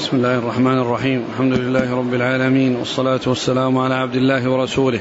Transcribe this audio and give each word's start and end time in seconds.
بسم 0.00 0.16
الله 0.16 0.38
الرحمن 0.38 0.78
الرحيم. 0.78 1.24
الحمد 1.32 1.52
لله 1.52 1.94
رب 1.94 2.14
العالمين 2.14 2.76
والصلاة 2.76 3.20
والسلام 3.26 3.78
على 3.78 3.94
عبد 3.94 4.14
الله 4.14 4.50
ورسوله 4.50 5.00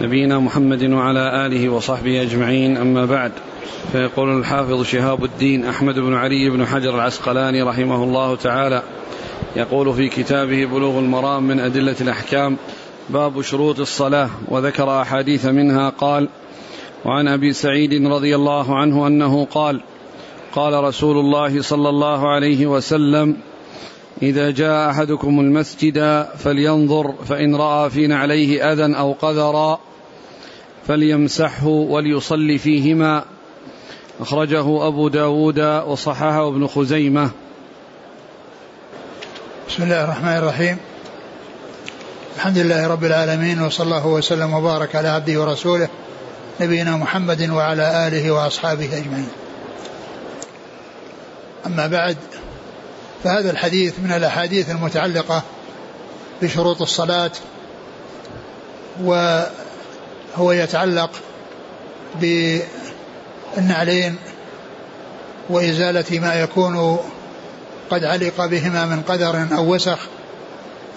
نبينا 0.00 0.38
محمد 0.38 0.84
وعلى 0.92 1.46
آله 1.46 1.68
وصحبه 1.68 2.22
أجمعين. 2.22 2.76
أما 2.76 3.04
بعد 3.04 3.32
فيقول 3.92 4.38
الحافظ 4.38 4.82
شهاب 4.82 5.24
الدين 5.24 5.64
أحمد 5.64 5.98
بن 5.98 6.14
علي 6.14 6.50
بن 6.50 6.66
حجر 6.66 6.94
العسقلاني 6.94 7.62
رحمه 7.62 8.04
الله 8.04 8.36
تعالى 8.36 8.82
يقول 9.56 9.94
في 9.94 10.08
كتابه 10.08 10.64
بلوغ 10.64 10.98
المرام 10.98 11.42
من 11.42 11.60
أدلة 11.60 11.96
الأحكام 12.00 12.56
باب 13.10 13.42
شروط 13.42 13.80
الصلاة 13.80 14.30
وذكر 14.48 15.00
أحاديث 15.00 15.46
منها 15.46 15.88
قال 15.88 16.28
وعن 17.04 17.28
أبي 17.28 17.52
سعيد 17.52 18.06
رضي 18.06 18.34
الله 18.34 18.76
عنه 18.78 19.06
أنه 19.06 19.44
قال 19.44 19.80
قال 20.52 20.84
رسول 20.84 21.16
الله 21.16 21.62
صلى 21.62 21.88
الله 21.88 22.28
عليه 22.28 22.66
وسلم 22.66 23.36
إذا 24.22 24.50
جاء 24.50 24.90
أحدكم 24.90 25.40
المسجد 25.40 26.26
فلينظر 26.38 27.14
فإن 27.28 27.56
رأى 27.56 27.90
في 27.90 28.06
نعليه 28.06 28.72
أذى 28.72 28.98
أو 28.98 29.12
قذرا 29.12 29.80
فليمسحه 30.88 31.66
وليصلي 31.66 32.58
فيهما. 32.58 33.24
أخرجه 34.20 34.86
أبو 34.86 35.08
داود 35.08 35.58
وصححه 35.60 36.48
ابن 36.48 36.66
خزيمة. 36.66 37.30
بسم 39.68 39.82
الله 39.82 40.04
الرحمن 40.04 40.36
الرحيم. 40.36 40.76
الحمد 42.36 42.58
لله 42.58 42.88
رب 42.88 43.04
العالمين 43.04 43.62
وصلى 43.62 43.84
الله 43.84 44.06
وسلم 44.06 44.54
وبارك 44.54 44.96
على 44.96 45.08
عبده 45.08 45.40
ورسوله 45.40 45.88
نبينا 46.60 46.96
محمد 46.96 47.50
وعلى 47.50 48.08
آله 48.08 48.30
وأصحابه 48.30 48.98
أجمعين. 48.98 49.28
أما 51.66 51.86
بعد 51.86 52.16
فهذا 53.24 53.50
الحديث 53.50 53.94
من 53.98 54.12
الأحاديث 54.12 54.70
المتعلقة 54.70 55.42
بشروط 56.42 56.82
الصلاة 56.82 57.30
وهو 59.02 60.52
يتعلق 60.52 61.10
بالنعلين 63.56 64.16
وإزالة 65.50 66.20
ما 66.20 66.34
يكون 66.34 66.98
قد 67.90 68.04
علق 68.04 68.46
بهما 68.46 68.86
من 68.86 69.02
قدر 69.02 69.46
أو 69.56 69.74
وسخ 69.74 69.98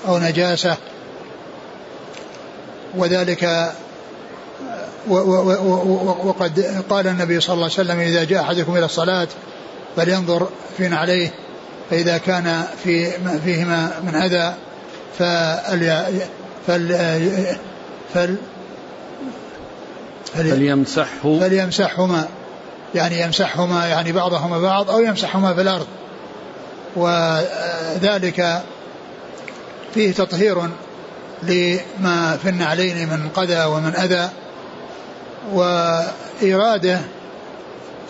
أو 0.08 0.20
نجاسة 0.20 0.78
وذلك 2.96 3.72
وقد 6.24 6.84
قال 6.90 7.08
النبي 7.08 7.40
صلى 7.40 7.54
الله 7.54 7.64
عليه 7.64 7.74
وسلم 7.74 8.00
إذا 8.00 8.24
جاء 8.24 8.42
أحدكم 8.42 8.76
إلى 8.78 8.86
الصلاة 8.86 9.28
فلينظر 9.96 10.50
في 10.78 10.88
نعليه 10.88 11.47
فإذا 11.90 12.18
كان 12.18 12.64
في 12.84 13.12
فيهما 13.46 13.92
من 14.04 14.16
أذى 14.16 14.54
فل 15.18 15.92
فل 16.68 16.96
فل 18.14 18.36
فليمسحه. 20.34 21.40
فليمسحهما. 21.40 22.28
يعني 22.96 23.22
يمسحهما 23.22 23.86
يعني 23.86 24.12
بعضهما 24.12 24.60
بعض 24.60 24.90
أو 24.90 25.00
يمسحهما 25.00 25.54
في 25.54 25.62
الأرض. 25.62 25.88
وذلك 26.96 28.62
فيه 29.94 30.12
تطهير 30.12 30.58
لما 31.44 32.38
في 32.44 32.50
النعلين 32.50 33.10
من 33.10 33.30
قذى 33.36 33.64
ومن 33.66 33.96
أذى. 33.96 34.30
وإراده 35.54 37.00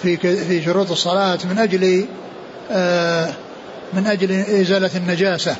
في 0.01 0.17
في 0.17 0.63
شروط 0.63 0.91
الصلاة 0.91 1.39
من 1.49 1.57
أجل 1.57 2.05
آه 2.71 3.33
من 3.93 4.07
أجل 4.07 4.31
إزالة 4.31 4.89
النجاسة 4.95 5.55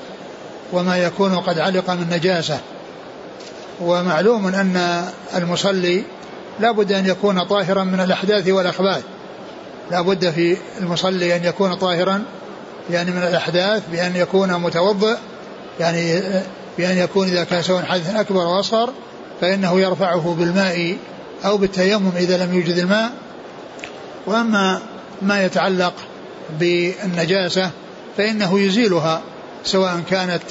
وما 0.73 0.97
يكون 0.97 1.35
قد 1.35 1.59
علق 1.59 1.89
من 1.89 2.09
نجاسة. 2.09 2.59
ومعلوم 3.81 4.47
أن 4.47 5.05
المصلي 5.35 6.03
لا 6.59 6.71
بد 6.71 6.91
أن 6.91 7.05
يكون 7.05 7.43
طاهرا 7.43 7.83
من 7.83 7.99
الأحداث 7.99 8.47
والأخباث 8.47 9.03
لا 9.91 10.01
بد 10.01 10.29
في 10.29 10.57
المصلي 10.79 11.35
أن 11.35 11.43
يكون 11.43 11.73
طاهرا 11.73 12.23
يعني 12.89 13.11
من 13.11 13.23
الأحداث 13.23 13.83
بأن 13.91 14.15
يكون 14.15 14.53
متوضئ 14.53 15.17
يعني 15.79 16.21
بأن 16.77 16.97
يكون 16.97 17.27
إذا 17.27 17.43
كان 17.43 17.61
سواء 17.61 17.83
حدث 17.83 18.15
أكبر 18.15 18.41
أو 18.41 18.59
أصغر 18.59 18.89
فإنه 19.41 19.79
يرفعه 19.79 20.35
بالماء 20.39 20.97
أو 21.45 21.57
بالتيمم 21.57 22.11
إذا 22.17 22.45
لم 22.45 22.53
يوجد 22.53 22.77
الماء. 22.77 23.11
وأما 24.27 24.81
ما 25.21 25.45
يتعلق 25.45 25.93
بالنجاسة 26.59 27.71
فإنه 28.17 28.59
يزيلها 28.59 29.21
سواء 29.63 29.99
كانت 30.09 30.43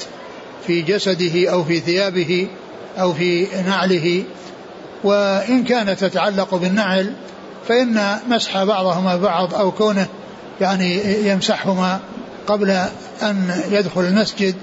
في 0.67 0.81
جسده 0.81 1.51
أو 1.51 1.63
في 1.63 1.79
ثيابه 1.79 2.47
أو 2.99 3.13
في 3.13 3.47
نعله. 3.67 4.23
وإن 5.03 5.63
كانت 5.63 5.99
تتعلق 5.99 6.55
بالنعل 6.55 7.13
فإن 7.67 8.19
مسح 8.29 8.63
بعضهما 8.63 9.15
بعض 9.17 9.55
أو 9.55 9.71
كونه 9.71 10.07
يعني 10.61 11.01
يمسحهما 11.29 11.99
قبل 12.47 12.69
أن 13.21 13.61
يدخل 13.71 14.01
المسجد 14.01 14.55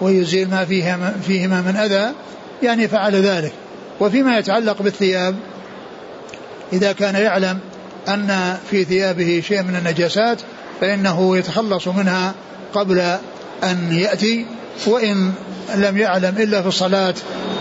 ويزيل 0.00 0.50
ما 0.50 0.64
فيها 0.64 1.14
فيهما 1.26 1.60
من 1.60 1.76
أذى 1.76 2.12
يعني 2.62 2.88
فعل 2.88 3.14
ذلك. 3.14 3.52
وفيما 4.00 4.38
يتعلق 4.38 4.82
بالثياب 4.82 5.36
إذا 6.72 6.92
كان 6.92 7.14
يعلم 7.14 7.58
أن 8.08 8.56
في 8.70 8.84
ثيابه 8.84 9.42
شيء 9.48 9.62
من 9.62 9.76
النجاسات 9.76 10.40
فإنه 10.80 11.36
يتخلص 11.36 11.88
منها 11.88 12.34
قبل 12.74 12.98
أن 13.64 13.92
يأتي 13.92 14.46
وإن 14.86 15.32
لم 15.74 15.98
يعلم 15.98 16.34
إلا 16.38 16.62
في 16.62 16.68
الصلاة 16.68 17.14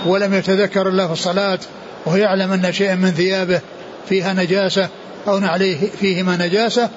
ولم 0.06 0.34
يتذكر 0.34 0.90
إلا 0.90 1.08
في 1.08 1.14
الصلاة 1.14 1.60
وهو 2.06 2.16
يعلم 2.16 2.52
أن 2.52 2.74
شيئا 2.74 2.96
من 2.96 3.12
ثيابه 3.12 3.62
فيها 4.10 4.34
نجاسة 4.34 4.90
أو 5.28 5.38
عليه 5.38 5.78
فيهما 6.00 6.48
نجاسة 6.48 6.90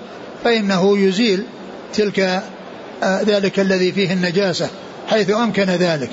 فإنه 0.44 0.99
يزيل 0.99 1.43
تلك 1.94 2.43
آه، 3.03 3.22
ذلك 3.22 3.60
الذي 3.60 3.93
فيه 3.93 4.12
النجاسة 4.12 4.69
حيث 5.09 5.31
أمكن 5.31 5.65
ذلك. 5.65 6.10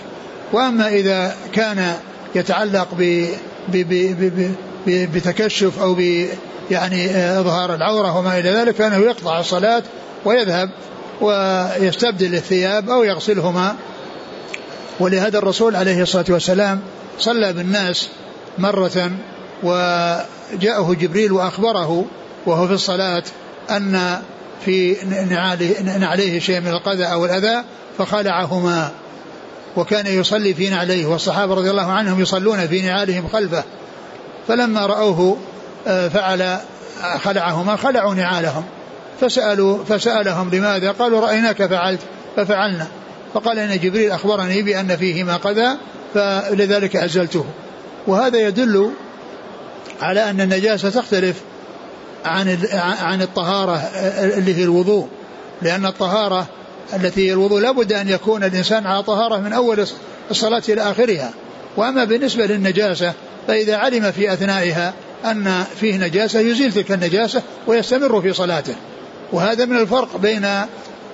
وأما 0.53 0.88
إذا 0.88 1.36
كان 1.53 1.96
يتعلق 2.36 2.88
ب 2.97 3.28
بتكشف 4.88 5.79
أو 5.79 5.94
ب 5.94 6.27
يعني 6.71 7.09
آه، 7.09 7.39
إظهار 7.39 7.75
العورة 7.75 8.17
وما 8.17 8.39
إلى 8.39 8.49
ذلك 8.49 8.75
فإنه 8.75 8.97
يقطع 8.97 9.39
الصلاة 9.39 9.83
ويذهب 10.25 10.69
ويستبدل 11.21 12.35
الثياب 12.35 12.89
أو 12.89 13.03
يغسلهما. 13.03 13.75
ولهذا 14.99 15.38
الرسول 15.38 15.75
عليه 15.75 16.01
الصلاة 16.01 16.25
والسلام 16.29 16.81
صلى 17.19 17.53
بالناس 17.53 18.09
مرة 18.57 19.11
وجاءه 19.63 20.94
جبريل 21.00 21.31
وأخبره 21.31 22.05
وهو 22.45 22.67
في 22.67 22.73
الصلاة 22.73 23.23
أن 23.69 24.21
في 24.65 24.95
نعليه 26.00 26.39
شيء 26.39 26.59
من 26.59 26.67
القذى 26.67 27.05
أو 27.05 27.25
الأذى 27.25 27.63
فخلعهما. 27.97 28.91
وكان 29.75 30.07
يصلي 30.07 30.53
في 30.53 30.69
نعليه 30.69 31.05
والصحابة 31.05 31.53
رضي 31.53 31.71
الله 31.71 31.91
عنهم 31.91 32.21
يصلون 32.21 32.67
في 32.67 32.81
نعالهم 32.81 33.27
خلفه. 33.27 33.63
فلما 34.48 34.86
رأوه 34.86 35.38
آه، 35.88 36.08
فعل 36.08 36.58
خلعهما 37.24 37.76
خلعوا 37.76 38.14
نعالهم. 38.14 38.64
فسألوا 39.22 39.84
فسألهم 39.84 40.50
لماذا؟ 40.50 40.92
قالوا 40.92 41.22
رأيناك 41.22 41.66
فعلت 41.66 42.00
ففعلنا. 42.36 42.88
فقال 43.34 43.59
إن 43.59 43.80
جبريل 43.80 44.12
أخبرني 44.12 44.62
بأن 44.62 44.98
فيهما 44.98 45.38
قذى 45.38 45.78
فلذلك 46.14 46.96
أزلته 46.96 47.46
وهذا 48.08 48.40
يدل 48.40 48.92
على 50.02 50.30
أن 50.30 50.42
النجاسة 50.42 50.90
تختلف 50.90 51.42
عن 52.25 52.58
عن 53.02 53.22
الطهارة 53.22 53.75
اللي 54.38 54.56
هي 54.56 54.64
الوضوء. 54.64 55.08
لأن 55.62 55.86
الطهارة 55.86 56.48
التي 56.94 57.28
هي 57.28 57.34
الوضوء 57.34 57.62
لابد 57.62 57.94
أن 57.94 58.10
يكون 58.10 58.44
الإنسان 58.44 58.88
على 58.88 59.04
طهارة 59.04 59.38
من 59.38 59.54
أول 59.54 59.86
الصلاة 60.31 60.63
إلى 60.69 60.81
آخرها. 60.81 61.31
وأما 61.78 62.04
بالنسبة 62.04 62.46
للنجاسة 62.46 63.14
فإذا 63.48 63.75
علم 63.75 64.12
في 64.12 64.34
أثنائها 64.34 64.94
أن 65.25 65.64
فيه 65.80 65.98
نجاسة 65.98 66.40
يزيل 66.40 66.74
تلك 66.74 66.92
النجاسة 66.92 67.42
ويستمر 67.68 68.22
في 68.22 68.34
صلاته. 68.34 68.75
وهذا 69.31 69.66
من 69.66 69.78
الفرق 69.78 70.18
بين 70.18 70.48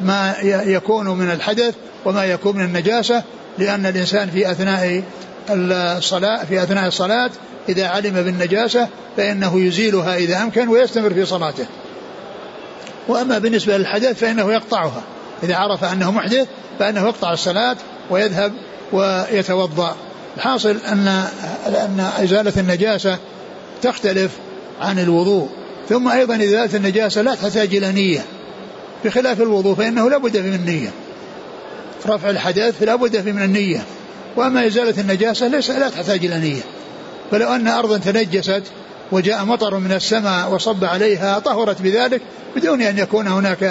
ما 0.02 0.36
يكون 0.66 1.08
من 1.08 1.32
الحدث 1.32 1.76
وما 2.06 2.26
يكون 2.26 2.58
من 2.58 2.66
النجاسة 2.66 3.24
لأن 3.58 3.86
الإنسان 3.86 4.30
في 4.30 4.52
أثناء 4.52 5.04
الصلاة 5.50 6.46
في 6.46 6.64
أثناء 6.64 6.88
الصلاة 6.88 7.32
إذا 7.70 7.88
علم 7.88 8.14
بالنجاسة 8.14 8.88
فإنه 9.18 9.62
يزيلها 9.62 10.16
إذا 10.18 10.44
أمكن 10.44 10.68
ويستمر 10.68 11.14
في 11.14 11.26
صلاته. 11.26 11.66
وأما 13.08 13.38
بالنسبة 13.38 13.78
للحدث 13.78 14.20
فإنه 14.20 14.54
يقطعها. 14.54 15.04
إذا 15.44 15.56
عرف 15.56 15.84
أنه 15.84 16.12
محدث 16.12 16.48
فإنه 16.80 17.08
يقطع 17.08 17.34
الصلاة 17.34 17.78
ويذهب 18.10 18.54
ويتوضأ. 18.92 19.96
الحاصل 20.40 20.78
أن 20.88 21.08
أن 21.68 22.10
إزالة 22.24 22.54
النجاسة 22.58 23.18
تختلف 23.82 24.32
عن 24.82 25.00
الوضوء. 25.00 25.50
ثم 25.90 26.08
أيضا 26.08 26.36
إزالة 26.36 26.76
النجاسة 26.76 27.22
لا 27.22 27.36
تحتاج 27.36 27.76
إلى 27.76 27.92
نية. 27.92 28.26
بخلاف 29.06 29.42
الوضوء 29.42 29.76
فإنه 29.76 30.10
لا 30.10 30.18
بد 30.18 30.38
من 30.38 30.66
نية 30.66 30.90
رفع 32.08 32.30
الحدث 32.30 32.80
فلا 32.80 32.96
بد 32.96 33.30
من 33.30 33.44
النية. 33.44 33.84
وأما 34.36 34.68
إزالة 34.68 35.02
النجاسة 35.02 35.48
ليس 35.48 35.70
لا 35.70 35.90
تحتاج 35.90 36.26
إلى 36.26 36.40
نية. 36.40 36.62
فلو 37.32 37.56
أن 37.56 37.68
أرضا 37.68 37.98
تنجست 37.98 38.64
وجاء 39.12 39.46
مطر 39.46 39.78
من 39.78 39.92
السماء 39.92 40.54
وصب 40.54 40.86
عليها 40.86 41.40
طهرت 41.40 41.82
بذلك 41.82 42.22
بدون 42.56 42.82
أن 42.82 42.98
يكون 42.98 43.28
هناك 43.28 43.64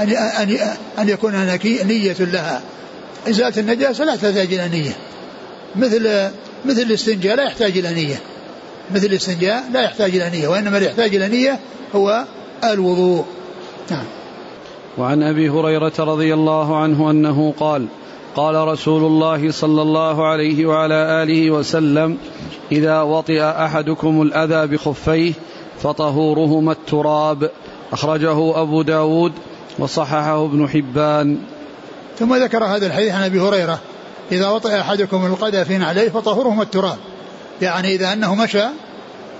أن 0.00 0.10
أن 0.98 1.08
يكون 1.08 1.34
هناك 1.34 1.66
نية 1.66 2.16
لها. 2.18 2.62
إزالة 3.28 3.60
النجاسة 3.60 4.04
لا 4.04 4.16
تحتاج 4.16 4.54
إلى 4.54 4.68
نية. 4.68 4.96
مثل 5.76 6.30
مثل 6.64 6.82
الاستنجاء 6.82 7.36
لا 7.36 7.42
يحتاج 7.42 7.78
إلى 7.78 7.94
نية. 7.94 8.20
مثل 8.94 9.06
الاستنجاء 9.06 9.64
لا 9.72 9.82
يحتاج 9.82 10.16
إلى 10.16 10.30
نية 10.30 10.48
وإنما 10.48 10.76
اللي 10.76 10.88
يحتاج 10.88 11.14
إلى 11.14 11.28
نية 11.28 11.58
هو 11.94 12.24
الوضوء. 12.64 13.24
نعم. 13.90 14.04
وعن 14.98 15.22
أبي 15.22 15.48
هريرة 15.50 15.92
رضي 15.98 16.34
الله 16.34 16.76
عنه 16.76 17.10
أنه 17.10 17.54
قال 17.60 17.86
قال 18.36 18.54
رسول 18.54 19.04
الله 19.04 19.50
صلى 19.50 19.82
الله 19.82 20.26
عليه 20.26 20.66
وعلى 20.66 20.94
آله 20.94 21.50
وسلم 21.50 22.18
إذا 22.72 23.02
وطئ 23.02 23.42
أحدكم 23.42 24.22
الأذى 24.22 24.66
بخفيه 24.66 25.32
فطهورهما 25.82 26.72
التراب 26.72 27.50
أخرجه 27.92 28.62
أبو 28.62 28.82
داود 28.82 29.32
وصححه 29.78 30.44
ابن 30.44 30.68
حبان. 30.68 31.38
ثم 32.18 32.34
ذكر 32.34 32.64
هذا 32.64 32.86
الحديث 32.86 33.12
عن 33.12 33.22
أبي 33.22 33.40
هريرة. 33.40 33.78
إذا 34.32 34.48
وطئ 34.48 34.80
أحدكم 34.80 35.26
القدى 35.26 35.64
في 35.64 35.84
عليه 35.84 36.08
فطهورهما 36.08 36.62
التراب. 36.62 36.98
يعني 37.62 37.94
إذا 37.94 38.12
أنه 38.12 38.34
مشى 38.34 38.64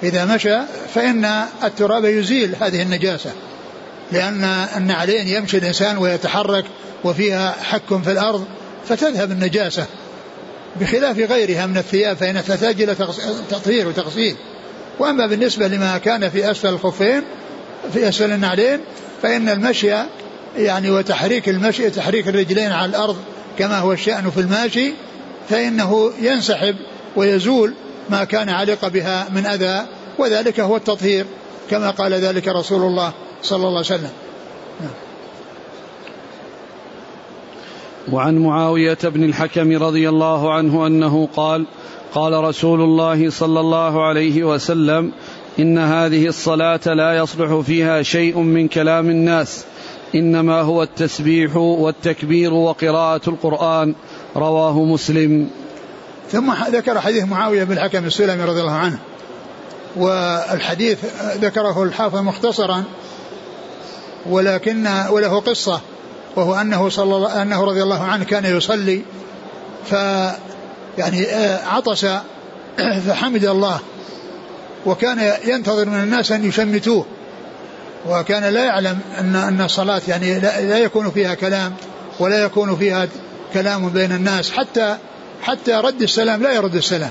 إذا 0.02 0.24
مشى 0.24 0.58
فإن 0.94 1.24
التراب 1.64 2.04
يزيل 2.04 2.56
هذه 2.60 2.82
النجاسة. 2.82 3.30
لأن 4.12 4.44
النعلين 4.76 5.28
يمشي 5.28 5.58
الإنسان 5.58 5.98
ويتحرك 5.98 6.64
وفيها 7.04 7.56
حك 7.62 8.02
في 8.04 8.12
الأرض 8.12 8.44
فتذهب 8.88 9.30
النجاسة. 9.30 9.86
بخلاف 10.80 11.18
غيرها 11.18 11.66
من 11.66 11.76
الثياب 11.76 12.16
فإنها 12.16 12.42
تحتاج 12.42 12.82
إلى 12.82 12.94
تطهير 13.50 13.88
وتغسيل. 13.88 14.36
وأما 14.98 15.26
بالنسبة 15.26 15.68
لما 15.68 15.98
كان 15.98 16.30
في 16.30 16.50
أسفل 16.50 16.68
الخفين 16.68 17.22
في 17.92 18.08
أسفل 18.08 18.32
النعلين 18.32 18.80
فإن 19.22 19.48
المشي 19.48 19.92
يعني 20.56 20.90
وتحريك 20.90 21.48
المشي 21.48 21.90
تحريك 21.90 22.28
الرجلين 22.28 22.72
على 22.72 22.90
الأرض 22.90 23.16
كما 23.60 23.78
هو 23.78 23.92
الشأن 23.92 24.30
في 24.30 24.40
الماشي 24.40 24.92
فإنه 25.48 26.12
ينسحب 26.20 26.76
ويزول 27.16 27.74
ما 28.10 28.24
كان 28.24 28.48
علق 28.48 28.88
بها 28.88 29.28
من 29.30 29.46
أذى 29.46 29.86
وذلك 30.18 30.60
هو 30.60 30.76
التطهير 30.76 31.26
كما 31.70 31.90
قال 31.90 32.12
ذلك 32.12 32.48
رسول 32.48 32.82
الله 32.82 33.12
صلى 33.42 33.56
الله 33.56 33.68
عليه 33.68 33.80
وسلم. 33.80 34.10
وعن 38.12 38.38
معاوية 38.38 38.98
بن 39.04 39.24
الحكم 39.24 39.82
رضي 39.82 40.08
الله 40.08 40.54
عنه 40.54 40.86
أنه 40.86 41.28
قال 41.36 41.66
قال 42.14 42.32
رسول 42.32 42.80
الله 42.80 43.30
صلى 43.30 43.60
الله 43.60 44.06
عليه 44.06 44.44
وسلم 44.44 45.12
إن 45.58 45.78
هذه 45.78 46.26
الصلاة 46.26 46.80
لا 46.86 47.16
يصلح 47.16 47.60
فيها 47.60 48.02
شيء 48.02 48.38
من 48.38 48.68
كلام 48.68 49.10
الناس 49.10 49.64
إنما 50.14 50.60
هو 50.60 50.82
التسبيح 50.82 51.56
والتكبير 51.56 52.54
وقراءة 52.54 53.30
القرآن. 53.30 53.94
رواه 54.36 54.84
مسلم. 54.84 55.50
ثم 56.32 56.52
ذكر 56.72 57.00
حديث 57.00 57.24
معاوية 57.24 57.64
بن 57.64 57.72
الحكم 57.72 58.04
السلمي 58.04 58.44
رضي 58.44 58.60
الله 58.60 58.72
عنه. 58.72 58.98
والحديث 59.96 60.98
ذكره 61.40 61.82
الحافظ 61.82 62.16
مختصرا 62.16 62.84
ولكن 64.26 64.86
وله 65.10 65.40
قصة 65.40 65.80
وهو 66.36 66.54
أنه 66.54 66.88
صلى 66.88 67.16
الله 67.16 67.42
أنه 67.42 67.64
رضي 67.64 67.82
الله 67.82 68.02
عنه 68.02 68.24
كان 68.24 68.56
يصلي 68.56 69.02
ف 69.90 69.92
يعني 70.98 71.26
آه، 71.26 71.66
عطس 71.66 72.06
فحمد 73.06 73.44
الله 73.44 73.80
وكان 74.86 75.32
ينتظر 75.44 75.84
من 75.84 76.02
الناس 76.02 76.32
أن 76.32 76.44
يشمتوه. 76.44 77.06
وكان 78.06 78.44
لا 78.44 78.64
يعلم 78.64 78.98
أن 79.18 79.36
أن 79.36 79.60
الصلاة 79.60 80.02
يعني 80.08 80.40
لا 80.40 80.78
يكون 80.78 81.10
فيها 81.10 81.34
كلام 81.34 81.74
ولا 82.18 82.44
يكون 82.44 82.76
فيها 82.76 83.08
كلام 83.54 83.88
بين 83.88 84.12
الناس. 84.12 84.50
حتى 84.50 84.96
حتى 85.42 85.72
رد 85.72 86.02
السلام 86.02 86.42
لا 86.42 86.52
يرد 86.52 86.74
السلام. 86.74 87.10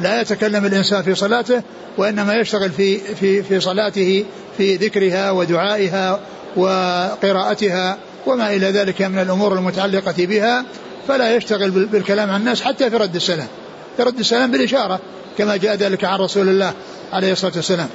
لا 0.00 0.20
يتكلم 0.20 0.66
الإنسان 0.66 1.02
في 1.02 1.14
صلاته 1.14 1.62
وإنما 1.98 2.34
يشتغل 2.34 2.70
في 2.70 2.98
في 2.98 3.42
في 3.42 3.60
صلاته 3.60 4.24
في 4.56 4.76
ذكرها 4.76 5.30
ودعائها 5.30 6.20
وقراءتها 6.56 7.98
وما 8.26 8.54
إلى 8.54 8.70
ذلك 8.70 9.02
من 9.02 9.18
الأمور 9.18 9.52
المتعلقة 9.52 10.26
بها. 10.26 10.64
فلا 11.08 11.36
يشتغل 11.36 11.70
بالكلام 11.70 12.30
عن 12.30 12.40
الناس 12.40 12.62
حتى 12.62 12.90
في 12.90 12.96
رد 12.96 13.16
السلام. 13.16 13.48
في 13.96 14.02
رد 14.02 14.18
السلام 14.18 14.50
بالإشارة 14.50 15.00
كما 15.38 15.56
جاء 15.56 15.74
ذلك 15.74 16.04
عن 16.04 16.18
رسول 16.18 16.48
الله 16.48 16.72
عليه 17.12 17.32
الصلاة 17.32 17.52
والسلام. 17.56 17.88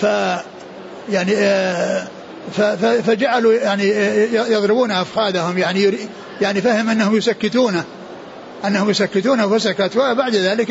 ف 0.00 0.06
يعني 1.10 1.32
آه، 1.36 2.06
فجعلوا 3.06 3.52
يعني 3.52 3.92
آه، 3.92 4.46
يضربون 4.46 4.90
أفخاذهم 4.90 5.58
يعني 5.58 5.94
يعني 6.40 6.60
فهم 6.60 6.90
أنهم 6.90 7.16
يسكتونه. 7.16 7.84
أنهم 8.64 8.90
يسكتونه 8.90 9.58
فسكت. 9.58 9.96
وبعد 9.96 10.34
ذلك 10.34 10.70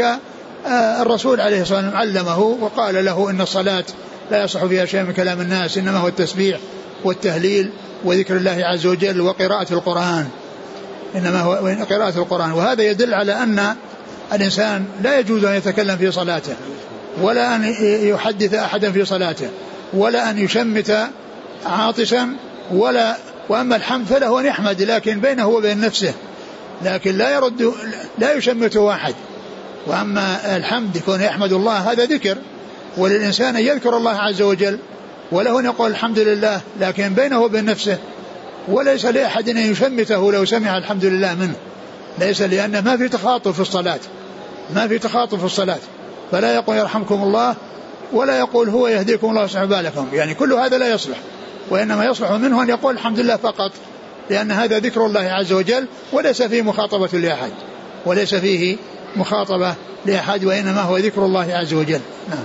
آه، 0.68 1.02
الرسول 1.02 1.42
عليه 1.42 1.62
الصلاة 1.62 1.80
والسلام 1.80 1.98
علمه 1.98 2.40
وقال 2.40 3.06
له 3.06 3.30
إن 3.30 3.42
الصلاة 3.42 3.84
لا 4.32 4.44
يصح 4.44 4.66
فيها 4.66 4.86
شيء 4.86 5.04
من 5.04 5.14
كلام 5.14 5.42
الناس 5.42 5.78
إنما 5.78 5.98
هو 5.98 6.08
التسبيح 6.08 6.60
والتهليل 7.04 7.70
وذكر 8.04 8.38
الله 8.38 8.58
عز 8.66 8.86
وجل 8.86 9.22
وقراءة 9.22 9.74
القرآن. 9.74 10.28
إنما 11.16 11.42
هو 11.42 11.54
قراءة 11.90 12.18
القرآن. 12.18 12.52
وهذا 12.52 12.84
يدل 12.84 13.14
على 13.14 13.44
أن 13.44 13.76
الإنسان 14.34 14.86
لا 15.04 15.20
يجوز 15.20 15.44
أن 15.44 15.56
يتكلم 15.56 15.98
في 15.98 16.12
صلاته 16.12 16.56
ولا 17.22 17.56
أن 17.56 17.76
يحدث 17.82 18.54
أحدا 18.54 18.92
في 18.92 19.06
صلاته. 19.06 19.50
ولا 19.94 20.30
أن 20.30 20.38
يشمت 20.38 21.10
عاطسا 21.66 22.36
ولا 22.72 23.18
وأما 23.50 23.75
الحمد 23.75 24.06
فله 24.06 24.40
أن 24.40 24.45
يحمد 24.45 24.81
لكن 24.81 25.19
بينه 25.19 25.48
وبين 25.48 25.81
نفسه 25.81 26.13
لكن 26.86 27.18
لا 27.18 27.36
يرد 27.36 27.74
لا 28.18 28.34
يشمته 28.34 28.94
أحد 28.94 29.16
وأما 29.88 30.56
الحمد 30.57 30.95
يكون 30.95 31.22
يحمد 31.22 31.54
الله 31.54 31.92
هذا 31.92 32.06
ذكر 32.06 32.38
وللإنسان 32.98 33.56
أن 33.56 33.63
يذكر 33.63 33.98
الله 33.98 34.12
عز 34.12 34.42
وجل 34.42 34.80
وله 35.31 35.60
أن 35.60 35.66
يقول 35.66 35.92
الحمد 35.92 36.19
لله 36.19 36.62
لكن 36.80 37.10
بينه 37.10 37.42
وبين 37.42 37.66
نفسه 37.66 37.98
وليس 38.68 39.06
لأحد 39.06 39.50
أن 39.50 39.57
يشمته 39.57 40.31
لو 40.31 40.46
سمع 40.46 40.77
الحمد 40.77 41.06
لله 41.06 41.34
منه. 41.34 41.56
ليس 42.20 42.41
لأن 42.41 42.84
ما 42.84 42.98
في 42.98 43.10
تخاطب 43.10 43.51
في 43.51 43.60
الصلاة 43.60 44.00
ما 44.75 44.88
في 44.88 45.00
تخاطب 45.00 45.39
في 45.39 45.46
الصلاة. 45.46 45.79
فلا 46.32 46.56
يقول 46.56 46.77
يرحمكم 46.77 47.24
الله 47.24 47.56
ولا 48.13 48.39
يقول 48.39 48.70
هو 48.70 48.88
يهديكم 48.88 49.29
الله 49.29 49.41
ويصلح 49.41 49.63
بالكم. 49.63 50.08
يعني 50.13 50.34
كل 50.34 50.53
هذا 50.53 50.77
لا 50.77 50.93
يصلح 50.93 51.17
وإنما 51.70 52.05
يصلح 52.05 52.32
منه 52.32 52.63
أن 52.63 52.70
يقول 52.70 52.96
الحمد 52.96 53.20
لله 53.20 53.36
فقط 53.36 53.72
لأن 54.29 54.51
هذا 54.51 54.79
ذكر 54.79 55.05
الله 55.05 55.22
عز 55.22 55.53
وجل 55.53 55.86
وليس 56.13 56.41
فيه 56.41 56.62
مخاطبة 56.62 57.20
لأحد 57.20 57.51
وليس 58.05 58.36
فيه 58.36 58.77
مخاطبة 59.15 59.75
لأحد 60.05 60.46
وإنما 60.46 60.82
هو 60.82 60.98
ذكر 60.98 61.25
الله 61.25 61.53
عز 61.53 61.74
وجل. 61.74 62.00
نعم. 62.29 62.43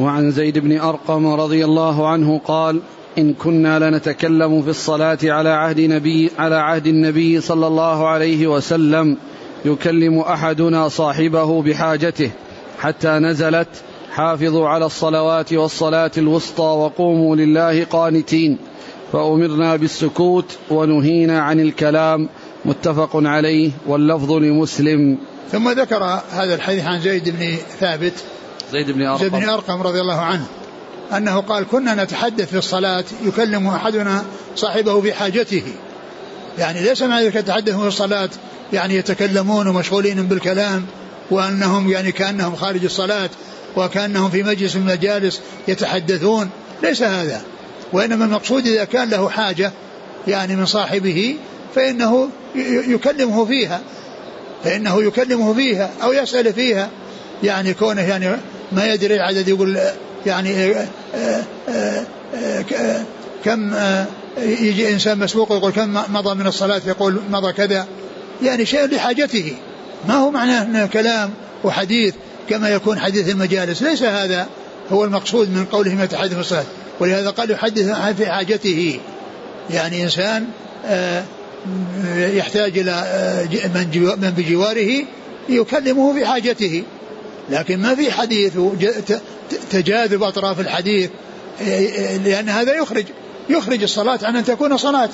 وعن 0.00 0.30
زيد 0.30 0.58
بن 0.58 0.80
أرقم 0.80 1.26
رضي 1.26 1.64
الله 1.64 2.08
عنه 2.08 2.40
قال 2.44 2.80
إن 3.18 3.34
كنا 3.34 3.78
لنتكلم 3.78 4.62
في 4.62 4.68
الصلاة 4.68 5.18
على 5.24 5.48
عهد 5.48 5.80
نبي 5.80 6.30
على 6.38 6.54
عهد 6.54 6.86
النبي 6.86 7.40
صلى 7.40 7.66
الله 7.66 8.08
عليه 8.08 8.46
وسلم 8.46 9.16
يكلم 9.64 10.18
أحدنا 10.18 10.88
صاحبه 10.88 11.62
بحاجته. 11.62 12.30
حتى 12.78 13.08
نزلت 13.08 13.68
حافظوا 14.12 14.68
على 14.68 14.86
الصلوات 14.86 15.52
والصلاة 15.52 16.10
الوسطى 16.18 16.62
وقوموا 16.62 17.36
لله 17.36 17.84
قانتين. 17.84 18.58
فأمرنا 19.12 19.76
بالسكوت 19.76 20.56
ونهينا 20.70 21.40
عن 21.40 21.60
الكلام. 21.60 22.28
متفق 22.64 23.10
عليه 23.14 23.70
واللفظ 23.86 24.32
لمسلم. 24.32 25.18
ثم 25.52 25.70
ذكر 25.70 26.20
هذا 26.30 26.54
الحديث 26.54 26.84
عن 26.84 27.00
زيد 27.00 27.28
بن 27.28 27.56
ثابت. 27.80 28.12
زيد 28.72 28.90
بن 28.90 29.02
أرقم. 29.02 29.22
زيد 29.22 29.32
بن 29.32 29.48
أرقم 29.48 29.82
رضي 29.82 30.00
الله 30.00 30.20
عنه 30.20 30.46
أنه 31.16 31.40
قال 31.40 31.64
كنا 31.70 32.04
نتحدث 32.04 32.50
في 32.50 32.58
الصلاة 32.58 33.04
يكلم 33.24 33.66
أحدنا 33.66 34.24
صاحبه 34.56 35.00
في 35.00 35.12
حاجته. 35.12 35.62
يعني 36.58 36.82
ليس 36.82 37.02
معنى 37.02 37.24
ذلك 37.24 37.34
يتحدثون 37.34 37.80
في 37.80 37.88
الصلاة 37.88 38.30
يعني 38.72 38.94
يتكلمون 38.94 39.66
ومشغولين 39.66 40.22
بالكلام. 40.22 40.86
وأنهم 41.30 41.90
يعني 41.90 42.12
كأنهم 42.12 42.56
خارج 42.56 42.84
الصلاة 42.84 43.30
وكأنهم 43.76 44.30
في 44.30 44.42
مجلس 44.42 44.76
من 44.76 44.90
المجالس 44.90 45.40
يتحدثون. 45.68 46.50
ليس 46.82 47.02
هذا. 47.02 47.42
وإنما 47.92 48.24
المقصود 48.24 48.66
إذا 48.66 48.84
كان 48.84 49.10
له 49.10 49.28
حاجة 49.28 49.72
يعني 50.28 50.56
من 50.56 50.66
صاحبه 50.66 51.36
فإنه 51.74 52.28
يكلمه 52.88 53.44
فيها. 53.44 53.80
فإنه 54.64 55.02
يكلمه 55.02 55.54
فيها 55.54 55.90
أو 56.02 56.12
يسأل 56.12 56.52
فيها. 56.52 56.90
يعني 57.42 57.74
كونه 57.74 58.02
يعني 58.02 58.36
ما 58.72 58.92
يدري 58.92 59.16
العدد 59.16 59.48
يقول 59.48 59.78
يعني 60.26 60.64
آه، 60.64 60.86
آه، 61.68 62.04
آه، 62.74 63.02
كم 63.44 63.74
يجي 64.38 64.92
إنسان 64.92 65.18
مسبوق 65.18 65.52
يقول 65.52 65.72
كم 65.72 65.94
مضى 66.08 66.34
من 66.34 66.46
الصلاة؟ 66.46 66.82
يقول 66.86 67.20
مضى 67.30 67.52
كذا. 67.52 67.86
يعني 68.42 68.66
شيء 68.66 68.86
لحاجته. 68.86 69.56
ما 70.08 70.14
هو 70.14 70.30
معناه 70.30 70.62
أنه 70.62 70.86
كلام 70.86 71.30
وحديث 71.64 72.14
كما 72.48 72.68
يكون 72.68 72.98
حديث 72.98 73.28
المجالس؟ 73.28 73.82
ليس 73.82 74.02
هذا 74.02 74.46
هو 74.92 75.04
المقصود 75.04 75.50
من 75.50 75.64
قوله 75.64 75.94
ما 75.94 76.04
يتحدث 76.04 76.34
في 76.34 76.40
الصلاة. 76.40 76.64
ولهذا 77.00 77.30
قال 77.30 77.50
يحدث 77.50 78.14
في 78.16 78.26
حاجته. 78.26 79.00
يعني 79.70 80.02
إنسان 80.02 80.46
آه، 80.86 81.24
يحتاج 82.16 82.78
إلى 82.78 82.90
آه، 82.90 83.68
من 84.16 84.30
بجواره 84.36 85.04
يكلمه 85.48 86.14
في 86.14 86.26
حاجته. 86.26 86.82
لكن 87.50 87.78
ما 87.78 87.94
في 87.94 88.12
حديث 88.12 88.52
تجاذب 89.70 90.22
أطراف 90.22 90.60
الحديث 90.60 91.10
آه، 91.62 92.16
لأن 92.16 92.48
هذا 92.48 92.74
يخرج 92.74 93.04
يخرج 93.48 93.82
الصلاة 93.82 94.18
عن 94.22 94.36
أن 94.36 94.44
تكون 94.44 94.76
صلاة 94.76 95.08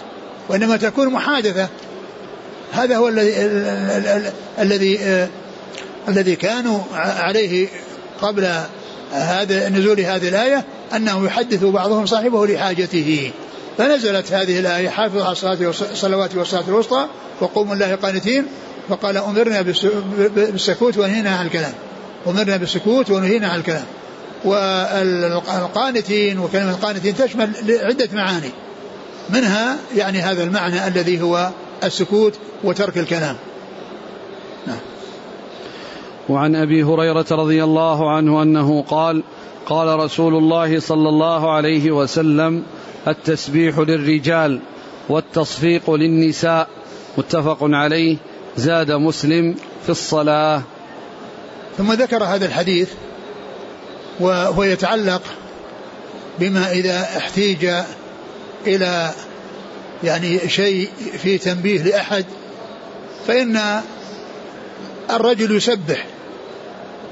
وإنما 0.48 0.76
تكون 0.76 1.12
محادثة. 1.12 1.68
هذا 2.75 2.97
هو 2.97 3.09
الذي 3.09 3.33
الذي 4.59 5.28
الذي 6.09 6.37
كانوا 6.37 6.81
عليه 6.95 7.69
قبل 8.23 8.49
هذا 9.12 9.69
نزول 9.69 10.00
هذه 10.00 10.28
الآية 10.28 10.64
أنه 10.97 11.26
يحدث 11.26 11.64
بعضهم 11.64 12.07
صاحبه 12.07 12.47
لحاجته. 12.47 13.31
فنزلت 13.78 14.33
هذه 14.33 14.59
الآية 14.59 14.88
حافظ 14.88 15.23
على 15.23 15.33
الصلاة 15.33 15.59
والصلوات 15.61 16.37
والصلاة 16.37 16.64
الوسطى 16.69 17.07
وقوموا 17.40 17.75
الله 17.75 17.95
قانتين 17.95 18.47
فقال 18.88 19.16
أمرنا 19.16 19.62
بالسكوت 20.37 20.99
ونهينا 20.99 21.37
عن 21.37 21.47
الكلام. 21.47 21.73
أمرنا 22.26 22.57
بالسكوت 22.57 23.11
ونهينا 23.11 23.49
عن 23.49 23.59
الكلام. 23.59 23.85
والقانتين 24.45 26.38
وكلمة 26.38 26.71
القانتين 26.71 27.16
تشمل 27.16 27.50
عدة 27.69 28.09
معاني. 28.12 28.50
منها 29.31 29.76
يعني 29.97 30.21
هذا 30.21 30.43
المعنى 30.43 30.88
الذي 30.88 31.23
هو 31.23 31.50
السكوت 31.85 32.38
وترك 32.64 32.99
الكلام. 32.99 33.37
نعم. 34.66 34.78
وعن 36.28 36.57
أبي 36.57 36.83
هريرة 36.83 37.26
رضي 37.31 37.64
الله 37.64 38.11
عنه 38.11 38.43
أنه 38.43 38.83
قال 38.83 39.23
قال 39.66 39.99
رسول 39.99 40.35
الله 40.35 40.81
صلى 40.81 41.09
الله 41.09 41.52
عليه 41.52 41.90
وسلم 41.90 42.62
التسبيح 43.09 43.78
للرجال 43.78 44.61
والتصفيق 45.09 45.90
للنساء. 45.90 46.69
متفق 47.19 47.59
عليه. 47.62 48.16
زاد 48.57 48.93
مسلم 48.93 49.54
في 49.83 49.90
الصلاة. 49.90 50.62
ثم 51.78 51.93
ذكر 51.93 52.25
هذا 52.25 52.47
الحديث 52.47 52.88
وهو 54.21 54.62
يتعلق 54.62 55.23
بما 56.38 56.73
إذا 56.73 57.00
احتيج 57.16 57.71
إلى 58.66 59.11
يعني 60.02 60.48
شيء 60.48 60.88
في 61.22 61.38
تنبيه 61.38 61.82
لأحد 61.82 62.24
فإن 63.26 63.80
الرجل 65.10 65.56
يسبح 65.56 66.06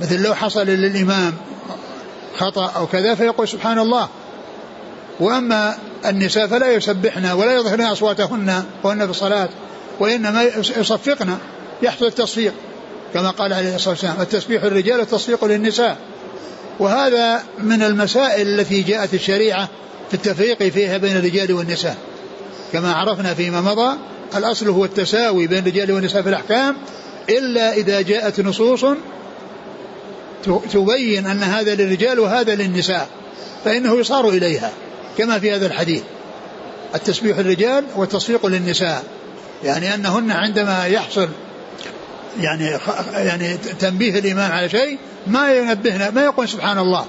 مثل 0.00 0.22
لو 0.22 0.34
حصل 0.34 0.66
للإمام 0.66 1.32
خطأ 2.38 2.66
أو 2.76 2.86
كذا 2.86 3.14
فيقول 3.14 3.48
سبحان 3.48 3.78
الله. 3.78 4.08
وأما 5.20 5.78
النساء 6.06 6.46
فلا 6.46 6.72
يسبحن 6.72 7.26
ولا 7.26 7.54
يظهرن 7.54 7.80
أصواتهن 7.80 8.64
وهن 8.82 9.04
في 9.04 9.10
الصلاة 9.10 9.48
وإنما 10.00 10.42
يصفقن 10.76 11.36
يحصل 11.82 12.06
التصفيق 12.06 12.52
كما 13.14 13.30
قال 13.30 13.52
عليه 13.52 13.74
الصلاة 13.74 13.90
والسلام 13.90 14.20
التسبيح 14.20 14.64
للرجال 14.64 14.98
والتصفيق 14.98 15.44
للنساء. 15.44 15.96
وهذا 16.78 17.42
من 17.58 17.82
المسائل 17.82 18.60
التي 18.60 18.82
جاءت 18.82 19.14
الشريعة 19.14 19.68
في 20.08 20.14
التفريق 20.14 20.62
فيها 20.62 20.96
بين 20.96 21.16
الرجال 21.16 21.52
والنساء. 21.52 21.96
كما 22.72 22.92
عرفنا 22.92 23.34
فيما 23.34 23.60
مضى 23.60 23.98
الأصل 24.36 24.68
هو 24.68 24.84
التساوي 24.84 25.46
بين 25.46 25.58
الرجال 25.58 25.92
والنساء 25.92 26.22
في 26.22 26.28
الأحكام 26.28 26.76
إلا 27.28 27.74
إذا 27.74 28.00
جاءت 28.00 28.40
نصوص 28.40 28.84
تبين 30.72 31.26
أن 31.26 31.42
هذا 31.42 31.74
للرجال 31.74 32.20
وهذا 32.20 32.54
للنساء 32.54 33.08
فإنه 33.64 34.00
يصار 34.00 34.28
إليها 34.28 34.72
كما 35.18 35.38
في 35.38 35.52
هذا 35.54 35.66
الحديث. 35.66 36.02
التسبيح 36.94 37.38
للرجال 37.38 37.84
والتصفيق 37.96 38.46
للنساء 38.46 39.04
يعني 39.64 39.94
أنهن 39.94 40.30
عندما 40.30 40.86
يحصل 40.86 41.28
يعني 42.40 42.78
يعني 43.14 43.56
تنبيه 43.56 44.18
الإمام 44.18 44.52
على 44.52 44.68
شيء 44.68 44.98
ما 45.26 45.54
ينبهنا 45.54 46.10
ما 46.10 46.24
يقول 46.24 46.48
سبحان 46.48 46.78
الله. 46.78 47.06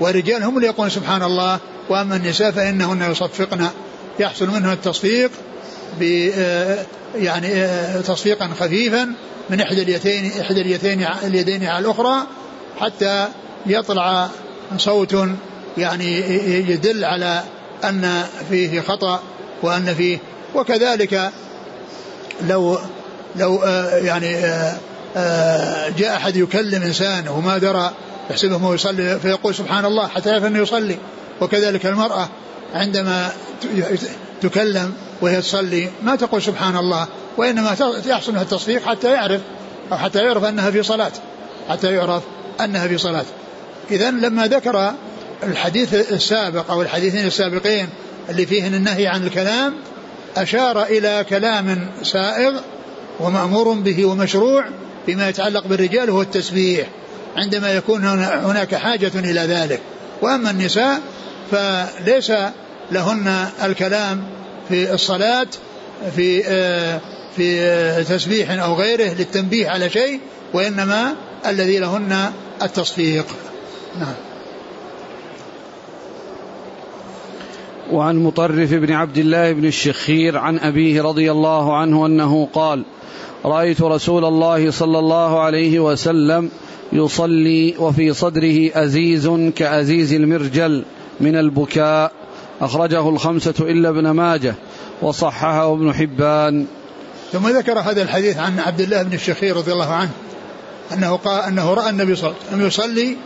والرجال 0.00 0.42
هم 0.42 0.56
اللي 0.56 0.66
يقولون 0.66 0.90
سبحان 0.90 1.22
الله 1.22 1.58
وأما 1.88 2.16
النساء 2.16 2.50
فإنهن 2.50 3.10
يصفقن 3.10 3.68
يحصل 4.18 4.46
منهن 4.46 4.72
التصفيق 4.72 5.30
ب 6.00 6.30
يعني 7.14 7.66
تصفيقا 8.02 8.50
خفيفا 8.60 9.14
من 9.50 9.60
إحدى 9.60 9.82
اليدين 9.82 10.32
إحدى 10.40 10.60
اليدين 10.60 11.06
اليدين 11.24 11.64
على 11.64 11.84
الأخرى 11.84 12.26
حتى 12.80 13.28
يطلع 13.66 14.28
صوت 14.76 15.16
يعني 15.78 16.18
يدل 16.70 17.04
على 17.04 17.42
أن 17.84 18.22
فيه 18.50 18.80
خطأ 18.80 19.22
وأن 19.62 19.94
فيه 19.94 20.18
وكذلك 20.54 21.30
لو 22.48 22.78
لو 23.36 23.62
آه، 23.64 23.96
يعني 23.96 24.36
آه، 24.36 24.74
آه، 25.16 25.88
جاء 25.88 26.16
أحد 26.16 26.36
يكلم 26.36 26.82
إنسان 26.82 27.28
وما 27.28 27.58
درى 27.58 27.90
يحسبه 28.30 28.74
يصلي 28.74 29.20
فيقول 29.20 29.54
سبحان 29.54 29.84
الله 29.84 30.08
حتى 30.08 30.30
يعرف 30.30 30.44
أنه 30.44 30.58
يصلي 30.58 30.96
وكذلك 31.40 31.86
المرأة 31.86 32.28
عندما 32.74 33.32
تكلم 34.42 34.92
وهي 35.20 35.40
تصلي 35.40 35.88
ما 36.02 36.16
تقول 36.16 36.42
سبحان 36.42 36.76
الله 36.76 37.06
وإنما 37.36 37.76
يحصل 38.06 38.34
لها 38.34 38.42
التصفيق 38.42 38.86
حتى 38.86 39.12
يعرف 39.12 39.40
أو 39.92 39.96
حتى 39.96 40.18
يعرف 40.18 40.44
أنها 40.44 40.70
في 40.70 40.82
صلاة 40.82 41.12
حتى 41.68 41.94
يعرف 41.94 42.22
أنها 42.60 42.88
في 42.88 42.98
صلاة. 42.98 43.24
إذا 43.90 44.10
لما 44.10 44.46
ذكر 44.46 44.92
الحديث 45.42 45.94
السابق 45.94 46.70
أو 46.70 46.82
الحديثين 46.82 47.26
السابقين 47.26 47.88
اللي 48.28 48.46
فيهن 48.46 48.74
النهي 48.74 49.06
عن 49.06 49.26
الكلام 49.26 49.74
أشار 50.36 50.82
إلى 50.82 51.26
كلام 51.28 51.90
سائغ 52.02 52.60
ومأمور 53.20 53.72
به 53.72 54.04
ومشروع 54.04 54.64
فيما 55.06 55.28
يتعلق 55.28 55.66
بالرجال 55.66 56.10
وهو 56.10 56.22
التسبيح 56.22 56.88
عندما 57.36 57.72
يكون 57.72 58.04
هناك 58.04 58.74
حاجة 58.74 59.12
إلى 59.14 59.40
ذلك. 59.40 59.80
وأما 60.22 60.50
النساء 60.50 61.00
فليس 61.50 62.32
لهن 62.92 63.48
الكلام 63.62 64.22
في 64.68 64.94
الصلاة 64.94 65.46
في 66.16 66.42
آه، 66.46 67.00
في 67.36 68.04
تسبيح 68.04 68.50
أو 68.50 68.74
غيره 68.74 69.14
للتنبيه 69.14 69.68
على 69.68 69.90
شيء 69.90 70.20
وإنما 70.54 71.14
الذي 71.46 71.78
لهن 71.78 72.32
التصفيق 72.62 73.26
نعم. 73.98 74.14
وعن 77.92 78.16
مطرف 78.16 78.74
بن 78.74 78.92
عبد 78.92 79.18
الله 79.18 79.52
بن 79.52 79.64
الشخير 79.64 80.38
عن 80.38 80.58
أبيه 80.58 81.02
رضي 81.02 81.30
الله 81.30 81.76
عنه 81.76 82.06
أنه 82.06 82.48
قال 82.52 82.84
رأيت 83.44 83.82
رسول 83.82 84.24
الله 84.24 84.70
صلى 84.70 84.98
الله 84.98 85.40
عليه 85.40 85.80
وسلم 85.80 86.50
يصلي 86.92 87.74
وفي 87.78 88.12
صدره 88.12 88.70
أزيز 88.74 89.30
كأزيز 89.56 90.12
المرجل 90.12 90.84
من 91.20 91.36
البكاء 91.36 92.12
أخرجه 92.60 93.08
الخمسة 93.08 93.54
إلا 93.60 93.88
ابن 93.88 94.10
ماجه 94.10 94.54
وصححه 95.02 95.72
ابن 95.72 95.94
حبان. 95.94 96.66
ثم 97.32 97.48
ذكر 97.48 97.78
هذا 97.78 98.02
الحديث 98.02 98.36
عن 98.36 98.58
عبد 98.58 98.80
الله 98.80 99.02
بن 99.02 99.12
الشخير 99.12 99.56
رضي 99.56 99.72
الله 99.72 99.92
عنه 99.92 100.10
أنه 100.92 101.16
قال 101.16 101.42
أنه 101.42 101.74
رأى 101.74 101.90
النبي 101.90 102.16
صلى 102.16 102.30
الله 102.30 102.40
عليه 102.40 102.66
وسلم 102.66 102.66
يصلي 102.66 103.16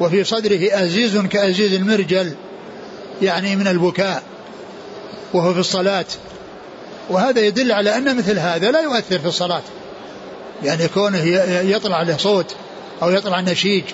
وفي 0.00 0.24
صدره 0.24 0.60
أزيز 0.72 1.16
كأزيز 1.18 1.72
المرجل 1.72 2.32
يعني 3.22 3.56
من 3.56 3.66
البكاء 3.66 4.22
وهو 5.32 5.54
في 5.54 5.60
الصلاة. 5.60 6.04
وهذا 7.10 7.40
يدل 7.40 7.72
على 7.72 7.96
أن 7.96 8.16
مثل 8.16 8.38
هذا 8.38 8.70
لا 8.70 8.80
يؤثر 8.80 9.18
في 9.18 9.26
الصلاة. 9.26 9.62
يعني 10.64 10.88
كونه 10.88 11.22
يطلع 11.70 12.02
له 12.02 12.16
صوت 12.16 12.56
أو 13.02 13.10
يطلع 13.10 13.40
نشيج 13.40 13.84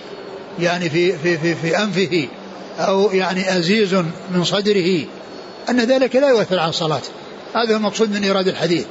يعني 0.61 0.91
في 0.91 1.19
في 1.19 1.39
في, 1.39 1.55
في 1.55 1.79
أنفه. 1.79 2.29
أو 2.79 3.13
يعني 3.13 3.59
أزيز 3.59 3.95
من 4.35 4.45
صدره 4.45 5.05
أن 5.69 5.81
ذلك 5.81 6.17
لا 6.17 6.29
يؤثر 6.29 6.59
على 6.59 6.71
الصلاة. 6.71 7.03
هذا 7.55 7.73
هو 7.73 7.77
المقصود 7.77 8.11
من 8.11 8.25
إيراد 8.25 8.49
الحديث. 8.49 8.85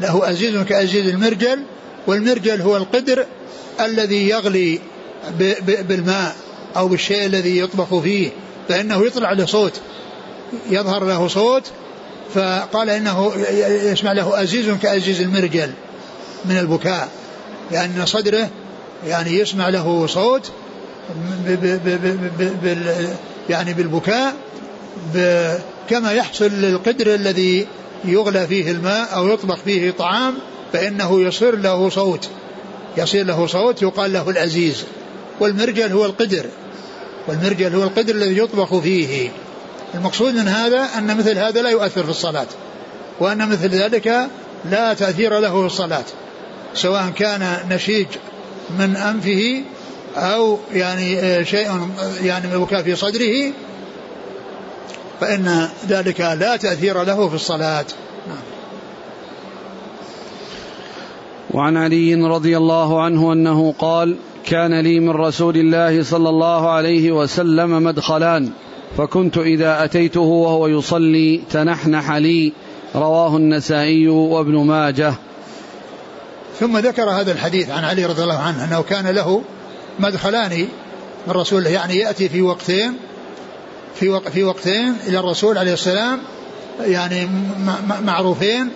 له 0.00 0.30
أزيز 0.30 0.56
كأزيز 0.56 1.06
المرجل 1.08 1.62
والمرجل 2.06 2.60
هو 2.60 2.76
القدر 2.76 3.26
الذي 3.80 4.28
يغلي 4.28 4.80
بالماء 5.88 6.36
أو 6.76 6.88
بالشيء 6.88 7.26
الذي 7.26 7.58
يطبخ 7.58 7.98
فيه 7.98 8.30
فإنه 8.68 9.06
يطلع 9.06 9.32
له 9.32 9.46
صوت 9.46 9.80
يظهر 10.70 11.04
له 11.04 11.28
صوت 11.28 11.62
فقال 12.34 12.90
إنه 12.90 13.32
يسمع 13.92 14.12
له 14.12 14.42
أزيز 14.42 14.70
كأزيز 14.70 15.20
المرجل 15.20 15.70
من 16.44 16.58
البكاء 16.58 17.08
لأن 17.70 18.06
صدره 18.06 18.48
يعني 19.06 19.38
يسمع 19.38 19.68
له 19.68 20.06
صوت 20.06 20.50
يعني 23.50 23.74
بالبكاء 23.74 24.34
كما 25.90 26.12
يحصل 26.12 26.50
للقدر 26.50 27.14
الذي 27.14 27.66
يغلى 28.04 28.46
فيه 28.46 28.70
الماء 28.70 29.16
أو 29.16 29.28
يطبخ 29.28 29.56
فيه 29.64 29.90
طعام 29.90 30.34
فإنه 30.72 31.20
يصير 31.20 31.56
له 31.56 31.88
صوت. 31.88 32.28
يصير 32.96 33.26
له 33.26 33.46
صوت 33.46 33.82
يقال 33.82 34.12
له 34.12 34.30
العزيز. 34.30 34.84
والمرجل 35.40 35.92
هو 35.92 36.06
القدر. 36.06 36.46
والمرجل 37.28 37.74
هو 37.74 37.82
القدر 37.82 38.14
الذي 38.14 38.38
يطبخ 38.38 38.78
فيه. 38.78 39.30
المقصود 39.94 40.34
من 40.34 40.48
هذا 40.48 40.88
أن 40.98 41.16
مثل 41.16 41.38
هذا 41.38 41.62
لا 41.62 41.70
يؤثر 41.70 42.04
في 42.04 42.10
الصلاة 42.10 42.46
وأن 43.20 43.48
مثل 43.48 43.68
ذلك 43.68 44.28
لا 44.70 44.94
تأثير 44.94 45.38
له 45.38 45.60
في 45.60 45.66
الصلاة 45.66 46.04
سواء 46.74 47.10
كان 47.16 47.56
نشيج 47.70 48.06
من 48.78 48.96
أنفه 48.96 49.62
أو 50.18 50.58
يعني 50.72 51.44
شيء 51.44 51.88
يعني 52.22 52.58
بكاء 52.58 52.82
في 52.82 52.96
صدره 52.96 53.52
فإن 55.20 55.68
ذلك 55.88 56.20
لا 56.20 56.56
تأثير 56.56 57.04
له 57.04 57.28
في 57.28 57.34
الصلاة 57.34 57.84
نعم. 58.28 58.38
وعن 61.50 61.76
علي 61.76 62.14
رضي 62.14 62.56
الله 62.56 63.02
عنه 63.02 63.32
أنه 63.32 63.74
قال 63.78 64.16
كان 64.44 64.80
لي 64.80 65.00
من 65.00 65.10
رسول 65.10 65.56
الله 65.56 66.02
صلى 66.02 66.28
الله 66.28 66.70
عليه 66.70 67.12
وسلم 67.12 67.82
مدخلان 67.84 68.50
فكنت 68.98 69.38
إذا 69.38 69.84
أتيته 69.84 70.20
وهو 70.20 70.66
يصلي 70.66 71.40
تنحنح 71.50 72.12
لي 72.12 72.52
رواه 72.94 73.36
النسائي 73.36 74.08
وابن 74.08 74.56
ماجه 74.56 75.14
ثم 76.60 76.78
ذكر 76.78 77.10
هذا 77.10 77.32
الحديث 77.32 77.70
عن 77.70 77.84
علي 77.84 78.06
رضي 78.06 78.22
الله 78.22 78.38
عنه 78.38 78.64
أنه 78.64 78.82
كان 78.82 79.06
له 79.06 79.42
مدخلان 79.98 80.68
من 81.26 81.32
رسول 81.32 81.58
الله. 81.58 81.70
يعني 81.70 81.96
يأتي 81.96 82.28
في 82.28 82.42
وقتين 82.42 82.96
في 83.94 84.20
في 84.32 84.44
وقتين 84.44 84.94
إلى 85.06 85.18
الرسول 85.18 85.58
عليه 85.58 85.72
السلام 85.72 86.20
يعني 86.80 87.28
معروفين. 88.02 88.70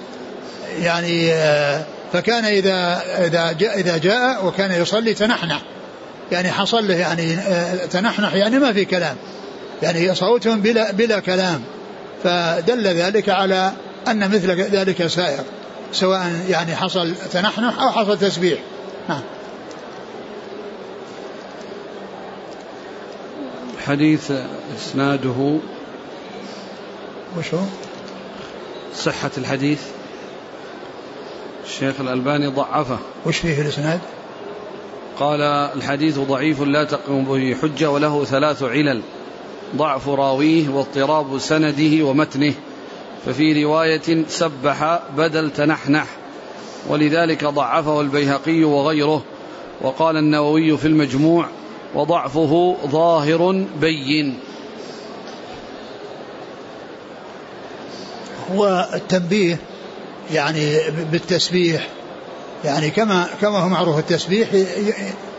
يعني 0.82 1.32
آه، 1.32 1.84
فكان 2.12 2.44
إذا 2.44 3.02
إذا 3.18 3.52
جاء 3.52 3.80
إذا 3.80 3.96
جاء 3.96 4.46
وكان 4.46 4.82
يصلي 4.82 5.14
تنحنح. 5.14 5.62
يعني 6.32 6.50
حصل 6.50 6.88
له 6.88 6.94
يعني 6.94 7.34
آه، 7.34 7.86
تنحنح 7.86 8.34
يعني 8.34 8.58
ما 8.58 8.72
في 8.72 8.84
كلام. 8.84 9.16
يعني 9.82 10.14
صوتهم 10.14 10.60
بلا 10.60 10.92
بلا 10.92 11.20
كلام. 11.20 11.62
فدل 12.24 12.86
ذلك 12.86 13.28
على 13.28 13.72
أن 14.08 14.30
مثل 14.30 14.50
ذلك 14.50 15.06
سائر 15.06 15.44
سواء 15.92 16.30
يعني 16.48 16.76
حصل 16.76 17.14
تنحنح 17.32 17.82
أو 17.82 17.90
حصل 17.90 18.18
تسبيح. 18.18 18.58
نعم. 19.08 19.20
حديث 23.86 24.32
إسناده 24.76 25.58
وشو؟ 27.38 27.58
صحة 28.94 29.30
الحديث. 29.38 29.82
الشيخ 31.64 32.00
الألباني 32.00 32.46
ضعفه. 32.46 32.98
وش 33.26 33.38
فيه 33.38 33.62
الإسناد؟ 33.62 34.00
قال 35.18 35.40
الحديث 35.76 36.18
ضعيف 36.18 36.60
لا 36.60 36.84
تقوم 36.84 37.24
به 37.24 37.56
حجة 37.62 37.90
وله 37.90 38.24
ثلاث 38.24 38.62
علل. 38.62 39.02
ضعف 39.76 40.08
راويه 40.08 40.68
واضطراب 40.68 41.38
سنده 41.38 42.04
ومتنه. 42.04 42.54
ففي 43.26 43.64
رواية 43.64 44.24
سبح 44.28 45.00
بدل 45.16 45.50
تنحنح. 45.50 46.06
ولذلك 46.88 47.44
ضعفه 47.44 48.00
البيهقي 48.00 48.64
وغيره. 48.64 49.22
وقال 49.80 50.16
النووي 50.16 50.76
في 50.76 50.88
المجموع 50.88 51.46
وضعفه 51.94 52.76
ظاهر 52.86 53.64
بين. 53.80 54.38
هو 58.52 58.88
التنبيه 58.94 59.58
يعني 60.32 60.78
بالتسبيح 61.12 61.88
يعني 62.64 62.90
كما 62.90 63.26
كما 63.40 63.58
هو 63.58 63.68
معروف 63.68 63.98
التسبيح 63.98 64.48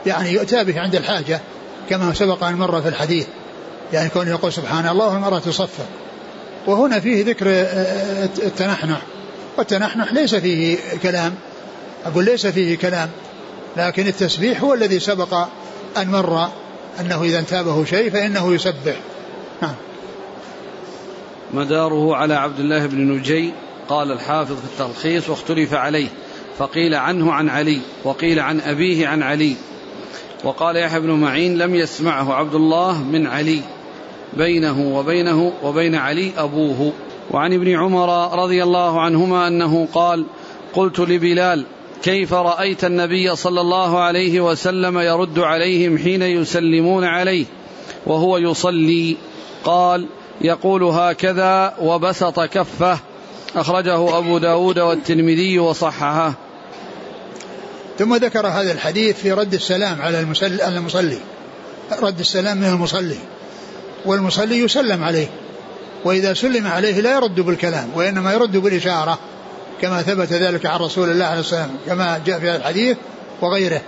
يعني 0.05 0.31
يؤتى 0.31 0.63
به 0.63 0.79
عند 0.79 0.95
الحاجة 0.95 1.41
كما 1.89 2.13
سبق 2.13 2.43
أن 2.43 2.55
مر 2.55 2.81
في 2.81 2.87
الحديث 2.87 3.27
يعني 3.93 4.09
كون 4.09 4.27
يقول 4.27 4.53
سبحان 4.53 4.87
الله 4.87 5.13
والمرأة 5.13 5.39
تصفى. 5.39 5.83
وهنا 6.67 6.99
فيه 6.99 7.25
ذكر 7.25 7.45
التنحنح. 8.45 9.01
والتنحنح 9.57 10.13
ليس 10.13 10.35
فيه 10.35 10.77
كلام 11.03 11.35
أقول 12.05 12.25
ليس 12.25 12.47
فيه 12.47 12.77
كلام 12.77 13.09
لكن 13.77 14.07
التسبيح 14.07 14.61
هو 14.61 14.73
الذي 14.73 14.99
سبق 14.99 15.47
أن 15.97 16.11
مر 16.11 16.47
أنه 16.99 17.23
إذا 17.23 17.39
انتابه 17.39 17.85
شيء 17.85 18.09
فإنه 18.09 18.53
يسبح. 18.53 18.95
نعم. 19.61 19.75
مداره 21.53 22.15
على 22.15 22.33
عبد 22.33 22.59
الله 22.59 22.85
بن 22.85 23.11
نجي 23.11 23.51
قال 23.89 24.11
الحافظ 24.11 24.55
في 24.55 24.65
التلخيص 24.65 25.29
واختلف 25.29 25.73
عليه 25.73 26.07
فقيل 26.57 26.95
عنه 26.95 27.31
عن 27.33 27.49
علي 27.49 27.79
وقيل 28.03 28.39
عن 28.39 28.61
أبيه 28.61 29.07
عن 29.07 29.23
علي. 29.23 29.55
وقال 30.43 30.75
يحيى 30.75 30.99
بن 30.99 31.11
معين 31.11 31.57
لم 31.57 31.75
يسمعه 31.75 32.33
عبد 32.33 32.55
الله 32.55 33.03
من 33.03 33.27
علي. 33.27 33.61
بينه 34.33 34.97
وبينه 34.97 35.53
وبين 35.63 35.95
علي 35.95 36.31
أبوه. 36.37 36.91
وعن 37.31 37.53
ابن 37.53 37.75
عمر 37.75 38.39
رضي 38.43 38.63
الله 38.63 39.01
عنهما 39.01 39.47
أنه 39.47 39.87
قال 39.93 40.25
قلت 40.73 40.99
لبلال 40.99 41.65
كيف 42.01 42.33
رأيت 42.33 42.85
النبي 42.85 43.35
صلى 43.35 43.61
الله 43.61 43.99
عليه 43.99 44.41
وسلم 44.41 44.99
يرد 44.99 45.39
عليهم 45.39 45.97
حين 45.97 46.21
يسلمون 46.21 47.03
عليه 47.03 47.45
وهو 48.05 48.37
يصلي؟ 48.37 49.17
قال 49.63 50.07
يقول 50.41 50.83
هكذا 50.83 51.73
وبسط 51.81 52.39
كفه. 52.39 52.99
أخرجه 53.55 54.17
أبو 54.17 54.37
داود 54.37 54.79
والترمذي 54.79 55.59
وصححه. 55.59 56.33
ثم 57.99 58.15
ذكر 58.15 58.47
هذا 58.47 58.71
الحديث 58.71 59.17
في 59.17 59.31
رد 59.31 59.53
السلام 59.53 60.01
على 60.01 60.19
المصلي. 60.19 61.17
رد 62.01 62.19
السلام 62.19 62.57
من 62.57 62.67
المصلي. 62.67 63.17
والمصلي 64.05 64.59
يسلم 64.59 65.03
عليه. 65.03 65.27
وإذا 66.05 66.33
سلم 66.33 66.67
عليه 66.67 67.01
لا 67.01 67.15
يرد 67.15 67.39
بالكلام 67.39 67.89
وإنما 67.95 68.33
يرد 68.33 68.57
بالإشارة. 68.57 69.19
كما 69.83 70.01
ثبت 70.01 70.33
ذلك 70.33 70.65
عن 70.65 70.79
رسول 70.79 71.09
الله 71.09 71.25
عليه 71.25 71.39
الصلاة 71.39 71.61
والسلام 71.61 71.77
كما 71.87 72.21
جاء 72.25 72.39
في 72.39 72.49
هذا 72.49 72.57
الحديث 72.57 72.97
وغيره 73.41 73.81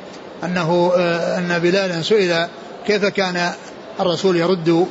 أنه 0.43 0.91
آه، 0.97 1.37
أن 1.37 1.59
بلالا 1.59 2.01
سئل 2.01 2.47
كيف 2.87 3.05
كان 3.05 3.51
الرسول 3.99 4.35
يرد 4.35 4.87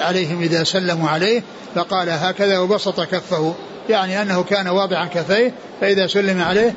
عليهم 0.00 0.42
إذا 0.42 0.64
سلموا 0.64 1.08
عليه 1.08 1.42
فقال 1.74 2.10
هكذا 2.10 2.58
وبسط 2.58 3.00
كفه 3.00 3.54
يعني 3.88 4.22
أنه 4.22 4.42
كان 4.42 4.68
واضعا 4.68 5.06
كفيه 5.06 5.52
فإذا 5.80 6.06
سلم 6.06 6.42
عليه 6.42 6.74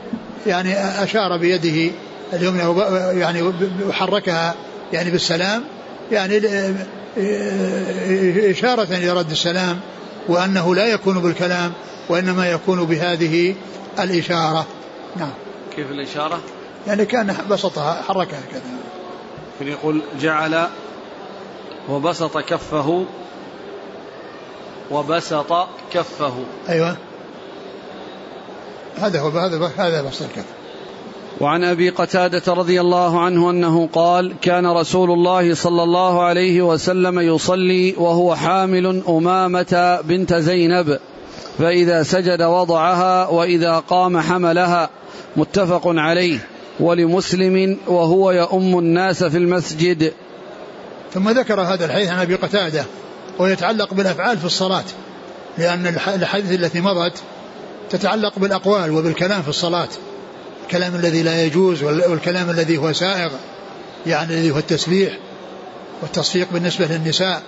يعني 0.47 0.73
أشار 1.03 1.37
بيده 1.37 1.91
اليمنى 2.33 2.79
يعني 3.19 3.53
وحركها 3.87 4.55
يعني 4.93 5.11
بالسلام 5.11 5.63
يعني 6.11 6.41
إشارة 8.51 8.87
إلى 8.91 9.09
رد 9.09 9.31
السلام 9.31 9.79
وأنه 10.27 10.75
لا 10.75 10.87
يكون 10.87 11.19
بالكلام 11.19 11.73
وإنما 12.09 12.49
يكون 12.49 12.85
بهذه 12.85 13.55
الإشارة. 13.99 14.65
نعم. 15.15 15.33
كيف 15.75 15.91
الإشارة؟ 15.91 16.39
يعني 16.87 17.05
كان 17.05 17.37
بسطها 17.49 18.01
حركها 18.01 18.41
كذا 18.51 18.61
يقول 19.61 20.01
جعل 20.19 20.67
وبسط 21.89 22.37
كفه 22.37 23.05
وبسط 24.91 25.67
كفه. 25.93 26.33
أيوة. 26.69 26.97
هذا 28.97 29.21
هو 29.21 29.29
هذا 29.29 29.71
هذا 29.77 30.01
بسط 30.01 30.21
الكف. 30.21 30.45
وعن 31.41 31.63
أبي 31.63 31.89
قتادة 31.89 32.53
رضي 32.53 32.81
الله 32.81 33.19
عنه 33.19 33.49
أنه 33.49 33.89
قال 33.93 34.33
كان 34.41 34.67
رسول 34.67 35.11
الله 35.11 35.53
صلى 35.53 35.83
الله 35.83 36.23
عليه 36.23 36.61
وسلم 36.61 37.19
يصلي 37.19 37.95
وهو 37.97 38.35
حامل 38.35 39.03
أمامة 39.09 39.99
بنت 40.03 40.33
زينب 40.33 40.99
فإذا 41.57 42.03
سجد 42.03 42.41
وضعها 42.41 43.27
وإذا 43.27 43.79
قام 43.79 44.19
حملها 44.19 44.89
متفق 45.35 45.81
عليه. 45.85 46.39
ولمسلم 46.79 47.77
وهو 47.87 48.31
يؤم 48.31 48.79
الناس 48.79 49.23
في 49.23 49.37
المسجد. 49.37 50.13
ثم 51.13 51.29
ذكر 51.29 51.61
هذا 51.61 51.85
الحديث 51.85 52.09
عن 52.09 52.19
أبي 52.19 52.35
قتادة 52.35 52.85
ويتعلق 53.39 53.93
بالأفعال 53.93 54.37
في 54.37 54.45
الصلاة 54.45 54.83
لأن 55.57 55.87
الحديث 55.87 56.51
التي 56.51 56.81
مضت 56.81 57.13
تتعلق 57.89 58.39
بالأقوال 58.39 58.91
وبالكلام 58.91 59.41
في 59.41 59.49
الصلاة. 59.49 59.87
الكلام 60.63 60.95
الذي 60.95 61.23
لا 61.23 61.43
يجوز 61.43 61.83
والكلام 61.83 62.49
الذي 62.49 62.77
هو 62.77 62.93
سائغ 62.93 63.31
يعني 64.05 64.33
الذي 64.33 64.51
هو 64.51 64.57
التسبيح 64.57 65.17
والتصفيق 66.01 66.47
بالنسبة 66.51 66.85
للنساء. 66.85 67.41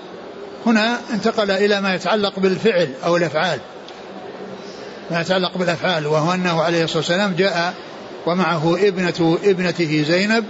هنا 0.65 0.99
انتقل 1.13 1.51
إلى 1.51 1.81
ما 1.81 1.95
يتعلق 1.95 2.39
بالفعل 2.39 2.89
أو 3.05 3.17
الأفعال. 3.17 3.59
ما 5.11 5.21
يتعلق 5.21 5.57
بالأفعال 5.57 6.07
وهو 6.07 6.33
أنه 6.33 6.61
عليه 6.61 6.83
الصلاة 6.83 6.97
والسلام 6.97 7.35
جاء 7.37 7.73
ومعه 8.25 8.77
ابنة 8.81 9.37
ابنته 9.43 10.03
زينب 10.07 10.45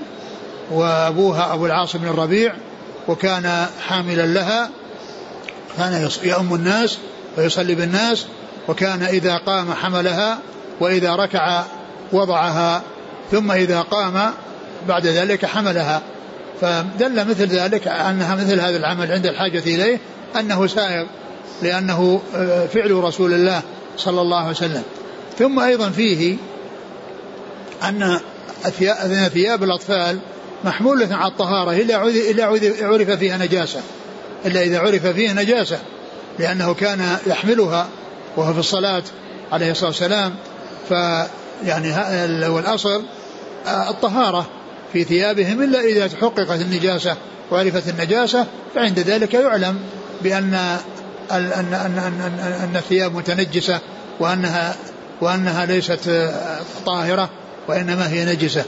وأبوها 0.71 1.53
أبو 1.53 1.65
العاص 1.65 1.95
بن 1.95 2.07
الربيع 2.07 2.53
وكان 3.07 3.67
حاملا 3.87 4.25
لها. 4.25 4.69
كان 5.77 6.09
يؤم 6.23 6.55
الناس 6.55 6.97
ويصلي 7.37 7.75
بالناس 7.75 8.25
وكان 8.67 9.03
إذا 9.03 9.37
قام 9.37 9.73
حملها 9.73 10.39
وإذا 10.79 11.15
ركع 11.15 11.63
وضعها 12.15 12.81
ثم 13.31 13.51
إذا 13.51 13.81
قام 13.81 14.31
بعد 14.87 15.07
ذلك 15.07 15.45
حملها. 15.45 16.01
فدل 16.61 17.27
مثل 17.27 17.45
ذلك 17.45 17.87
أنها 17.87 18.35
مثل 18.35 18.59
هذا 18.59 18.77
العمل 18.77 19.11
عند 19.11 19.25
الحاجة 19.25 19.59
إليه 19.59 19.99
أنه 20.39 20.67
سائغ 20.67 21.05
لأنه 21.61 22.21
آه، 22.35 22.65
فعل 22.65 22.91
رسول 22.91 23.33
الله 23.33 23.61
صلى 23.97 24.21
الله 24.21 24.37
عليه 24.37 24.49
وسلم. 24.49 24.83
ثم 25.39 25.59
أيضا 25.59 25.89
فيه 25.89 26.37
أن 27.83 28.19
ثياب 29.33 29.63
الأطفال 29.63 30.19
محمولة 30.63 31.15
على 31.15 31.31
الطهارة 31.31 31.71
إلا 31.71 32.45
عرف 32.81 33.11
فيها 33.11 33.37
نجاسة. 33.37 33.79
إلا 34.45 34.63
إذا 34.63 34.79
عرف 34.79 35.07
فيها 35.07 35.33
نجاسة 35.33 35.79
لأنه 36.39 36.73
كان 36.73 37.17
يحملها 37.27 37.87
وهو 38.37 38.53
في 38.53 38.59
الصلاة 38.59 39.03
عليه 39.51 39.71
الصلاة 39.71 39.89
والسلام. 39.89 40.35
فيعني 41.63 42.47
والأصل 42.49 43.03
آه، 43.67 43.89
الطهارة 43.89 44.45
في 44.93 45.03
ثيابهم 45.03 45.63
إلا 45.63 45.79
إذا 45.79 46.07
تحققت 46.07 46.61
النجاسة 46.61 47.15
وعرفت 47.51 47.89
النجاسة 47.89 48.45
فعند 48.75 48.99
ذلك 48.99 49.33
يعلم 49.33 49.79
بأن 50.21 50.53
أن 51.31 51.51
أن 51.51 51.73
أن, 51.73 52.39
أن 52.63 52.75
الثياب 52.75 53.15
متنجسة 53.15 53.79
وأنها 54.19 54.75
وأنها 55.21 55.65
ليست 55.65 56.07
آه، 56.07 56.59
طاهرة 56.85 57.29
وإنما 57.67 58.09
هي 58.09 58.25
نجسة. 58.25 58.63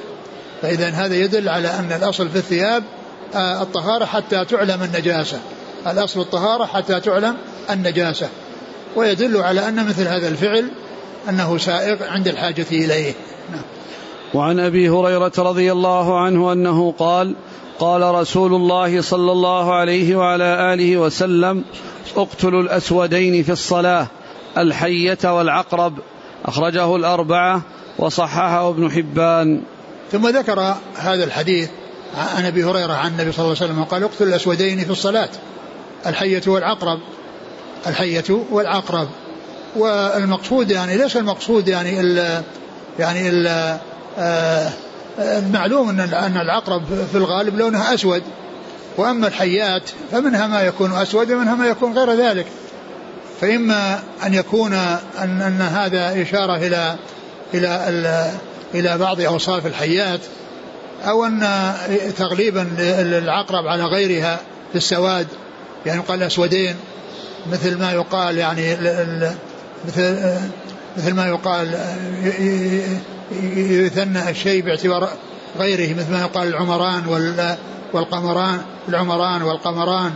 فإذا 0.61 0.89
هذا 0.89 1.15
يدل 1.15 1.49
على 1.49 1.67
أن 1.67 1.91
الأصل 1.91 2.29
في 2.29 2.35
الثياب 2.35 2.83
آه، 3.35 3.61
الطهارة 3.61 4.05
حتى 4.05 4.45
تعلم 4.45 4.83
النجاسة. 4.83 5.39
الأصل 5.87 6.19
الطهارة 6.19 6.65
حتى 6.65 6.99
تعلم 6.99 7.37
النجاسة. 7.69 8.29
ويدل 8.95 9.37
على 9.37 9.67
أن 9.67 9.87
مثل 9.87 10.07
هذا 10.07 10.27
الفعل 10.27 10.69
أنه 11.29 11.57
سائغ 11.57 12.03
عند 12.03 12.27
الحاجة 12.27 12.65
إليه. 12.71 13.13
نعم. 13.51 13.61
وعن 14.33 14.59
أبي 14.59 14.89
هريرة 14.89 15.31
رضي 15.37 15.71
الله 15.71 16.19
عنه 16.19 16.53
أنه 16.53 16.93
قال 16.99 17.35
قال 17.79 18.01
رسول 18.01 18.53
الله 18.53 19.01
صلى 19.01 19.31
الله 19.31 19.73
عليه 19.73 20.15
وعلى 20.15 20.73
آله 20.73 20.97
وسلم 20.97 21.63
اقتلوا 22.15 22.61
الأسودين 22.61 23.43
في 23.43 23.51
الصلاة 23.51 24.07
الحية 24.57 25.17
والعقرب. 25.37 25.93
أخرجه 26.45 26.95
الأربعة 26.95 27.61
وصححه 27.99 28.69
ابن 28.69 28.91
حبان. 28.91 29.61
ثم 30.11 30.27
ذكر 30.27 30.75
هذا 30.95 31.23
الحديث 31.23 31.69
عن 32.35 32.45
أبي 32.45 32.63
هريرة 32.63 32.93
عن 32.93 33.11
النبي 33.11 33.31
صلى 33.31 33.45
الله 33.45 33.55
عليه 33.61 33.71
وسلم 33.71 33.83
قال 33.83 34.03
اقتل 34.03 34.27
الأسودين 34.27 34.79
في 34.79 34.89
الصلاة 34.89 35.29
الحية 36.05 36.41
والعقرب. 36.47 36.99
الحية 37.87 38.45
والعقرب. 38.51 39.07
والمقصود 39.77 40.71
يعني 40.71 40.97
ليس 40.97 41.17
المقصود 41.17 41.67
يعني 41.67 41.99
ال 41.99 42.43
يعني 42.99 43.29
ال 43.29 43.47
آه، 44.17 44.69
المعلوم 45.19 45.89
أن 45.89 45.99
أن 45.99 46.37
العقرب 46.37 46.83
في 47.11 47.17
الغالب 47.17 47.57
لونها 47.57 47.93
أسود. 47.93 48.23
وأما 48.97 49.27
الحيات 49.27 49.83
فمنها 50.11 50.47
ما 50.47 50.61
يكون 50.61 50.93
أسود 50.93 51.31
ومنها 51.31 51.55
ما 51.55 51.67
يكون 51.67 51.97
غير 51.97 52.13
ذلك. 52.13 52.45
فإما 53.41 53.99
أن 54.25 54.33
يكون 54.33 54.73
أن 54.73 55.41
أن 55.41 55.61
هذا 55.61 56.21
إشارة 56.21 56.55
إلى 56.55 56.95
إلى 57.53 58.31
إلى 58.73 58.97
بعض 58.97 59.21
أوصاف 59.21 59.65
الحيات 59.65 60.19
أو 61.05 61.25
أن 61.25 61.47
تغليبا 62.17 62.67
العقرب 63.17 63.67
على 63.67 63.83
غيرها 63.83 64.39
في 64.71 64.77
السواد 64.77 65.27
يعني 65.85 65.99
يقال 65.99 66.23
أسودين 66.23 66.75
مثل 67.51 67.77
ما 67.77 67.91
يقال 67.91 68.37
يعني 68.37 68.75
مثل 69.85 70.37
مثل 70.97 71.13
ما 71.13 71.27
يقال 71.27 71.79
يثنى 73.69 74.29
الشيء 74.29 74.63
باعتبار 74.63 75.09
غيره 75.59 75.93
مثل 75.99 76.11
ما 76.11 76.21
يقال 76.21 76.47
العمران 76.47 77.07
والقمران 77.93 78.61
العمران 78.89 79.41
والقمران 79.41 80.11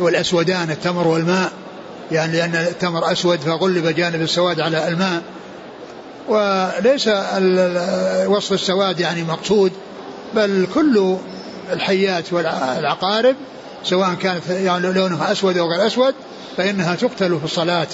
والأسودان 0.00 0.70
التمر 0.70 1.08
والماء. 1.08 1.52
يعني 2.12 2.36
لأن 2.36 2.54
التمر 2.54 3.12
أسود 3.12 3.38
فغلب 3.38 3.86
جانب 3.86 4.22
السواد 4.22 4.60
على 4.60 4.88
الماء. 4.88 5.22
وليس 6.28 7.08
وصف 8.26 8.52
السواد 8.52 9.00
يعني 9.00 9.22
مقصود 9.22 9.72
بل 10.34 10.66
كل 10.74 11.16
الحيات 11.72 12.32
والعقارب 12.32 13.36
سواء 13.84 14.14
كانت 14.14 14.48
يعني 14.48 14.92
لونها 14.92 15.32
أسود 15.32 15.58
أو 15.58 15.66
غير 15.70 15.86
أسود 15.86 16.14
فإنها 16.58 16.94
تقتل 16.94 17.38
في 17.38 17.44
الصلاة 17.44 17.86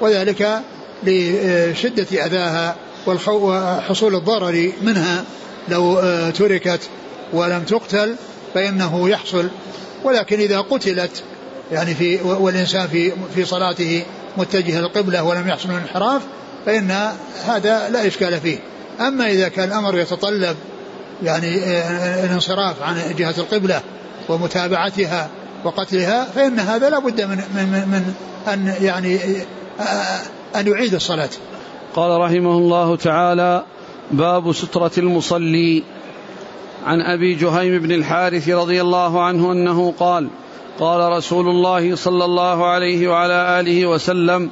وذلك 0.00 0.62
لشدة 1.02 2.26
أذاها 2.26 2.76
وحصول 3.06 4.14
الضرر 4.14 4.72
منها 4.82 5.24
لو 5.68 5.98
آه، 5.98 6.30
تركت 6.30 6.80
ولم 7.32 7.62
تقتل 7.62 8.16
فإنه 8.54 9.08
يحصل. 9.08 9.48
ولكن 10.04 10.40
إذا 10.40 10.60
قتلت 10.60 11.22
يعني 11.72 11.94
في 11.94 12.22
والإنسان 12.22 12.86
في 12.88 13.12
في 13.34 13.44
صلاته 13.44 14.02
متجه 14.36 14.78
القبله 14.78 15.22
ولم 15.22 15.48
يحصل 15.48 15.68
من 15.68 15.74
انحراف 15.74 16.22
فإن 16.66 16.90
هذا 17.46 17.88
لا 17.88 18.06
إشكال 18.06 18.40
فيه. 18.40 18.58
أما 19.00 19.30
إذا 19.30 19.48
كان 19.48 19.68
الأمر 19.68 19.98
يتطلب 19.98 20.56
يعني 21.22 21.64
آه، 21.64 22.24
الانصراف 22.24 22.82
عن 22.82 23.14
جهة 23.18 23.34
القبلة 23.38 23.80
ومتابعتها 24.28 25.30
وقتلها 25.64 26.24
فإن 26.24 26.58
هذا 26.58 26.90
لا 26.90 26.98
بد 26.98 27.20
من, 27.20 27.36
من, 27.36 27.88
من 27.88 28.14
أن 28.52 28.74
يعني 28.80 29.18
آه، 29.80 30.60
أن 30.60 30.66
يعيد 30.66 30.94
الصلاة. 30.94 31.30
قال 31.94 32.20
رحمه 32.20 32.58
الله 32.58 32.96
تعالى 32.96 33.64
باب 34.10 34.52
سترة 34.52 34.92
المصلي. 34.98 35.82
عن 36.86 37.00
أبي 37.00 37.34
جهيم 37.34 37.78
بن 37.78 37.92
الحارث 37.92 38.48
رضي 38.48 38.80
الله 38.80 39.22
عنه 39.22 39.52
أنه 39.52 39.94
قال 39.98 40.28
قال 40.80 41.12
رسول 41.12 41.48
الله 41.48 41.96
صلى 41.96 42.24
الله 42.24 42.66
عليه 42.66 43.08
وعلى 43.08 43.60
آله 43.60 43.86
وسلم 43.86 44.50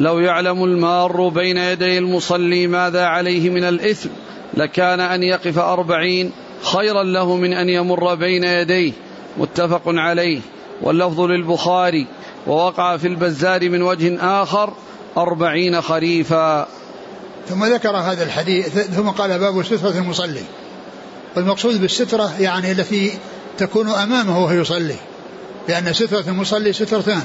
لو 0.00 0.18
يعلم 0.18 0.64
المار 0.64 1.28
بين 1.28 1.56
يدي 1.56 1.98
المصلي 1.98 2.66
ماذا 2.66 3.04
عليه 3.04 3.50
من 3.50 3.64
الإثم 3.64 4.08
لكان 4.54 5.00
أن 5.00 5.22
يقف 5.22 5.58
أربعين 5.58 6.32
خيرا 6.62 7.02
له 7.02 7.36
من 7.36 7.52
أن 7.52 7.68
يمر 7.68 8.14
بين 8.14 8.44
يديه. 8.44 8.92
متفق 9.38 9.82
عليه. 9.86 10.40
واللفظ 10.82 11.20
للبخاري 11.20 12.06
ووقع 12.46 12.96
في 12.96 13.08
البزار 13.08 13.68
من 13.68 13.82
وجه 13.82 14.18
آخر 14.42 14.72
أربعين 15.16 15.82
خريفا. 15.82 16.68
ثم 17.48 17.64
ذكر 17.64 17.96
هذا 17.96 18.24
الحديث 18.24 18.68
ثم 18.68 19.08
قال 19.08 19.38
باب 19.38 19.62
سترة 19.62 19.98
المصلي. 19.98 20.42
والمقصود 21.36 21.80
بالسترة 21.80 22.40
يعني 22.40 22.72
التي 22.72 23.12
تكون 23.58 23.88
أمامه 23.88 24.44
وهو 24.44 24.52
يصلي. 24.52 24.96
لأن 25.68 25.92
سترة 25.92 26.24
المصلي 26.28 26.72
سترتان. 26.72 27.22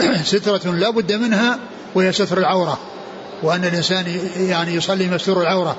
سترة 0.24 0.70
لا 0.70 0.90
بد 0.90 1.12
منها 1.12 1.58
وهي 1.94 2.12
ستر 2.12 2.38
العورة. 2.38 2.78
وأن 3.42 3.64
الإنسان 3.64 4.04
يعني 4.36 4.74
يصلي 4.74 5.06
مستور 5.06 5.42
العورة. 5.42 5.76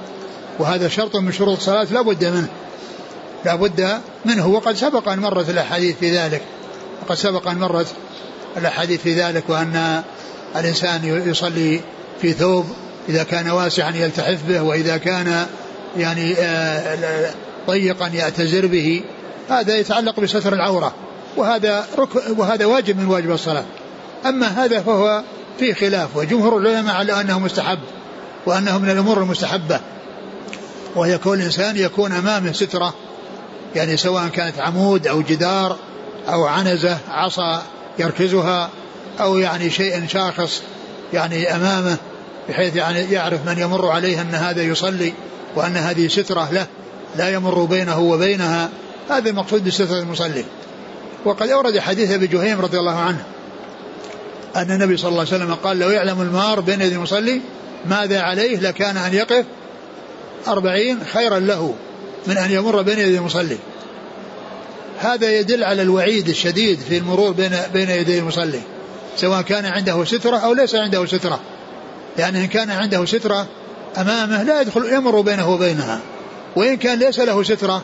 وهذا 0.59 0.87
شرط 0.87 1.15
من 1.15 1.31
شروط 1.31 1.57
الصلاة 1.57 1.87
لا 1.91 2.01
بد 2.01 2.25
منه. 2.25 2.47
لا 3.45 3.55
بد 3.55 3.99
منه. 4.25 4.47
وقد 4.47 4.75
سبق 4.75 5.09
أن 5.09 5.19
مرت 5.19 5.49
الأحاديث 5.49 5.95
في 5.99 6.17
ذلك. 6.17 6.41
وقد 7.01 7.15
سبق 7.15 7.47
أن 7.47 7.57
مرت 7.57 7.87
الأحاديث 8.57 9.01
في 9.01 9.13
ذلك 9.13 9.43
وأن 9.49 10.03
الإنسان 10.55 11.23
يصلي 11.29 11.79
في 12.21 12.33
ثوب 12.33 12.65
إذا 13.09 13.23
كان 13.23 13.49
واسعا 13.49 13.91
يلتحف 13.91 14.43
به 14.47 14.61
وإذا 14.61 14.97
كان 14.97 15.45
يعني 15.97 16.35
آه، 16.39 17.31
ضيقا 17.67 18.07
يعتزر 18.07 18.67
به. 18.67 19.03
هذا 19.49 19.77
يتعلق 19.77 20.19
بستر 20.19 20.53
العورة. 20.53 20.93
وهذا 21.37 21.85
رك 21.97 22.09
وهذا 22.37 22.65
واجب 22.65 22.99
من 22.99 23.07
واجب 23.07 23.31
الصلاة. 23.31 23.65
أما 24.25 24.47
هذا 24.47 24.81
فهو 24.81 25.23
في 25.59 25.73
خلاف. 25.73 26.17
وجمهور 26.17 26.57
العلماء 26.57 26.95
على 26.95 27.21
أنه 27.21 27.39
مستحب 27.39 27.79
وأنه 28.45 28.77
من 28.77 28.89
الأمور 28.89 29.21
المستحبة. 29.21 29.79
وهي 30.95 31.17
كون 31.17 31.39
الإنسان 31.39 31.77
يكون 31.77 32.11
أمامه 32.11 32.51
سترة. 32.51 32.93
يعني 33.75 33.97
سواء 33.97 34.27
كانت 34.27 34.59
عمود 34.59 35.07
أو 35.07 35.21
جدار 35.21 35.77
أو 36.27 36.45
عنزة 36.45 36.97
عصا 37.09 37.63
يركزها 37.99 38.69
أو 39.19 39.37
يعني 39.37 39.69
شيء 39.69 40.07
شاخص 40.07 40.61
يعني 41.13 41.55
أمامه 41.55 41.97
بحيث 42.49 42.75
يعني 42.75 42.99
يعرف 42.99 43.45
من 43.45 43.59
يمر 43.59 43.89
عليه 43.89 44.21
أن 44.21 44.35
هذا 44.35 44.61
يصلي 44.61 45.13
وأن 45.55 45.77
هذه 45.77 46.07
سترة 46.07 46.49
له 46.51 46.67
لا 47.15 47.29
يمر 47.29 47.63
بينه 47.63 47.99
وبينها. 47.99 48.69
هذا 49.09 49.29
المقصود 49.29 49.63
بسترة 49.63 49.99
المصلي. 49.99 50.45
وقد 51.25 51.49
أورد 51.49 51.79
حديث 51.79 52.11
أبي 52.11 52.27
جهيم 52.27 52.61
رضي 52.61 52.79
الله 52.79 52.99
عنه 52.99 53.23
أن 54.55 54.71
النبي 54.71 54.97
صلى 54.97 55.09
الله 55.09 55.19
عليه 55.19 55.29
وسلم 55.29 55.53
قال 55.53 55.79
لو 55.79 55.89
يعلم 55.89 56.21
المار 56.21 56.59
بين 56.59 56.81
يدي 56.81 56.95
المصلي 56.95 57.41
ماذا 57.85 58.21
عليه 58.21 58.59
لكان 58.59 58.97
أن 58.97 59.13
يقف 59.13 59.45
أربعين 60.47 60.99
خيرا 61.13 61.39
له. 61.39 61.75
من 62.27 62.37
أن 62.37 62.51
يمر 62.51 62.81
بين 62.81 62.99
يدي 62.99 63.17
المصلي. 63.17 63.57
هذا 64.99 65.31
يدل 65.31 65.63
على 65.63 65.81
الوعيد 65.81 66.29
الشديد 66.29 66.79
في 66.79 66.97
المرور 66.97 67.31
بين 67.31 67.51
بين 67.73 67.89
يدي 67.89 68.19
المصلي. 68.19 68.61
سواء 69.17 69.41
كان 69.41 69.65
عنده 69.65 70.05
سترة 70.05 70.37
أو 70.37 70.53
ليس 70.53 70.75
عنده 70.75 71.05
سترة. 71.05 71.39
يعني 72.17 72.41
إن 72.41 72.47
كان 72.47 72.69
عنده 72.69 73.05
سترة 73.05 73.47
أمامه 73.97 74.43
لا 74.43 74.61
يدخل 74.61 74.93
يمر 74.93 75.21
بينه 75.21 75.49
وبينها. 75.49 75.99
وإن 76.55 76.77
كان 76.77 76.99
ليس 76.99 77.19
له 77.19 77.43
سترة 77.43 77.83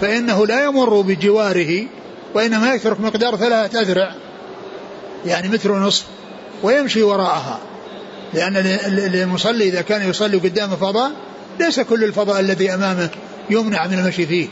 فإنه 0.00 0.46
لا 0.46 0.64
يمر 0.64 1.00
بجواره 1.00 1.84
وإنما 2.34 2.74
يترك 2.74 3.00
مقدار 3.00 3.36
ثلاثة 3.36 3.80
أذرع 3.80 4.14
يعني 5.26 5.48
متر 5.48 5.72
ونصف 5.72 6.04
ويمشي 6.62 7.02
وراءها. 7.02 7.58
لأن 8.34 8.56
المصلي 9.14 9.68
إذا 9.68 9.80
كان 9.80 10.10
يصلي 10.10 10.36
قدام 10.36 10.70
فضاء 10.70 11.12
ليس 11.60 11.80
كل 11.80 12.04
الفضاء 12.04 12.40
الذي 12.40 12.74
أمامه. 12.74 13.08
يمنع 13.50 13.86
من 13.86 13.98
المشي 13.98 14.26
فيه 14.26 14.48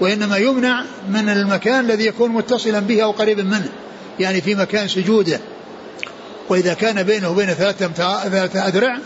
وإنما 0.00 0.36
يمنع 0.36 0.84
من 1.08 1.28
المكان 1.28 1.80
الذي 1.84 2.06
يكون 2.06 2.30
متصلا 2.30 2.80
به 2.80 3.02
أو 3.02 3.10
قريبا 3.10 3.42
منه 3.42 3.68
يعني 4.20 4.40
في 4.40 4.54
مكان 4.54 4.88
سجوده. 4.88 5.40
وإذا 6.48 6.74
كان 6.74 7.02
بينه 7.02 7.30
وبين 7.30 7.46
ثلاثة 7.46 8.68
أذرع 8.68 8.98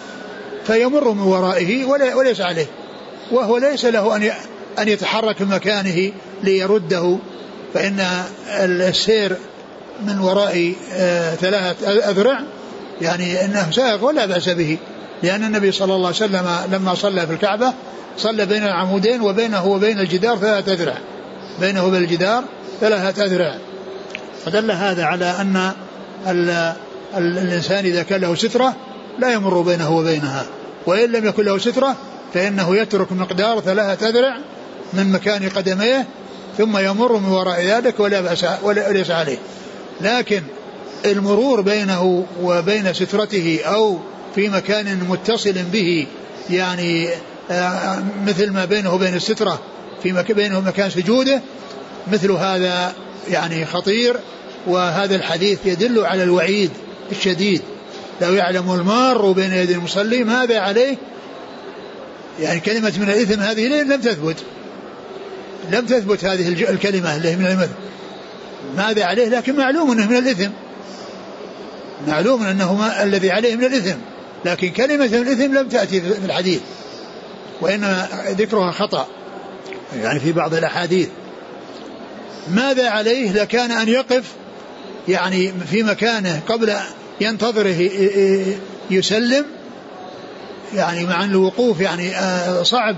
فيمر 0.67 1.11
من 1.11 1.21
ورائه 1.21 1.85
وليس 2.15 2.41
عليه. 2.41 2.67
وهو 3.33 3.59
ليس 3.59 3.85
له 3.85 4.17
أن 4.17 4.31
أن 4.79 4.89
يتحرك 4.89 5.43
من 5.43 5.49
مكانه 5.49 6.13
ليرده 6.43 7.19
فإن 7.75 8.07
السير 8.61 9.37
من 10.07 10.19
وراء 10.19 10.75
آه، 10.93 11.35
ثلاثة 11.35 12.11
أذرع 12.11 12.41
يعني 13.01 13.45
أنه 13.45 13.71
سائغ 13.71 14.05
ولا 14.05 14.27
بأس 14.27 14.49
به. 14.49 14.79
لأن 15.23 15.45
النبي 15.45 15.73
صلى 15.73 15.95
الله 15.95 16.07
عليه 16.07 16.17
وسلم 16.17 16.49
لما 16.73 16.95
صلى 16.95 17.27
في 17.27 17.33
الكعبة 17.33 17.73
صلى 18.19 18.47
بين 18.47 18.63
العمودين 18.63 19.21
وبينه 19.21 19.67
وبين 19.67 20.01
الجدار 20.01 20.39
ثلاثة 20.39 20.73
أذرع 20.73 20.99
بينه 21.61 21.87
وبين 21.87 22.03
الجدار 22.03 22.45
ثلاثة 22.81 23.25
أذرع 23.25 23.59
فدل 24.45 24.71
هذا 24.71 25.05
على 25.05 25.25
أن 25.25 25.73
الإنسان 27.17 27.85
إذا 27.85 28.03
كان 28.03 28.21
له 28.21 28.35
سترة 28.35 28.77
لا 29.19 29.33
يمر 29.33 29.61
بينه 29.61 29.97
وبينها. 29.97 30.47
وإن 30.87 31.13
لم 31.13 31.27
يكن 31.27 31.45
له 31.45 31.59
سترة 31.59 31.97
فإنه 32.35 32.77
يترك 32.77 33.13
مقدار 33.13 33.61
ثلاثة 33.61 34.09
أذرع 34.09 34.39
من 34.93 35.13
مكان 35.13 35.49
قدميه 35.49 36.07
ثم 36.59 36.79
يمر 36.79 37.17
من 37.17 37.29
وراء 37.29 37.61
ذلك 37.65 38.01
ولا 38.01 38.21
بأس 38.21 38.47
وليس 38.63 39.11
عليه. 39.11 39.39
لكن 40.01 40.43
المرور 41.05 41.61
بينه 41.61 42.27
وبين 42.43 42.93
سترته 42.93 43.61
أو 43.65 43.99
في 44.37 44.49
مكان 44.49 45.05
متصل 45.09 45.53
به 45.53 46.07
يعني 46.51 47.09
آه، 47.51 48.03
مثل 48.27 48.51
ما 48.51 48.65
بينه 48.65 48.95
وبين 48.95 49.15
السترة 49.15 49.61
في 50.03 50.25
بينه 50.33 50.61
مكان 50.61 50.91
سجوده 50.91 51.43
مثل 52.13 52.31
هذا 52.31 52.93
يعني 53.29 53.67
خطير 53.67 54.17
وهذا 54.67 55.17
الحديث 55.17 55.59
يدل 55.65 56.05
على 56.07 56.23
الوعيد 56.23 56.71
الشديد. 57.13 57.63
لو 58.23 58.35
يعلم 58.35 58.73
المار 58.73 59.33
بين 59.33 59.53
يدي 59.53 59.73
المصلي 59.73 60.25
ماذا 60.25 60.61
عليه؟ 60.61 60.97
يعني 62.41 62.61
كلمة 62.61 62.93
من 62.99 63.11
الإثم 63.11 63.41
هذه 63.41 63.67
لم 63.67 64.01
تثبت؟ 64.01 64.37
لم 65.73 65.87
تثبت 65.87 66.25
هذه 66.25 66.49
الكلمة 66.49 67.17
اللي 67.17 67.37
من 67.37 67.47
الإثم. 67.47 67.73
ماذا 68.77 69.05
عليه؟ 69.05 69.29
لكن 69.29 69.57
معلوم 69.57 69.91
أنه 69.91 70.07
من 70.07 70.17
الإثم. 70.17 70.51
معلوم 72.09 72.43
أنه 72.43 72.75
ما 72.75 73.03
الذي 73.03 73.31
عليه 73.31 73.57
من 73.57 73.65
الإثم. 73.65 73.99
لكن 74.47 74.71
كلمة 74.71 75.05
الإثم 75.05 75.55
لم 75.55 75.69
تأتي 75.69 76.01
في 76.01 76.25
الحديث 76.25 76.61
وإنما 77.61 78.09
ذكرها 78.29 78.71
خطأ 78.71 79.07
يعني 80.03 80.21
في 80.21 80.33
بعض 80.33 80.55
الأحاديث. 80.55 81.09
ماذا 82.51 82.91
عليه؟ 82.91 83.33
لكان 83.33 83.71
أن 83.71 83.89
يقف 83.89 84.25
يعني 85.09 85.53
في 85.71 85.83
مكانه 85.83 86.41
قبل 86.49 86.73
ينتظره 87.21 87.91
يسلم 88.91 89.45
يعني 90.75 91.07
مع 91.07 91.25
أن 91.25 91.31
الوقوف 91.31 91.81
يعني 91.81 92.17
آه، 92.17 92.63
صعب 92.63 92.97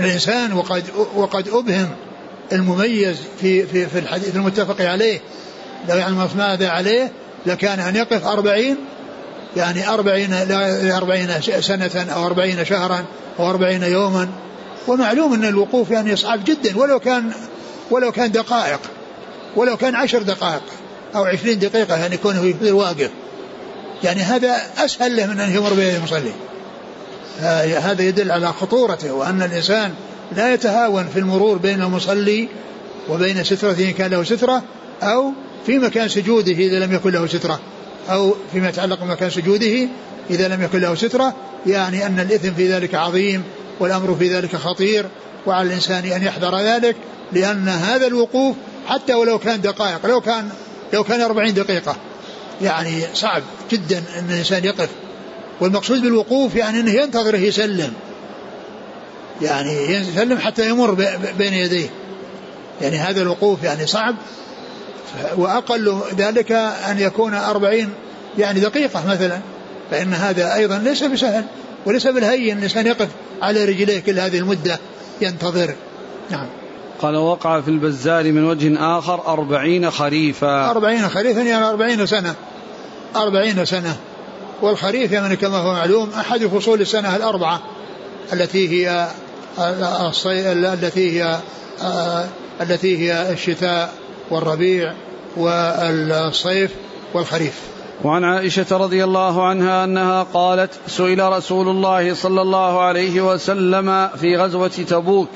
الإنسان 0.00 0.52
وقد 0.52 0.84
وقد 1.14 1.48
أبهم 1.48 1.88
المميز 2.52 3.16
في 3.40 3.66
في 3.66 3.86
في 3.86 3.98
الحديث 3.98 4.36
المتفق 4.36 4.80
عليه. 4.80 5.20
لو 5.88 5.96
يعلم 5.96 6.28
ماذا 6.36 6.68
عليه؟ 6.68 7.12
لكان 7.46 7.80
أن 7.80 7.96
يقف 7.96 8.26
أربعين 8.26 8.76
يعني 9.56 9.88
أربعين 9.88 10.32
أربعين 10.92 11.28
سنة 11.60 12.06
أو 12.14 12.26
أربعين 12.26 12.64
شهرا 12.64 13.04
أو 13.38 13.50
أربعين 13.50 13.82
يوما. 13.82 14.28
ومعلوم 14.88 15.34
أن 15.34 15.44
الوقوف 15.44 15.90
يعني 15.90 16.16
صعب 16.16 16.44
جدا 16.44 16.78
ولو 16.78 17.00
كان 17.00 17.32
ولو 17.90 18.12
كان 18.12 18.32
دقائق 18.32 18.80
ولو 19.56 19.76
كان 19.76 19.94
عشر 19.94 20.22
دقائق 20.22 20.62
أو 21.14 21.24
عشرين 21.24 21.58
دقيقة 21.58 21.96
يعني 21.96 22.14
يكون 22.14 22.54
واقف. 22.62 23.10
يعني 24.04 24.20
هذا 24.20 24.56
أسهل 24.78 25.16
له 25.16 25.26
من 25.26 25.40
أن 25.40 25.54
يمر 25.56 25.72
بين 25.72 25.94
المصلي. 25.94 26.32
هذا 27.80 28.02
يدل 28.02 28.30
على 28.30 28.52
خطورته 28.52 29.12
وأن 29.12 29.42
الإنسان 29.42 29.94
لا 30.36 30.54
يتهاون 30.54 31.06
في 31.06 31.18
المرور 31.18 31.58
بين 31.58 31.82
المصلي 31.82 32.48
وبين 33.08 33.44
سترة 33.44 33.76
إن 33.78 33.92
كان 33.92 34.10
له 34.10 34.24
سترة 34.24 34.62
أو 35.02 35.32
في 35.66 35.78
مكان 35.78 36.08
سجوده 36.08 36.52
إذا 36.52 36.78
لم 36.78 36.92
يكن 36.92 37.10
له 37.10 37.26
سترة. 37.26 37.60
أو 38.10 38.34
فيما 38.52 38.68
يتعلق 38.68 39.00
بمكان 39.00 39.30
سجوده 39.30 39.88
إذا 40.30 40.48
لم 40.48 40.62
يكن 40.62 40.80
له 40.80 40.94
سترة 40.94 41.34
يعني 41.66 42.06
أن 42.06 42.20
الإثم 42.20 42.54
في 42.54 42.72
ذلك 42.72 42.94
عظيم 42.94 43.42
والأمر 43.80 44.14
في 44.14 44.34
ذلك 44.34 44.56
خطير 44.56 45.06
وعلى 45.46 45.68
الإنسان 45.68 46.04
أن 46.04 46.22
يحذر 46.22 46.58
ذلك 46.58 46.96
لأن 47.32 47.68
هذا 47.68 48.06
الوقوف 48.06 48.56
حتى 48.86 49.14
ولو 49.14 49.38
كان 49.38 49.60
دقائق 49.60 50.06
لو 50.06 50.20
كان 50.20 50.48
لو 50.92 51.04
كان 51.04 51.20
أربعين 51.20 51.54
دقيقة 51.54 51.96
يعني 52.62 53.02
صعب 53.14 53.42
جدا 53.70 53.98
أن 54.18 54.30
الإنسان 54.30 54.64
يقف. 54.64 54.88
والمقصود 55.60 56.02
بالوقوف 56.02 56.54
يعني 56.54 56.80
أنه 56.80 56.90
ينتظره 56.90 57.36
يسلم. 57.36 57.92
يعني 59.42 59.92
يسلم 59.92 60.38
حتى 60.38 60.68
يمر 60.68 60.90
بين 61.38 61.52
يديه. 61.52 61.88
يعني 62.80 62.96
هذا 62.96 63.22
الوقوف 63.22 63.62
يعني 63.62 63.86
صعب 63.86 64.14
وأقل 65.36 66.00
ذلك 66.16 66.52
أن 66.90 66.98
يكون 66.98 67.34
أربعين 67.34 67.90
يعني 68.38 68.60
دقيقة 68.60 69.06
مثلا 69.08 69.38
فإن 69.90 70.14
هذا 70.14 70.54
أيضا 70.54 70.78
ليس 70.78 71.02
بسهل 71.04 71.44
وليس 71.86 72.06
بالهين 72.06 72.58
الإنسان 72.58 72.86
يقف 72.86 73.08
على 73.42 73.64
رجليه 73.64 74.00
كل 74.00 74.18
هذه 74.18 74.38
المدة 74.38 74.78
ينتظر. 75.20 75.74
نعم. 76.30 76.46
قال 77.02 77.16
وقع 77.16 77.60
في 77.60 77.68
البزار 77.68 78.32
من 78.32 78.44
وجه 78.44 78.98
آخر 78.98 79.26
أربعين 79.26 79.90
خريفا. 79.90 80.70
أربعين 80.70 81.08
خريفا 81.08 81.40
يعني 81.40 81.64
أربعين 81.64 82.06
سنة. 82.06 82.34
أربعين 83.16 83.64
سنة. 83.64 83.96
والخريف 84.62 85.12
يعني 85.12 85.36
كما 85.36 85.56
هو 85.56 85.72
معلوم 85.72 86.10
أحد 86.10 86.46
فصول 86.46 86.80
السنة 86.80 87.16
الأربعة 87.16 87.60
التي 88.32 88.68
هي 88.68 89.08
الصي... 90.08 90.52
التي 90.52 91.22
هي 91.22 91.38
التي 92.60 92.98
هي 92.98 93.32
الشتاء 93.32 93.92
والربيع 94.30 94.92
والصيف 95.36 96.70
والخريف. 97.14 97.60
وعن 98.04 98.24
عائشة 98.24 98.66
رضي 98.76 99.04
الله 99.04 99.46
عنها 99.46 99.84
أنها 99.84 100.22
قالت 100.22 100.70
سئل 100.86 101.32
رسول 101.32 101.68
الله 101.68 102.14
صلى 102.14 102.42
الله 102.42 102.80
عليه 102.80 103.20
وسلم 103.20 104.08
في 104.08 104.36
غزوة 104.36 104.68
تبوك 104.68 105.30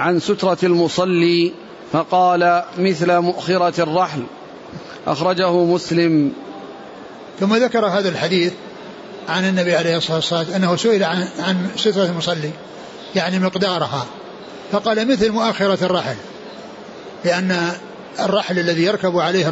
عن 0.00 0.20
سترة 0.20 0.58
المصلي 0.62 1.52
فقال 1.92 2.62
مثل 2.78 3.18
مؤخرة 3.18 3.82
الرحل. 3.82 4.22
أخرجه 5.06 5.52
مسلم. 5.52 6.32
ثم 7.40 7.56
ذكر 7.56 7.86
هذا 7.86 8.08
الحديث 8.08 8.52
عن 9.28 9.48
النبي 9.48 9.74
عليه 9.74 9.96
الصلاة 9.96 10.16
والسلام 10.16 10.46
أنه 10.54 10.76
سئل 10.76 11.04
عن, 11.04 11.28
عن 11.38 11.68
سترة 11.76 12.04
المصلي 12.04 12.50
يعني 13.14 13.38
مقدارها 13.38 14.06
فقال 14.72 15.08
مثل 15.08 15.30
مؤخرة 15.30 15.84
الرحل 15.84 16.16
لأن 17.24 17.72
الرحل 18.20 18.58
الذي 18.58 18.84
يركب 18.84 19.18
عليه 19.18 19.48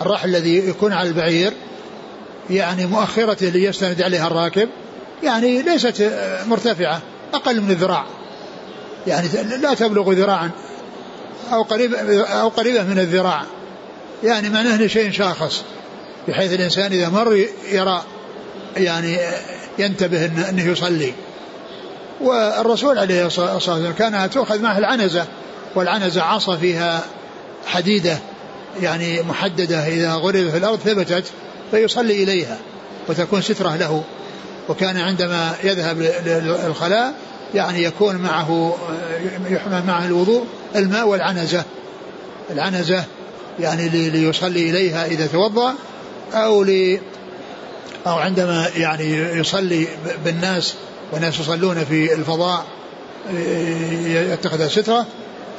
الرحل 0.00 0.28
الذي 0.28 0.68
يكون 0.68 0.92
على 0.92 1.08
البعير 1.08 1.52
يعني 2.50 2.86
مؤخرة 2.86 3.36
اللي 3.42 3.64
يستند 3.64 4.02
عليها 4.02 4.26
الراكب 4.26 4.68
يعني 5.22 5.62
ليست 5.62 6.12
مرتفعة 6.46 7.00
أقل 7.34 7.60
من 7.60 7.70
الذراع. 7.70 8.04
يعني 9.06 9.28
لا 9.62 9.74
تبلغ 9.74 10.12
ذراعا 10.12 10.50
أو 11.52 11.62
قريب 11.62 11.94
أو 11.94 12.48
قريبة 12.48 12.82
من 12.82 12.98
الذراع. 12.98 13.42
يعني 14.24 14.50
معناه 14.50 14.86
شيء 14.86 15.10
شاخص 15.10 15.62
بحيث 16.28 16.52
الإنسان 16.52 16.92
إذا 16.92 17.08
مر 17.08 17.44
يرى 17.72 18.02
يعني 18.76 19.18
ينتبه 19.78 20.24
أنه 20.24 20.66
يصلي. 20.66 21.12
والرسول 22.20 22.98
عليه 22.98 23.26
الصلاة 23.26 23.54
والسلام 23.54 23.92
كان 23.92 24.30
تؤخذ 24.30 24.62
معه 24.62 24.78
العنزة 24.78 25.24
والعنزة 25.74 26.22
عصا 26.22 26.56
فيها 26.56 27.04
حديدة 27.66 28.18
يعني 28.82 29.22
محددة 29.22 29.88
إذا 29.88 30.14
غرب 30.14 30.50
في 30.50 30.56
الأرض 30.56 30.78
ثبتت 30.78 31.24
فيصلي 31.70 32.22
إليها 32.22 32.58
وتكون 33.08 33.42
سترة 33.42 33.76
له. 33.76 34.04
وكان 34.68 34.96
عندما 34.96 35.54
يذهب 35.64 35.98
للخلاء 36.26 37.14
يعني 37.54 37.82
يكون 37.82 38.16
معه 38.16 38.76
يحمل 39.50 39.82
معه 39.86 40.06
الوضوء 40.06 40.44
الماء 40.76 41.08
والعنزة. 41.08 41.64
العنزة 42.50 43.04
يعني 43.60 43.88
ليصلي 43.88 44.70
إليها 44.70 45.06
إذا 45.06 45.26
توضأ 45.26 45.74
أو 46.34 46.62
ل 46.62 46.98
أو 48.06 48.18
عندما 48.18 48.68
يعني 48.76 49.14
يصلي 49.14 49.86
بالناس 50.24 50.74
والناس 51.12 51.40
يصلون 51.40 51.84
في 51.84 52.14
الفضاء 52.14 52.64
يتخذ 54.06 54.68
سترة 54.68 55.06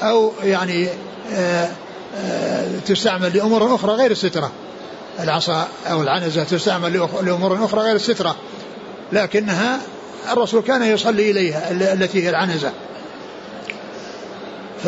أو 0.01 0.31
يعني 0.43 0.87
آه، 1.33 1.69
تستعمل 2.85 3.37
لأمور 3.37 3.75
أخرى 3.75 3.91
غير 3.91 4.11
السترة. 4.11 4.51
العصا 5.19 5.67
أو 5.91 6.01
العنزة 6.01 6.43
تستعمل 6.43 6.93
لأمور 7.23 7.65
أخرى 7.65 7.81
غير 7.81 7.95
السترة. 7.95 8.35
لكنها 9.11 9.79
الرسول 10.31 10.61
كان 10.61 10.83
يصلي 10.83 11.31
إليها 11.31 11.71
التي 11.71 12.23
هي 12.23 12.29
العنزة. 12.29 12.71
ف, 14.83 14.87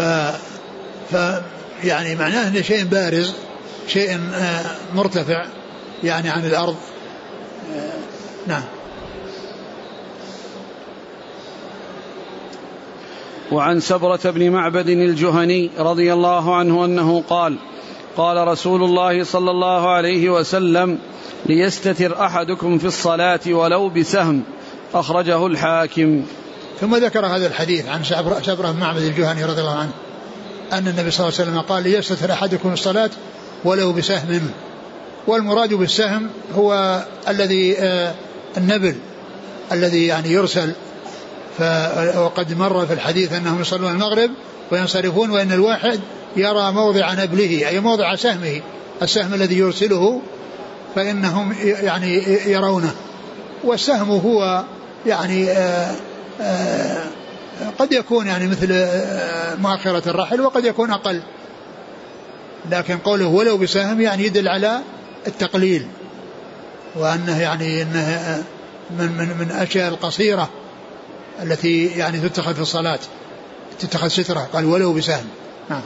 ف 1.12 1.42
يعني 1.84 2.16
معناه 2.16 2.48
أنه 2.48 2.62
شيء 2.62 2.84
بارز 2.84 3.34
شيء 3.88 4.20
آه، 4.34 4.66
مرتفع 4.96 5.46
يعني 6.04 6.30
عن 6.30 6.46
الأرض. 6.46 6.76
نعم. 8.48 8.64
وعن 13.52 13.80
سبرة 13.80 14.20
بن 14.24 14.50
معبد 14.50 14.90
الجهني 14.90 15.70
رضي 15.80 16.14
الله 16.14 16.56
عنه 16.56 16.86
أنه 16.86 17.24
قال 17.30 17.58
قال 18.18 18.48
رسول 18.48 18.84
الله 18.84 19.24
صلى 19.24 19.52
الله 19.52 19.90
عليه 19.90 20.30
وسلم 20.30 21.00
ليستتر 21.46 22.26
أحدكم 22.26 22.78
في 22.78 22.86
الصلاة 22.86 23.40
ولو 23.48 23.90
بسهم 23.90 24.44
أخرجه 24.94 25.48
الحاكم. 25.48 26.24
ثم 26.82 26.96
ذكر 26.96 27.26
هذا 27.26 27.48
الحديث 27.48 27.88
عن 27.88 28.04
سبرة 28.44 28.72
بن 28.72 28.80
معبد 28.80 29.02
الجهني 29.02 29.46
رضي 29.46 29.62
الله 29.62 29.76
عنه 29.76 29.92
أن 30.74 30.88
النبي 30.88 31.12
صلى 31.12 31.28
الله 31.28 31.40
عليه 31.40 31.50
وسلم 31.50 31.62
قال 31.62 31.84
ليستتر 31.84 32.32
أحدكم 32.32 32.74
الصلاة 32.74 33.10
ولو 33.64 33.94
بسهم 33.94 34.52
والمراد 35.28 35.74
بالسهم 35.74 36.30
هو 36.56 37.02
الذي 37.28 37.78
آه، 37.80 38.14
النبل 38.58 38.96
الذي 39.72 40.08
يعني 40.08 40.30
يرسل 40.32 40.72
وقد 42.18 42.58
مر 42.58 42.86
في 42.86 42.94
الحديث 42.94 43.34
أنهم 43.34 43.62
يصلون 43.62 43.92
المغرب 43.92 44.32
وينصرفون 44.72 45.30
وإن 45.30 45.52
الواحد 45.52 46.00
يرى 46.36 46.72
موضع 46.72 47.14
نبله 47.14 47.70
أي 47.70 47.80
موضع 47.80 48.16
سهمه 48.16 48.62
السهم 49.02 49.34
الذي 49.34 49.58
يرسله 49.58 50.22
فإنهم 50.96 51.56
يعني 51.64 52.24
يرونه. 52.46 52.92
والسهم 53.64 54.10
هو 54.10 54.64
يعني 55.06 55.50
آآ 55.50 55.92
آه، 55.92 55.96
آآ 56.42 57.04
آه، 57.62 57.70
قد 57.80 57.92
يكون 57.92 58.28
يعني 58.28 58.48
مثل 58.48 58.68
آه، 58.72 59.56
مؤخرة 59.56 60.10
الرحل 60.10 60.42
وقد 60.42 60.66
يكون 60.66 60.92
أقل. 60.92 61.22
لكن 62.72 62.98
قوله 62.98 63.26
ولو 63.28 63.58
بسهم 63.58 64.02
يعني 64.02 64.26
يدل 64.26 64.48
على 64.48 64.80
التقليل 65.28 65.88
وأنه 66.96 67.42
يعني 67.42 67.82
أنه 67.82 68.44
من 69.00 69.12
من 69.12 69.38
من 69.40 69.52
الأشياء 69.52 69.88
القصيرة. 69.88 70.50
التي 71.44 71.86
يعني 71.86 72.20
تتخذ 72.20 72.54
في 72.54 72.62
الصلاة 72.62 73.00
تتخذ 73.80 74.08
سترة. 74.08 74.48
قال 74.54 74.66
ولو 74.66 74.94
بسهم. 74.94 75.26
نعم. 75.70 75.82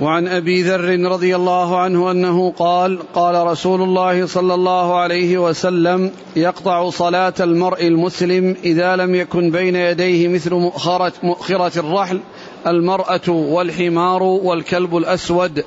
وعن 0.00 0.28
أبي 0.28 0.62
ذر 0.62 1.10
رضي 1.10 1.36
الله 1.36 1.80
عنه 1.80 2.10
أنه 2.10 2.50
قال 2.50 3.12
قال 3.14 3.46
رسول 3.46 3.82
الله 3.82 4.26
صلى 4.26 4.54
الله 4.54 4.98
عليه 4.98 5.38
وسلم 5.38 6.12
يقطع 6.36 6.90
صلاة 6.90 7.34
المرء 7.40 7.86
المسلم 7.86 8.56
إذا 8.64 8.96
لم 8.96 9.14
يكن 9.14 9.50
بين 9.50 9.76
يديه 9.76 10.28
مثل 10.28 10.54
مؤخره 10.54 11.12
مؤخرة 11.22 11.78
الرحل 11.78 12.20
المرأة 12.66 13.28
والحمار 13.28 14.22
والكلب 14.22 14.96
الأسود. 14.96 15.64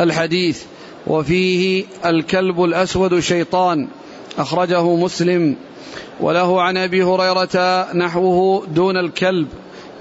الحديث 0.00 0.62
وفيه 1.06 1.84
الكلب 2.06 2.64
الأسود 2.64 3.20
شيطان. 3.20 3.88
أخرجه 4.38 4.94
مسلم. 4.94 5.56
وله 6.20 6.62
عن 6.62 6.76
أبي 6.76 7.02
هريرة 7.02 7.86
نحوه 7.94 8.66
دون 8.66 8.96
الكلب 8.96 9.48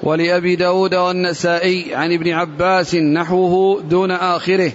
ولأبي 0.03 0.55
داود 0.55 0.95
والنسائي 0.95 1.95
عن 1.95 2.13
ابن 2.13 2.31
عباس 2.31 2.95
نحوه 2.95 3.81
دون 3.81 4.11
آخره 4.11 4.71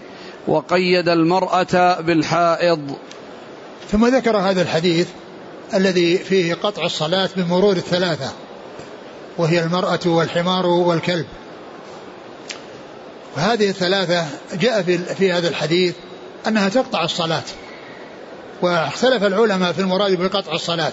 وقيد 0.48 1.08
المرأة 1.08 2.00
بالحائض. 2.00 2.96
ثم 3.90 4.06
ذكر 4.06 4.36
هذا 4.36 4.62
الحديث 4.62 5.08
الذي 5.74 6.18
فيه 6.18 6.54
قطع 6.54 6.84
الصلاة 6.84 7.28
بمرور 7.36 7.76
الثلاثة 7.76 8.32
وهي 9.38 9.64
المرأة 9.64 10.00
والحمار 10.06 10.66
والكلب. 10.66 11.26
وهذه 13.36 13.68
الثلاثة 13.68 14.26
جاء 14.52 14.82
في 15.18 15.32
هذا 15.32 15.48
الحديث 15.48 15.94
أنها 16.46 16.68
تقطع 16.68 17.04
الصلاة. 17.04 17.42
واختلف 18.62 19.24
العلماء 19.24 19.72
في 19.72 19.80
المراد 19.80 20.12
بقطع 20.12 20.52
الصلاة. 20.52 20.92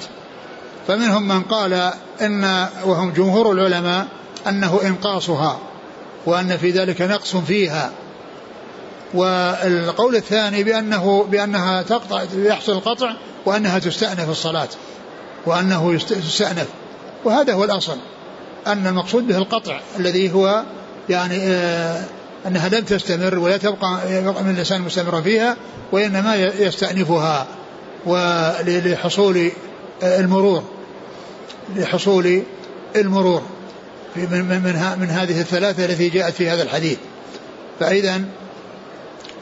فمنهم 0.87 1.27
من 1.27 1.41
قال 1.41 1.93
إن 2.21 2.67
وهم 2.85 3.11
جمهور 3.11 3.51
العلماء 3.51 4.07
أنه 4.47 4.79
إنقاصها 4.83 5.59
وأن 6.25 6.57
في 6.57 6.71
ذلك 6.71 7.01
نقص 7.01 7.35
فيها. 7.35 7.91
والقول 9.13 10.15
الثاني 10.15 10.63
بأنه 10.63 11.23
بأنها 11.23 11.81
تقطع 11.81 12.23
يحصل 12.35 12.71
القطع 12.71 13.13
وأنها 13.45 13.79
تستأنف 13.79 14.29
الصلاة 14.29 14.67
وأنه 15.45 15.93
يستأنف 15.93 16.67
وهذا 17.25 17.53
هو 17.53 17.63
الأصل 17.63 17.97
أن 18.67 18.87
المقصود 18.87 19.27
به 19.27 19.37
القطع 19.37 19.79
الذي 19.99 20.33
هو 20.33 20.63
يعني 21.09 21.37
آه 21.37 22.03
أنها 22.47 22.69
لم 22.69 22.85
تستمر 22.85 23.39
ولا 23.39 23.57
تبقى 23.57 23.99
من 24.21 24.51
الانسان 24.51 24.81
مستمرا 24.81 25.21
فيها 25.21 25.57
وإنما 25.91 26.35
يستأنفها 26.35 27.47
ولحصول 28.05 29.51
آه، 30.03 30.19
المرور. 30.19 30.63
لحصول 31.75 32.43
المرور 32.95 33.41
من, 34.15 34.23
من, 34.29 34.61
من, 34.61 34.99
من 34.99 35.09
هذه 35.09 35.41
الثلاثة 35.41 35.85
التي 35.85 36.09
جاءت 36.09 36.33
في 36.33 36.49
هذا 36.49 36.63
الحديث. 36.63 36.97
فإذا 37.79 38.21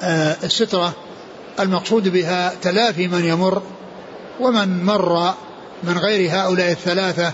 آه، 0.03 0.35
السترة 0.43 0.93
المقصود 1.59 2.07
بها 2.07 2.53
تلافي 2.61 3.07
من 3.07 3.25
يمر 3.25 3.61
ومن 4.39 4.83
مر 4.83 5.33
من 5.83 5.97
غير 5.97 6.31
هؤلاء 6.31 6.71
الثلاثة 6.71 7.31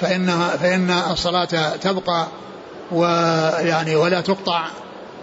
فإنها 0.00 0.56
فإن 0.56 0.90
الصلاة 0.90 1.76
تبقى 1.76 2.26
ويعني 2.92 3.96
ولا 3.96 4.20
تقطع 4.20 4.66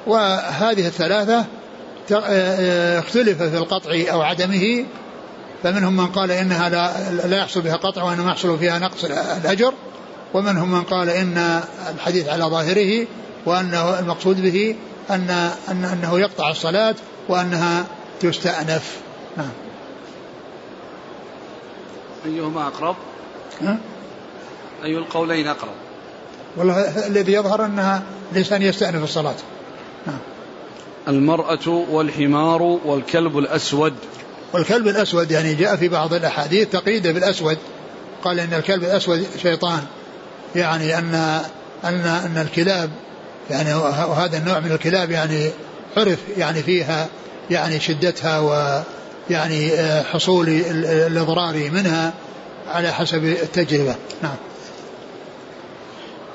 وهذه 0.09 0.87
الثلاثة 0.87 1.45
آه، 2.11 2.15
آه، 2.15 2.99
اختلف 2.99 3.43
في 3.43 3.57
القطع 3.57 3.91
أو 4.11 4.21
عدمه 4.21 4.85
فمنهم 5.63 5.97
من 5.97 6.07
قال 6.07 6.31
إنها 6.31 6.69
لا, 6.69 7.11
لا 7.27 7.37
يحصل 7.37 7.61
بها 7.61 7.75
قطع 7.75 8.03
وإنما 8.03 8.31
يحصل 8.31 8.59
فيها 8.59 8.79
نقص 8.79 9.03
الأجر 9.43 9.73
ومنهم 10.33 10.71
من 10.71 10.81
قال 10.81 11.09
إن 11.09 11.61
الحديث 11.95 12.29
على 12.29 12.43
ظاهره 12.43 13.07
وأنه 13.45 13.99
المقصود 13.99 14.41
به 14.41 14.75
أن, 15.09 15.51
أن 15.69 15.85
أنه 15.85 16.19
يقطع 16.19 16.51
الصلاة 16.51 16.95
وأنها 17.29 17.85
تستأنف 18.19 18.97
نعم 19.37 19.51
أيهما 22.25 22.67
أقرب؟ 22.67 22.95
ها؟ 23.61 23.77
أي 24.83 24.97
القولين 24.97 25.47
أقرب؟ 25.47 25.73
والله 26.57 27.07
الذي 27.07 27.33
يظهر 27.33 27.65
أنها 27.65 28.03
الإنسان 28.31 28.61
يستأنف 28.61 29.03
الصلاة 29.03 29.35
المرأة 31.07 31.67
والحمار 31.67 32.61
والكلب 32.61 33.37
الأسود. 33.37 33.93
والكلب 34.53 34.87
الأسود 34.87 35.31
يعني 35.31 35.53
جاء 35.53 35.75
في 35.75 35.87
بعض 35.87 36.13
الأحاديث 36.13 36.69
تقييده 36.69 37.11
بالأسود. 37.11 37.57
قال 38.23 38.39
إن 38.39 38.53
الكلب 38.53 38.83
الأسود 38.83 39.27
شيطان. 39.41 39.81
يعني 40.55 40.97
أن 40.97 41.15
أن 41.83 42.01
أن 42.05 42.47
الكلاب 42.47 42.89
يعني 43.49 43.73
وهذا 43.73 44.37
النوع 44.37 44.59
من 44.59 44.71
الكلاب 44.71 45.11
يعني 45.11 45.49
عرف 45.97 46.19
يعني 46.37 46.63
فيها 46.63 47.07
يعني 47.51 47.79
شدتها 47.79 48.39
ويعني 48.39 49.73
آه، 49.73 50.03
حصول 50.03 50.49
الإضرار 50.83 51.69
منها 51.71 52.13
على 52.67 52.91
حسب 52.91 53.23
التجربة. 53.23 53.95
نعم. 54.23 54.35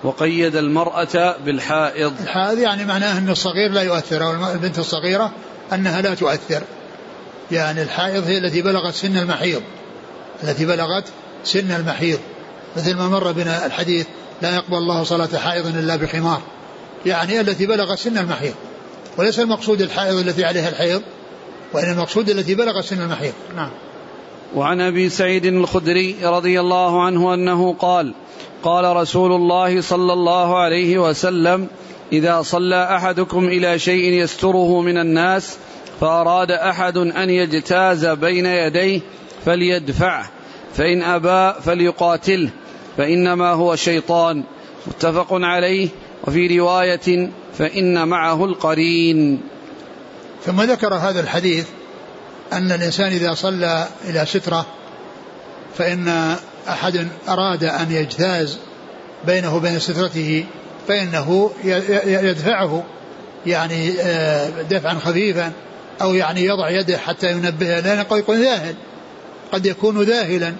وقيد 0.04 0.56
المرأة 0.56 1.36
بالحائض. 1.44 2.12
الحائض 2.22 2.58
يعني 2.58 2.84
معناه 2.84 3.18
أن 3.18 3.30
الصغير 3.30 3.70
لا 3.70 3.82
يؤثر 3.82 4.24
أو 4.24 4.52
البنت 4.52 4.78
الصغيرة 4.78 5.32
أنها 5.72 6.02
لا 6.02 6.14
تؤثر. 6.14 6.62
يعني 7.50 7.82
الحائض 7.82 8.26
هي 8.26 8.38
التي 8.38 8.62
بلغت 8.62 8.94
سن 8.94 9.16
المحيض 9.16 9.62
التي 10.42 10.66
بلغت 10.66 11.04
سن 11.44 11.70
المحيض. 11.70 12.18
مثل 12.76 12.94
ما 12.96 13.08
مر 13.08 13.32
بنا 13.32 13.66
الحديث 13.66 14.06
لا 14.42 14.54
يقبل 14.54 14.76
الله 14.76 15.02
صلاة 15.02 15.38
حائض 15.38 15.66
إلا 15.66 15.96
بخمار. 15.96 16.40
يعني 17.06 17.40
التي 17.40 17.66
بلغت 17.66 17.98
سن 17.98 18.18
المحيض. 18.18 18.54
وليس 19.16 19.40
المقصود 19.40 19.80
الحائض 19.80 20.18
التي 20.18 20.44
عليها 20.44 20.68
الحيض 20.68 21.02
وإن 21.72 21.90
المقصود 21.90 22.30
التي 22.30 22.54
بلغت 22.54 22.84
سن 22.84 23.02
المحيض. 23.02 23.32
نعم. 23.56 23.70
وعن 24.54 24.80
أبي 24.80 25.08
سعيد 25.10 25.44
الخدري 25.44 26.16
رضي 26.22 26.60
الله 26.60 27.04
عنه 27.04 27.34
أنه 27.34 27.74
قال 27.74 28.14
قال 28.64 28.96
رسول 28.96 29.32
الله 29.32 29.80
صلى 29.80 30.12
الله 30.12 30.58
عليه 30.58 30.98
وسلم 30.98 31.68
إذا 32.12 32.42
صلى 32.42 32.96
أحدكم 32.96 33.44
إلى 33.48 33.78
شيء 33.78 34.12
يستره 34.12 34.80
من 34.80 34.98
الناس 34.98 35.56
فأراد 36.00 36.50
أحد 36.50 36.96
أن 36.96 37.30
يجتاز 37.30 38.06
بين 38.06 38.46
يديه 38.46 39.00
فليدفعه 39.44 40.30
فإن 40.74 41.02
أبى 41.02 41.60
فليقاتله 41.62 42.50
فإنما 42.96 43.50
هو 43.50 43.76
شيطان. 43.76 44.44
متفق 44.86 45.28
عليه. 45.30 45.88
وفي 46.26 46.58
رواية 46.58 47.30
فإن 47.58 48.08
معه 48.08 48.44
القرين. 48.44 49.40
ثم 50.46 50.62
ذكر 50.62 50.94
هذا 50.94 51.20
الحديث 51.20 51.66
أن 52.52 52.72
الإنسان 52.72 53.12
إذا 53.12 53.34
صلى 53.34 53.88
إلى 54.04 54.26
سترة 54.26 54.66
فإن 55.78 56.36
أحد 56.68 57.08
أراد 57.28 57.64
أن 57.64 57.92
يجتاز 57.92 58.58
بينه 59.26 59.56
وبين 59.56 59.78
سترته 59.78 60.44
فإنه 60.88 61.50
يدفعه 62.04 62.84
يعني 63.46 64.00
آه، 64.00 64.48
دفعا 64.70 64.94
خفيفا 64.94 65.52
أو 66.02 66.14
يعني 66.14 66.44
يضع 66.44 66.70
يده 66.70 66.98
حتى 66.98 67.30
ينبهه 67.30 67.80
لأنه 67.80 68.02
قد 68.02 68.18
يكون 68.18 68.42
ذاهل 68.42 68.74
قد 69.52 69.66
يكون 69.66 70.02
ذاهلا. 70.02 70.54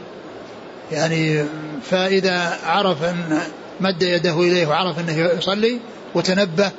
يعني 0.93 1.45
فإذا 1.91 2.59
عرف 2.65 3.05
أن 3.05 3.41
مد 3.81 4.03
يده 4.03 4.41
إليه 4.41 4.67
وعرف 4.67 4.99
أنه 4.99 5.19
يصلي 5.39 5.79
وتنبه 6.15 6.71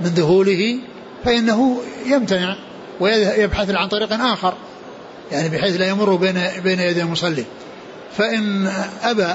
من 0.00 0.06
ذهوله 0.06 0.78
فإنه 1.24 1.80
يمتنع 2.06 2.56
ويبحث 3.00 3.70
عن 3.70 3.88
طريق 3.88 4.12
آخر 4.12 4.54
يعني 5.32 5.48
بحيث 5.48 5.80
لا 5.80 5.88
يمر 5.88 6.14
بين 6.14 6.38
بين 6.64 6.80
يدي 6.80 7.02
المصلي. 7.02 7.44
فإن 8.16 8.72
أبى 9.02 9.34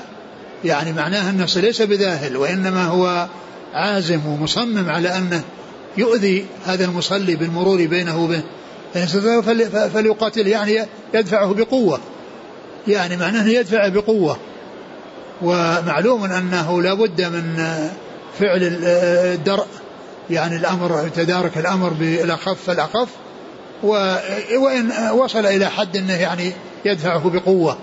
يعني 0.65 0.93
معناه 0.93 1.29
أنه 1.29 1.47
ليس 1.55 1.81
بذاهل 1.81 2.37
وإنما 2.37 2.85
هو 2.85 3.27
عازم 3.73 4.25
ومصمم 4.25 4.89
على 4.89 5.17
أنه 5.17 5.41
يؤذي 5.97 6.45
هذا 6.65 6.85
المصلي 6.85 7.35
بالمرور 7.35 7.85
بينه 7.85 8.23
وبين 8.23 8.43
فليقاتل 9.93 10.47
يعني 10.47 10.85
يدفعه 11.13 11.53
بقوة. 11.53 11.99
يعني 12.87 13.17
معناه 13.17 13.47
يدفعه 13.47 13.89
بقوة. 13.89 14.37
ومعلوم 15.41 16.23
أنه 16.23 16.81
لا 16.81 16.93
بد 16.93 17.21
من 17.21 17.55
فعل 18.39 18.59
الدرء 18.83 19.65
يعني 20.29 20.55
الأمر 20.55 21.09
تدارك 21.15 21.57
الأمر 21.57 21.89
بالأخف 21.89 22.63
فالأخف 22.63 23.09
وإن 23.83 24.91
وصل 25.13 25.45
إلى 25.45 25.65
حد 25.65 25.97
أنه 25.97 26.13
يعني 26.13 26.51
يدفعه 26.85 27.29
بقوة. 27.29 27.77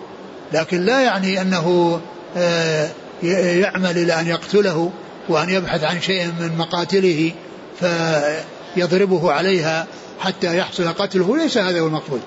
لكن 0.53 0.81
لا 0.81 1.01
يعني 1.01 1.41
أنه 1.41 2.01
آه، 2.37 2.91
يعمل 3.23 3.99
إلى 3.99 4.21
أن 4.21 4.27
يقتله 4.27 4.91
وأن 5.29 5.51
يبحث 5.51 5.85
عن 5.85 6.01
شيء 6.01 6.27
من 6.41 6.57
مقاتله 6.59 7.33
فيضربه 7.81 9.33
عليها 9.33 9.87
حتى 10.21 10.59
يحصل 10.59 10.89
قتله. 10.89 11.37
ليس 11.37 11.59
هذا 11.59 11.81
هو 11.81 11.87
المقصود. 11.87 12.21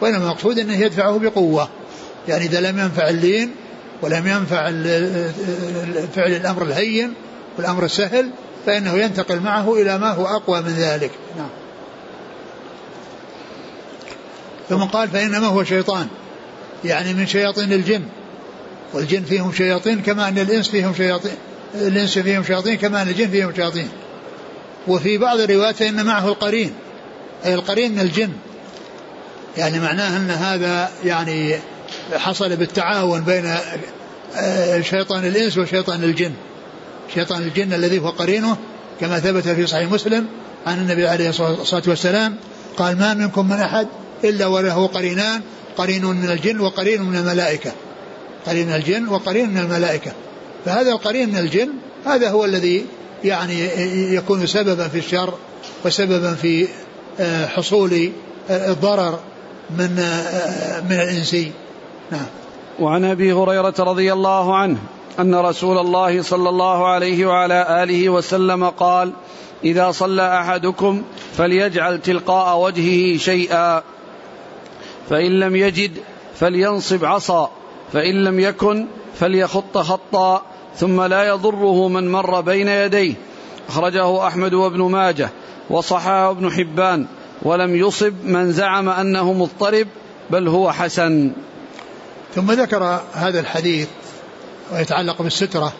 وإنما 0.00 0.24
المقصود 0.24 0.58
أنه 0.58 0.80
يدفعه 0.80 1.18
بقوة. 1.18 1.68
يعني 2.28 2.44
إذا 2.44 2.60
لم 2.60 2.78
ينفع 2.78 3.08
اللين 3.08 3.54
ولم 4.02 4.26
ينفع 4.26 4.70
فعل 6.14 6.32
الأمر 6.32 6.62
الهين 6.62 7.14
والأمر 7.56 7.84
السهل 7.84 8.30
فإنه 8.66 8.92
ينتقل 8.92 9.40
معه 9.40 9.74
إلى 9.74 9.98
ما 9.98 10.10
هو 10.10 10.26
أقوى 10.26 10.60
من 10.60 10.72
ذلك. 10.72 11.10
نعم. 11.36 11.48
ثم 14.68 14.82
قال 14.84 15.08
فإنما 15.08 15.46
هو 15.46 15.64
شيطان. 15.64 16.08
يعني 16.84 17.14
من 17.14 17.26
شياطين 17.26 17.72
الجن. 17.72 18.02
والجن 18.92 19.24
فيهم 19.24 19.52
شياطين 19.52 20.02
كما 20.02 20.28
أن 20.28 20.38
الإنس 20.38 20.68
فيهم 20.68 20.94
شياطين 20.94 21.32
الإنس 21.74 22.18
فيهم 22.18 22.44
شياطين 22.44 22.76
كما 22.76 23.02
أن 23.02 23.08
الجن 23.08 23.30
فيهم 23.30 23.54
شياطين. 23.54 23.88
وفي 24.88 25.18
بعض 25.18 25.40
الروايات 25.40 25.76
فإن 25.76 26.04
معه 26.04 26.28
القرين 26.28 26.72
أي 27.44 27.54
القرين 27.54 27.92
من 27.92 28.00
الجن. 28.00 28.32
يعني 29.56 29.80
معناه 29.80 30.16
أن 30.16 30.30
هذا 30.30 30.90
يعني 31.04 31.54
حصل 32.12 32.56
بالتعاون 32.56 33.20
بين 33.20 33.54
آه، 34.36 34.80
شيطان 34.80 35.24
الإنس 35.24 35.58
وشيطان 35.58 36.04
الجن. 36.04 36.32
شيطان 37.14 37.42
الجن 37.42 37.72
الذي 37.72 37.98
هو 37.98 38.08
قرينه 38.08 38.56
كما 39.00 39.20
ثبت 39.20 39.48
في 39.48 39.66
صحيح 39.66 39.90
مسلم 39.90 40.26
عن 40.66 40.78
النبي 40.78 41.06
عليه 41.06 41.28
الصلاة 41.28 41.82
والسلام 41.86 42.36
قال 42.76 42.98
ما 42.98 43.14
منكم 43.14 43.48
من 43.48 43.60
أحد 43.60 43.86
إلا 44.24 44.46
وله 44.46 44.86
قرينان 44.86 45.40
قرين 45.76 46.04
من 46.04 46.30
الجن 46.30 46.60
وقرين 46.60 47.02
من 47.02 47.16
الملائكة. 47.16 47.72
قرين 48.46 48.66
من 48.66 48.74
الجن 48.74 49.08
وقرين 49.08 49.50
من 49.50 49.58
الملائكة. 49.58 50.12
فهذا 50.64 50.92
القرين 50.92 51.28
من 51.28 51.38
الجن 51.38 51.68
هذا 52.06 52.30
هو 52.30 52.44
الذي 52.44 52.86
يعني 53.24 53.60
يكون 54.14 54.46
سببا 54.46 54.88
في 54.88 54.98
الشر 54.98 55.34
وسببا 55.84 56.34
في 56.34 56.68
آه، 57.20 57.46
حصول 57.46 58.10
آه، 58.50 58.70
الضرر 58.70 59.18
من 59.70 59.98
آه، 59.98 60.80
من 60.80 60.92
الانسي 60.92 61.52
نعم. 62.10 62.26
وعن 62.80 63.04
أبي 63.04 63.32
هريرة 63.32 63.74
رضي 63.78 64.12
الله 64.12 64.56
عنه 64.56 64.78
أن 65.20 65.34
رسول 65.34 65.78
الله 65.78 66.22
صلى 66.22 66.48
الله 66.48 66.86
عليه 66.88 67.26
وعلى 67.26 67.82
آله 67.82 68.08
وسلم 68.08 68.68
قال 68.68 69.12
إذا 69.64 69.90
صلى 69.90 70.40
أحدكم 70.40 71.02
فليجعل 71.36 72.00
تلقاء 72.00 72.58
وجهه 72.58 73.18
شيئا 73.18 73.82
فإن 75.10 75.40
لم 75.40 75.56
يجد 75.56 75.90
فلينصب 76.34 77.04
عصا 77.04 77.50
فإن 77.92 78.24
لم 78.24 78.40
يكن 78.40 78.86
فليخط 79.20 79.78
خطا 79.78 80.42
ثم 80.76 81.02
لا 81.02 81.22
يضره 81.28 81.88
من 81.88 82.12
مر 82.12 82.40
بين 82.40 82.68
يديه. 82.68 83.14
أخرجه 83.68 84.26
أحمد 84.26 84.54
وابن 84.54 84.82
ماجه 84.82 85.30
وصححه 85.70 86.30
ابن 86.30 86.50
حبان 86.50 87.06
ولم 87.42 87.76
يصب 87.76 88.14
من 88.24 88.52
زعم 88.52 88.88
أنه 88.88 89.32
مضطرب 89.32 89.86
بل 90.30 90.48
هو 90.48 90.72
حسن. 90.72 91.32
ثم 92.34 92.52
ذكر 92.52 93.00
هذا 93.12 93.40
الحديث 93.40 93.88
ويتعلق 94.72 95.22
بالسترة 95.22 95.72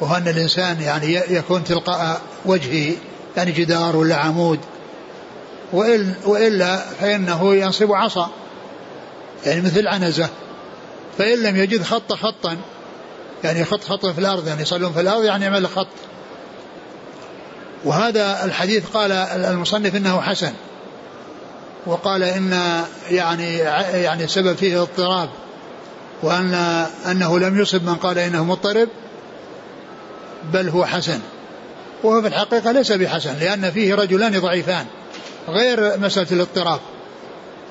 وهو 0.00 0.16
أن 0.16 0.28
الإنسان 0.28 0.80
يعني 0.80 1.14
يكون 1.14 1.64
تلقاء 1.64 2.20
وجهه 2.46 2.92
يعني 3.36 3.52
جدار 3.52 3.96
ولا 3.96 4.16
عمود. 4.16 4.58
وإلا 6.26 6.76
فإنه 6.76 7.54
ينصب 7.54 7.92
عصا. 7.92 8.30
يعني 9.46 9.60
مثل 9.60 9.86
عنزة 9.86 10.28
فإن 11.18 11.42
لم 11.42 11.56
يجد 11.56 11.82
خط 11.82 12.12
خطا 12.12 12.56
يعني 13.44 13.60
يخط 13.60 13.84
خطا 13.84 14.12
في 14.12 14.18
الأرض 14.18 14.48
يعني 14.48 14.62
يصلون 14.62 14.92
في 14.92 15.00
الأرض 15.00 15.24
يعني 15.24 15.44
يعمل 15.44 15.68
خط. 15.68 15.86
وهذا 17.84 18.44
الحديث 18.44 18.84
قال 18.94 19.12
المصنف 19.12 19.96
إنه 19.96 20.20
حسن. 20.20 20.52
وقال 21.86 22.22
إن 22.22 22.82
يعني 23.10 23.56
يعني 23.94 24.24
السبب 24.24 24.56
فيه 24.56 24.82
اضطراب 24.82 25.28
وأن 26.22 26.54
أنه 27.10 27.38
لم 27.38 27.60
يصب 27.60 27.84
من 27.84 27.94
قال 27.94 28.18
إنه 28.18 28.44
مضطرب 28.44 28.88
بل 30.52 30.68
هو 30.68 30.84
حسن. 30.84 31.20
وهو 32.02 32.22
في 32.22 32.28
الحقيقة 32.28 32.72
ليس 32.72 32.92
بحسن 32.92 33.38
لأن 33.38 33.70
فيه 33.70 33.94
رجلان 33.94 34.40
ضعيفان 34.40 34.86
غير 35.48 35.98
مسألة 35.98 36.26
الاضطراب. 36.32 36.80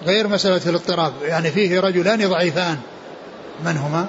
غير 0.05 0.27
مسألة 0.27 0.61
الاضطراب. 0.69 1.13
يعني 1.21 1.51
فيه 1.51 1.79
رجلان 1.79 2.29
ضعيفان. 2.29 2.77
من 3.65 3.77
هما؟ 3.77 4.05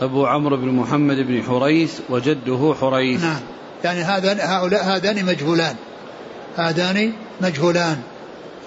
أبو 0.00 0.26
عمرو 0.26 0.56
بن 0.56 0.68
محمد 0.68 1.16
بن 1.16 1.42
حريث 1.42 2.00
وجده 2.10 2.74
حريث. 2.80 3.22
نعم. 3.22 3.40
يعني 3.84 4.02
هذان 4.02 4.40
هؤلاء 4.40 4.84
هذان 4.84 5.24
مجهولان. 5.24 5.76
هذان 6.56 7.12
مجهولان. 7.40 8.02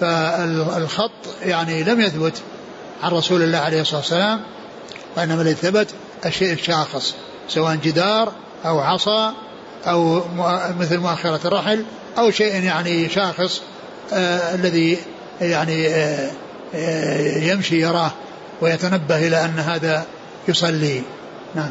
فالخط 0.00 1.10
يعني 1.42 1.82
لم 1.82 2.00
يثبت 2.00 2.42
عن 3.02 3.10
رسول 3.10 3.42
الله 3.42 3.58
عليه 3.58 3.80
الصلاة 3.80 4.00
والسلام 4.00 4.40
وإنما 5.16 5.42
الذي 5.42 5.54
ثبت 5.54 5.88
الشيء 6.26 6.52
الشاخص 6.52 7.14
سواء 7.48 7.76
جدار 7.76 8.32
أو 8.64 8.78
عصا 8.78 9.34
أو 9.86 10.22
مثل 10.78 10.98
مؤخرة 10.98 11.40
الرحل 11.44 11.84
أو 12.18 12.30
شيء 12.30 12.62
يعني 12.62 13.08
شاخص 13.08 13.62
آه 14.12 14.54
الذي 14.54 14.98
يعني 15.40 15.88
آه 15.88 16.30
آه 16.74 17.38
يمشي 17.38 17.80
يراه 17.80 18.10
ويتنبه 18.60 19.26
إلى 19.26 19.44
أن 19.44 19.58
هذا 19.58 20.04
يصلي. 20.48 21.02
نعم. 21.54 21.70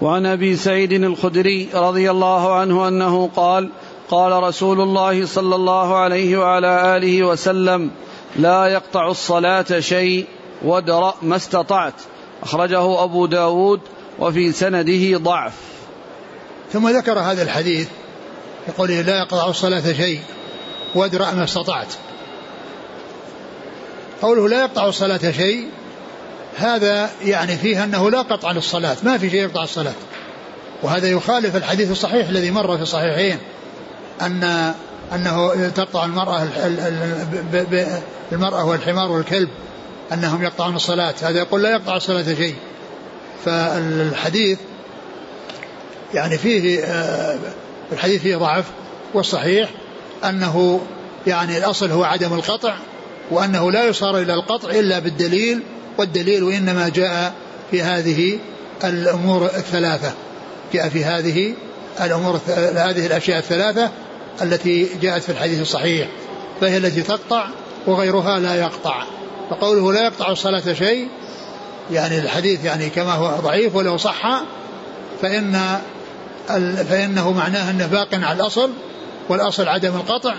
وعن 0.00 0.26
أبي 0.26 0.56
سعيد 0.56 0.92
الخدري 0.92 1.68
رضي 1.74 2.10
الله 2.10 2.54
عنه 2.54 2.88
أنه 2.88 3.30
قال 3.36 3.70
قال 4.10 4.42
رسول 4.42 4.80
الله 4.80 5.26
صلى 5.26 5.54
الله 5.54 5.96
عليه 5.96 6.38
وعلى 6.38 6.96
آله 6.96 7.22
وسلم 7.22 7.90
لا 8.36 8.66
يقطع 8.66 9.10
الصلاة 9.10 9.80
شيء 9.80 10.26
وادرأ 10.62 11.14
ما 11.22 11.36
استطعت. 11.36 11.94
أخرجه 12.42 13.04
أبو 13.04 13.26
داود 13.26 13.80
وفي 14.18 14.52
سنده 14.52 15.18
ضعف. 15.18 15.52
ثم 16.72 16.88
ذكر 16.88 17.18
هذا 17.18 17.42
الحديث 17.42 17.88
يقول 18.68 18.90
لا 18.90 19.18
يقطع 19.18 19.48
الصلاة 19.48 19.92
شيء 19.92 20.20
وادرأ 20.94 21.30
ما 21.30 21.44
استطعت. 21.44 21.94
قوله 24.22 24.48
لا 24.48 24.60
يقطع 24.60 24.88
الصلاة 24.88 25.30
شيء 25.30 25.68
هذا 26.56 27.10
يعني 27.24 27.56
فيه 27.56 27.84
أنه 27.84 28.10
لا 28.10 28.22
قطع 28.22 28.52
للصلاة 28.52 28.96
ما 29.02 29.18
في 29.18 29.30
شيء 29.30 29.40
يقطع 29.40 29.62
الصلاة. 29.62 29.94
وهذا 30.82 31.08
يخالف 31.08 31.56
الحديث 31.56 31.90
الصحيح 31.90 32.28
الذي 32.28 32.50
مر 32.50 32.76
في 32.76 32.82
الصحيحين 32.82 33.38
أن 34.22 34.74
أنه 35.14 35.68
تقطع 35.68 36.04
المرأة 36.04 36.48
المرأة 38.32 38.64
والحمار 38.64 39.12
والكلب 39.12 39.48
أنهم 40.12 40.42
يقطعون 40.42 40.76
الصلاة 40.76 41.14
هذا 41.22 41.38
يقول 41.38 41.62
لا 41.62 41.70
يقطع 41.70 41.96
الصلاة 41.96 42.34
شيء. 42.34 42.54
فالحديث 43.44 44.58
يعني 46.14 46.38
فيه 46.38 46.84
آه، 46.84 47.38
الحديث 47.92 48.22
فيه 48.22 48.36
ضعف 48.36 48.64
والصحيح 49.14 49.70
أنه 50.24 50.80
يعني 51.26 51.58
الأصل 51.58 51.90
هو 51.90 52.04
عدم 52.04 52.34
القطع 52.34 52.74
وأنه 53.30 53.70
لا 53.70 53.84
يصار 53.84 54.18
إلى 54.18 54.34
القطع 54.34 54.70
إلا 54.70 54.98
بالدليل 54.98 55.60
والدليل 55.98 56.52
إنما 56.52 56.88
جاء 56.88 57.34
في 57.70 57.82
هذه 57.82 58.38
الأمور 58.84 59.44
الثلاثة. 59.44 60.12
جاء 60.72 60.88
في 60.88 61.04
هذه 61.04 61.54
الأمور 62.00 62.40
هذه 62.76 63.06
الأشياء 63.06 63.38
الثلاثة 63.38 63.90
التي 64.42 64.88
جاءت 65.02 65.22
في 65.22 65.32
الحديث 65.32 65.60
الصحيح 65.60 66.08
فهي 66.60 66.76
التي 66.76 67.02
تقطع 67.02 67.46
وغيرها 67.86 68.38
لا 68.38 68.54
يقطع. 68.54 69.04
فقوله 69.50 69.92
لا 69.92 70.04
يقطع 70.04 70.30
الصلاة 70.30 70.72
شيء 70.72 71.08
يعني 71.92 72.18
الحديث 72.18 72.64
يعني 72.64 72.90
كما 72.90 73.12
هو 73.12 73.40
ضعيف 73.40 73.76
ولو 73.76 73.96
صح 73.96 74.42
فإن 75.22 75.80
فإنه 76.88 77.32
معناه 77.32 77.70
أنه 77.70 77.86
باق 77.86 78.08
على 78.12 78.36
الأصل 78.36 78.70
والأصل 79.28 79.68
عدم 79.68 79.96
القطع 79.96 80.34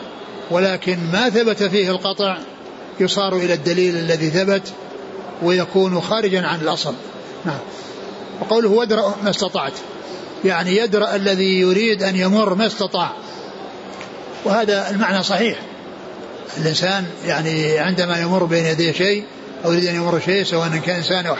ولكن 0.51 0.97
ما 1.13 1.29
ثبت 1.29 1.63
فيه 1.63 1.89
القطع 1.89 2.37
يصار 2.99 3.35
إلى 3.35 3.53
الدليل 3.53 3.95
الذي 3.95 4.29
ثبت 4.29 4.73
ويكون 5.43 6.01
خارجا 6.01 6.47
عن 6.47 6.61
الأصل. 6.61 6.93
نعم. 7.45 7.59
وقوله 8.41 8.69
وادرأ 8.69 9.15
ما 9.23 9.29
استطعت. 9.29 9.73
يعني 10.45 10.77
يدرأ 10.77 11.15
الذي 11.15 11.59
يريد 11.59 12.03
أن 12.03 12.15
يمر 12.15 12.53
ما 12.53 12.67
استطاع. 12.67 13.11
وهذا 14.45 14.89
المعنى 14.89 15.23
صحيح. 15.23 15.59
الإنسان 16.57 17.05
يعني 17.25 17.77
عندما 17.77 18.21
يمر 18.21 18.43
بين 18.43 18.65
يديه 18.65 18.91
شيء 18.91 19.23
أو 19.65 19.71
يريد 19.71 19.85
أن 19.85 19.95
يمر 19.95 20.19
شيء 20.19 20.43
سواء 20.43 20.69
كان 20.85 20.95
إنسان 20.95 21.25
أو 21.25 21.35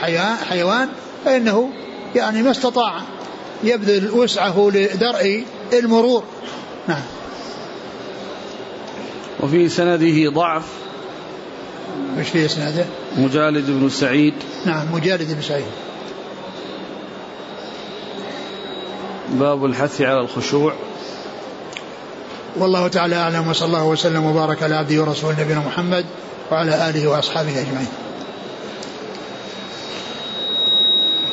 حيوان 0.50 0.88
فإنه 1.24 1.70
يعني 2.14 2.42
ما 2.42 2.50
استطاع. 2.50 3.00
يبذل 3.64 4.10
وسعه 4.10 4.70
لدرء 4.74 5.44
المرور. 5.72 6.24
نعم. 6.88 7.02
وفي 9.40 9.68
سنده 9.68 10.30
ضعف 10.30 10.62
مش 12.18 12.28
في 12.28 12.46
إسناده؟ 12.46 12.84
مجالد 13.18 13.70
بن 13.70 13.88
سعيد. 13.88 14.34
نعم 14.66 14.92
مجالد 14.92 15.32
بن 15.32 15.42
سعيد. 15.42 15.64
باب 19.30 19.64
الحث 19.64 20.00
على 20.00 20.20
الخشوع. 20.20 20.72
والله 22.56 22.88
تعالى 22.88 23.16
أعلم 23.16 23.48
وصلى 23.48 23.66
الله 23.66 23.84
وسلم 23.84 24.24
وبارك 24.24 24.62
على 24.62 24.74
عبده 24.74 25.00
ورسوله 25.00 25.40
نبينا 25.40 25.60
محمد 25.60 26.04
وعلى 26.52 26.88
آله 26.90 27.06
وأصحابه 27.08 27.60
أجمعين. 27.60 27.88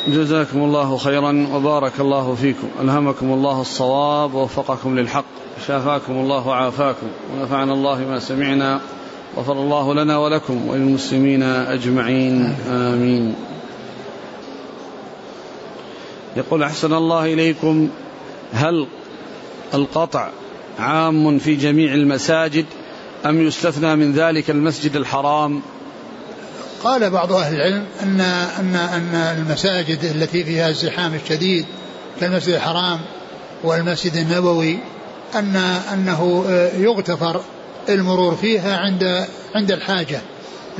جزاكم 0.07 0.63
الله 0.63 0.97
خيرا 0.97 1.47
وبارك 1.53 1.99
الله 1.99 2.35
فيكم. 2.35 2.67
ألهمكم 2.81 3.33
الله 3.33 3.61
الصواب 3.61 4.33
ووفقكم 4.33 4.99
للحق. 4.99 5.25
شافاكم 5.67 6.13
الله 6.13 6.47
وعافاكم. 6.47 7.07
ونفعنا 7.33 7.73
الله 7.73 7.99
ما 7.99 8.19
سمعنا. 8.19 8.81
غفر 9.37 9.53
الله 9.53 9.93
لنا 9.93 10.17
ولكم 10.17 10.67
وللمسلمين 10.67 11.43
أجمعين 11.43 12.55
آمين. 12.69 13.35
يقول 16.37 16.63
أحسن 16.63 16.93
الله 16.93 17.33
إليكم 17.33 17.89
هل 18.53 18.87
القطع 19.73 20.29
عام 20.79 21.39
في 21.39 21.55
جميع 21.55 21.93
المساجد 21.93 22.65
أم 23.25 23.47
يستثنى 23.47 23.95
من 23.95 24.13
ذلك 24.13 24.49
المسجد 24.49 24.95
الحرام؟ 24.95 25.61
قال 26.83 27.09
بعض 27.09 27.33
أهل 27.33 27.55
العلم 27.55 27.85
أن 28.03 28.21
أن 28.59 28.75
أن 28.75 29.15
المساجد 29.15 30.03
التي 30.03 30.43
فيها 30.43 30.69
الزحام 30.69 31.15
الشديد 31.15 31.65
كالمسجد 32.19 32.53
الحرام 32.53 32.99
والمسجد 33.63 34.15
النبوي 34.15 34.77
أن 35.35 35.55
أنه 35.93 36.45
يغتفر 36.77 37.41
المرور 37.89 38.35
فيها 38.35 38.77
عند 38.77 39.27
عند 39.55 39.71
الحاجة. 39.71 40.21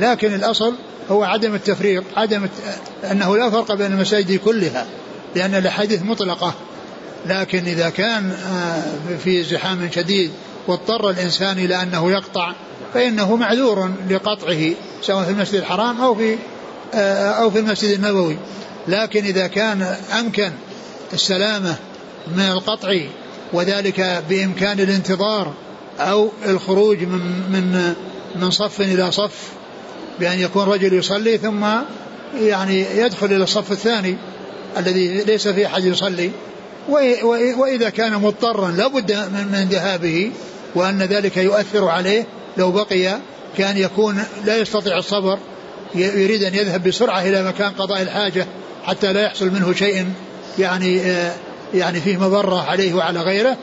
لكن 0.00 0.34
الأصل 0.34 0.74
هو 1.10 1.24
عدم 1.24 1.54
التفريق 1.54 2.04
عدم 2.16 2.46
أنه 3.10 3.36
لا 3.36 3.50
فرق 3.50 3.74
بين 3.74 3.92
المساجد 3.92 4.38
كلها 4.38 4.86
لأن 5.36 5.54
الأحاديث 5.54 6.02
مطلقة. 6.02 6.54
لكن 7.26 7.64
إذا 7.64 7.90
كان 7.90 8.30
آه، 8.30 9.16
في 9.24 9.42
زحام 9.42 9.90
شديد 9.94 10.30
واضطر 10.66 11.10
الإنسان 11.10 11.58
إلى 11.58 11.82
أنه 11.82 12.10
يقطع 12.10 12.52
فإنه 12.94 13.36
معذور 13.36 13.90
لقطعه 14.10 14.72
سواء 15.02 15.24
في 15.24 15.30
المسجد 15.30 15.54
الحرام 15.54 16.00
أو 16.00 16.14
في 16.14 16.36
آه، 16.94 17.30
أو 17.30 17.50
في 17.50 17.58
المسجد 17.58 17.90
النبوي. 17.90 18.36
لكن 18.88 19.24
إذا 19.24 19.46
كان 19.46 19.96
أمكن 20.20 20.52
السلامة 21.12 21.76
من 22.36 22.42
القطع 22.42 23.00
وذلك 23.52 24.22
بإمكان 24.28 24.80
الانتظار 24.80 25.52
أو 26.00 26.28
الخروج 26.46 27.02
من 27.02 27.20
من 27.52 27.94
من 28.36 28.50
صف 28.50 28.80
إلى 28.80 29.12
صف 29.12 29.48
بأن 30.20 30.38
يكون 30.38 30.64
رجل 30.64 30.92
يصلي 30.92 31.38
ثم 31.38 31.66
يعني 32.40 32.86
يدخل 32.96 33.26
إلى 33.26 33.44
الصف 33.44 33.72
الثاني 33.72 34.16
الذي 34.78 35.24
ليس 35.24 35.48
فيه 35.48 35.66
أحد 35.66 35.84
يصلي. 35.84 36.30
وإذا 37.56 37.90
كان 37.90 38.12
مضطرا 38.12 38.70
لابد 38.70 39.12
من 39.52 39.68
ذهابه 39.70 40.30
وأن 40.74 41.02
ذلك 41.02 41.36
يؤثر 41.36 41.88
عليه 41.88 42.26
لو 42.56 42.72
بقي 42.72 43.18
كان 43.58 43.76
يكون 43.76 44.24
لا 44.44 44.56
يستطيع 44.56 44.98
الصبر 44.98 45.38
يريد 45.94 46.44
أن 46.44 46.54
يذهب 46.54 46.88
بسرعة 46.88 47.22
إلى 47.22 47.42
مكان 47.42 47.72
قضاء 47.72 48.02
الحاجة 48.02 48.46
حتى 48.84 49.12
لا 49.12 49.22
يحصل 49.22 49.50
منه 49.50 49.72
شيء 49.72 50.06
يعني 50.58 51.00
يعني 51.74 52.00
فيه 52.00 52.16
مضرة 52.16 52.70
عليه 52.70 52.94
وعلى 52.94 53.20
غيره 53.20 53.56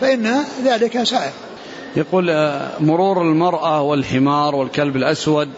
فإن 0.00 0.36
ذلك 0.64 1.02
سائر. 1.02 1.32
يقول 1.96 2.30
آه، 2.30 2.70
مرور 2.80 3.22
المرأة 3.22 3.82
والحمار 3.82 4.54
والكلب 4.54 4.96
الأسود 4.96 5.48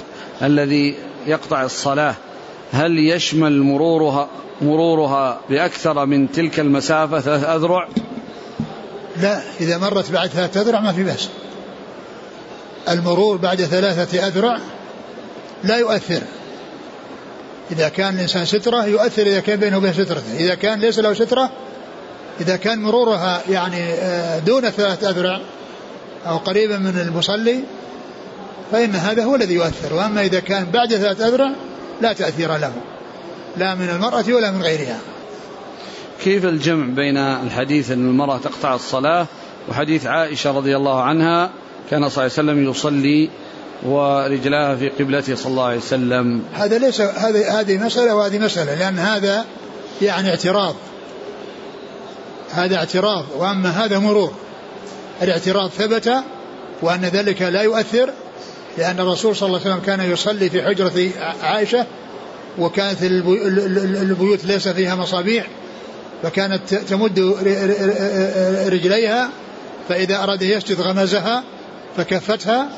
الذي 0.43 0.95
يقطع 1.27 1.65
الصلاة 1.65 2.15
هل 2.73 2.99
يشمل 2.99 3.63
مرورها 3.63 4.29
مرورها 4.63 5.41
بأكثر 5.51 6.07
من 6.07 6.33
تلك 6.33 6.61
المسافة 6.61 7.21
ثلاث 7.21 7.45
أذرع؟ 7.45 7.89
لا 9.17 9.43
إذا 9.61 9.79
مرت 9.79 10.11
بعد 10.11 10.29
ثلاثة 10.29 10.61
أذرع 10.61 10.81
ما 10.81 10.93
في 10.93 11.05
بأس. 11.05 11.29
المرور 12.89 13.37
بعد 13.37 13.63
ثلاثة 13.63 14.27
أذرع 14.27 14.59
لا 15.65 15.77
يؤثر. 15.77 16.23
إذا 17.73 17.89
كان 17.89 18.15
الإنسان 18.15 18.45
سترة 18.45 18.87
يؤثر 18.87 19.23
إذا 19.23 19.41
كان 19.41 19.61
بينه 19.61 19.77
وبين 19.77 19.93
سترته 19.93 20.37
إذا 20.37 20.55
كان 20.55 20.81
ليس 20.81 20.99
له 20.99 21.15
سترة 21.15 21.51
إذا 22.41 22.57
كان 22.57 22.83
مرورها 22.83 23.43
يعني 23.49 23.93
آه، 23.93 24.39
دون 24.39 24.71
ثلاثة 24.71 25.11
أذرع 25.11 25.41
أو 26.27 26.37
قريبا 26.37 26.79
من 26.79 26.99
المصلي 26.99 27.61
فإن 28.73 28.91
هذا 28.91 29.25
هو 29.25 29.35
الذي 29.35 29.55
يؤثر. 29.55 29.95
وأما 29.95 30.25
إذا 30.25 30.41
كان 30.41 30.71
بعد 30.71 30.95
ثلاثة 30.95 31.29
أذرع 31.29 31.51
لا 32.01 32.13
تأثير 32.13 32.57
له 32.57 32.73
لا 33.57 33.75
من 33.75 33.89
المرأة 33.89 34.25
ولا 34.29 34.51
من 34.51 34.63
غيرها. 34.63 34.99
كيف 36.25 36.45
الجمع 36.45 36.87
بين 36.87 37.17
الحديث 37.17 37.91
أن 37.91 38.09
المرأة 38.09 38.39
تقطع 38.39 38.75
الصلاة 38.75 39.27
وحديث 39.69 40.07
عائشة 40.07 40.57
رضي 40.57 40.77
الله 40.77 41.03
عنها 41.03 41.51
كان 41.91 42.09
صلى 42.09 42.27
الله 42.27 42.39
عليه 42.39 42.51
وسلم 42.53 42.71
يصلي 42.71 43.31
ورجلاها 43.83 44.77
في 44.77 44.89
قبلته 44.89 45.35
صلى 45.35 45.51
الله 45.51 45.65
عليه 45.65 45.77
وسلم؟ 45.77 46.43
هذا 46.55 46.79
ليس 46.79 47.01
هذه 47.01 47.61
هذه 47.61 47.79
مسألة 47.79 48.15
وهذه 48.15 48.39
مسألة 48.39 48.75
لأن 48.75 48.99
هذا 48.99 49.45
يعني 50.03 50.31
اعتراض. 50.31 50.75
هذا 52.51 52.77
اعتراض 52.77 53.25
وأما 53.37 53.69
هذا 53.69 53.99
مرور. 53.99 54.33
الاعتراض 55.23 55.71
ثبت 55.71 56.13
وأن 56.83 57.01
ذلك 57.01 57.43
لا 57.43 57.63
يؤثر 57.63 58.11
لأن 58.79 59.01
الرسول 59.01 59.37
صلى 59.37 59.47
الله 59.47 59.61
عليه 59.61 59.71
وسلم 59.71 59.85
كان 59.87 60.13
يصلي 60.13 60.51
في 60.51 60.63
حجرة 60.63 61.11
عائشة 61.43 61.87
وكانت 62.59 63.03
البيوت 63.03 64.45
ليس 64.45 64.69
فيها 64.69 64.95
مصابيح 64.95 65.47
فكانت 66.23 66.75
تمد 66.75 67.19
رجليها 68.67 69.31
فإذا 69.89 70.23
أراد 70.23 70.43
يسجد 70.43 70.81
غمزها 70.81 71.45
فكفتها. 71.97 72.69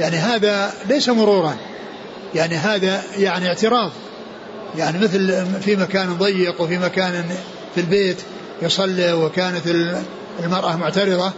يعني 0.00 0.16
هذا 0.16 0.72
ليس 0.88 1.08
مرورا 1.08 1.56
يعني 2.34 2.54
هذا 2.54 3.02
يعني 3.16 3.48
اعتراض 3.48 3.90
يعني 4.78 4.98
مثل 4.98 5.46
في 5.60 5.76
مكان 5.76 6.14
ضيق 6.14 6.60
وفي 6.60 6.78
مكان 6.78 7.24
في 7.74 7.80
البيت 7.80 8.16
يصلي 8.62 9.12
وكانت 9.12 9.66
المرأة 10.44 10.76
معترضة 10.76 11.32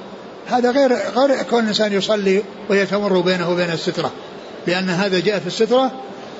هذا 0.46 0.70
غير 0.70 0.92
غير 1.16 1.42
كون 1.42 1.62
الإنسان 1.62 1.92
يصلي 1.92 2.42
وهي 2.68 2.86
تمر 2.86 3.20
بينه 3.20 3.50
وبين 3.50 3.70
السترة 3.70 4.10
لأن 4.66 4.90
هذا 4.90 5.20
جاء 5.20 5.38
في 5.38 5.46
السترة 5.46 5.90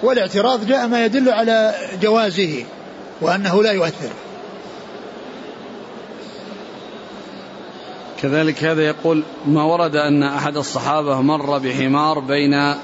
والاعتراض 0.03 0.67
جاء 0.67 0.87
ما 0.87 1.05
يدل 1.05 1.31
على 1.31 1.75
جوازه 2.03 2.65
وأنه 3.21 3.63
لا 3.63 3.73
يؤثر. 3.73 4.11
كذلك 8.23 8.65
هذا 8.65 8.83
يقول 8.83 9.23
ما 9.47 9.63
ورد 9.63 9.97
أن 9.97 10.23
أحد 10.23 10.57
الصحابة 10.57 11.21
مر 11.21 11.59
بحمار 11.59 12.19
بين 12.19 12.75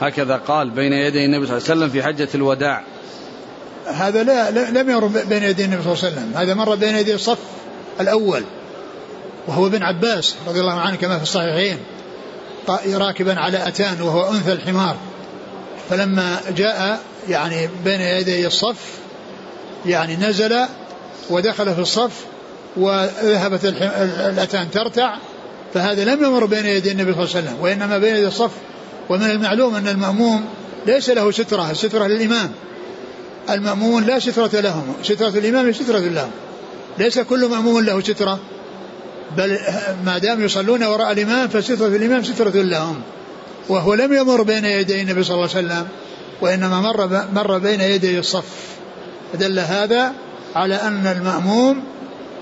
هكذا 0.00 0.36
قال 0.36 0.70
بين 0.70 0.92
يدي 0.92 1.24
النبي 1.24 1.46
صلى 1.46 1.56
الله 1.56 1.70
عليه 1.70 1.80
وسلم 1.80 1.88
في 1.88 2.02
حجة 2.02 2.28
الوداع. 2.34 2.84
هذا 3.86 4.22
لا, 4.22 4.50
لا 4.50 4.82
لم 4.82 4.90
يمر 4.90 5.06
بين 5.06 5.42
يدي 5.42 5.64
النبي 5.64 5.82
صلى 5.82 5.92
الله 5.92 6.04
عليه 6.04 6.14
وسلم 6.14 6.32
هذا 6.36 6.54
مر 6.54 6.74
بين 6.74 6.96
يدي 6.96 7.14
الصف 7.14 7.38
الأول. 8.00 8.44
وهو 9.48 9.66
ابن 9.66 9.82
عباس 9.82 10.34
رضي 10.46 10.60
الله 10.60 10.80
عنه 10.80 10.96
كما 10.96 11.16
في 11.16 11.22
الصحيحين 11.22 11.78
راكبا 12.94 13.40
على 13.40 13.68
أتان 13.68 14.02
وهو 14.02 14.32
أنثى 14.32 14.52
الحمار. 14.52 14.96
فلما 15.90 16.40
جاء 16.56 17.00
يعني 17.28 17.68
بين 17.84 18.00
يدي 18.00 18.46
الصف 18.46 18.76
يعني 19.86 20.16
نزل 20.16 20.56
ودخل 21.30 21.74
في 21.74 21.80
الصف 21.80 22.24
وذهبت 22.76 23.64
الأتان 23.64 24.70
ترتع 24.70 25.16
فهذا 25.74 26.04
لم 26.04 26.24
يمر 26.24 26.44
بين 26.44 26.66
يدي 26.66 26.92
النبي 26.92 27.12
صلى 27.12 27.22
الله 27.24 27.36
عليه 27.36 27.46
وسلم 27.46 27.60
وإنما 27.60 27.98
بين 27.98 28.16
يدي 28.16 28.26
الصف. 28.26 28.50
ومن 29.08 29.30
المعلوم 29.30 29.74
أن 29.74 29.88
المأموم 29.88 30.44
ليس 30.86 31.10
له 31.10 31.30
سترة 31.30 31.70
السترة 31.70 32.06
للإمام. 32.06 32.52
المأمون 33.50 34.04
لا 34.04 34.18
سترة 34.18 34.60
لهم 34.60 34.94
سترة 35.02 35.28
الإمام 35.28 35.72
سترة 35.72 35.98
لهم. 35.98 36.30
ليس 36.98 37.18
كل 37.18 37.46
مأموم 37.46 37.80
له 37.80 38.00
سترة. 38.00 38.38
بل 39.36 39.58
ما 40.04 40.18
دام 40.18 40.44
يصلون 40.44 40.84
وراء 40.84 41.12
الإمام 41.12 41.48
فسترة 41.48 41.86
الإمام 41.86 42.24
سترة 42.24 42.50
لهم. 42.50 43.02
وهو 43.68 43.94
لم 43.94 44.12
يمر 44.12 44.42
بين 44.42 44.64
يدي 44.64 45.02
النبي 45.02 45.24
صلى 45.24 45.34
الله 45.34 45.48
عليه 45.56 45.66
وسلم 45.66 45.86
وإنما 46.40 46.80
مر 46.80 47.26
مر 47.32 47.58
بين 47.58 47.80
يدي 47.80 48.18
الصف. 48.18 48.44
دل 49.34 49.58
هذا 49.58 50.12
على 50.56 50.74
أن 50.74 51.06
المأموم 51.06 51.84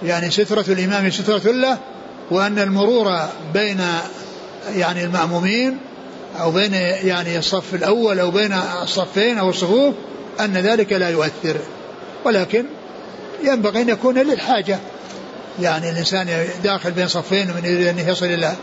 يعني 0.02 0.30
سترة 0.30 0.64
الإمام 0.68 1.10
سترة 1.10 1.52
له 1.52 1.78
وأن 2.30 2.58
المرور 2.58 3.18
بين 3.54 3.80
يعني 4.74 5.04
المأمومين 5.04 5.78
أو 6.40 6.50
بين 6.50 6.74
يعني 6.74 7.38
الصف 7.38 7.74
الأول 7.74 8.18
أو 8.20 8.30
بين 8.30 8.52
الصفين 8.82 9.38
أو 9.38 9.50
الصفوف 9.50 9.94
أن 10.40 10.52
ذلك 10.52 10.92
لا 10.92 11.08
يؤثر. 11.08 11.56
ولكن 12.24 12.64
ينبغي 13.44 13.82
أن 13.82 13.88
يكون 13.88 14.18
للحاجة. 14.18 14.78
يعني 15.60 15.90
الإنسان 15.90 16.48
داخل 16.64 16.90
بين 16.90 17.08
صفين 17.08 17.46
من 17.46 17.64
يريد 17.64 17.86
أن 17.86 18.08
يصل 18.08 18.26
إلى 18.26 18.54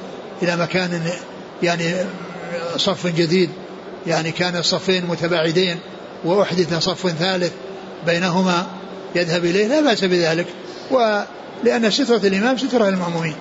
إلى 0.41 0.55
مكان 0.55 1.01
يعني 1.63 1.95
صف 2.77 3.07
جديد. 3.07 3.49
يعني 4.07 4.31
كان 4.31 4.55
الصفين 4.55 5.05
متباعدين 5.05 5.79
وأحدث 6.25 6.77
صف 6.79 7.07
ثالث 7.07 7.51
بينهما 8.05 8.67
يذهب 9.15 9.45
إليه 9.45 9.67
لا 9.67 9.81
بأس 9.81 10.03
بذلك. 10.03 10.45
ولأن 10.91 11.91
سترة 11.91 12.27
الإمام 12.27 12.57
سترة 12.57 12.89
المأمومين. 12.89 13.35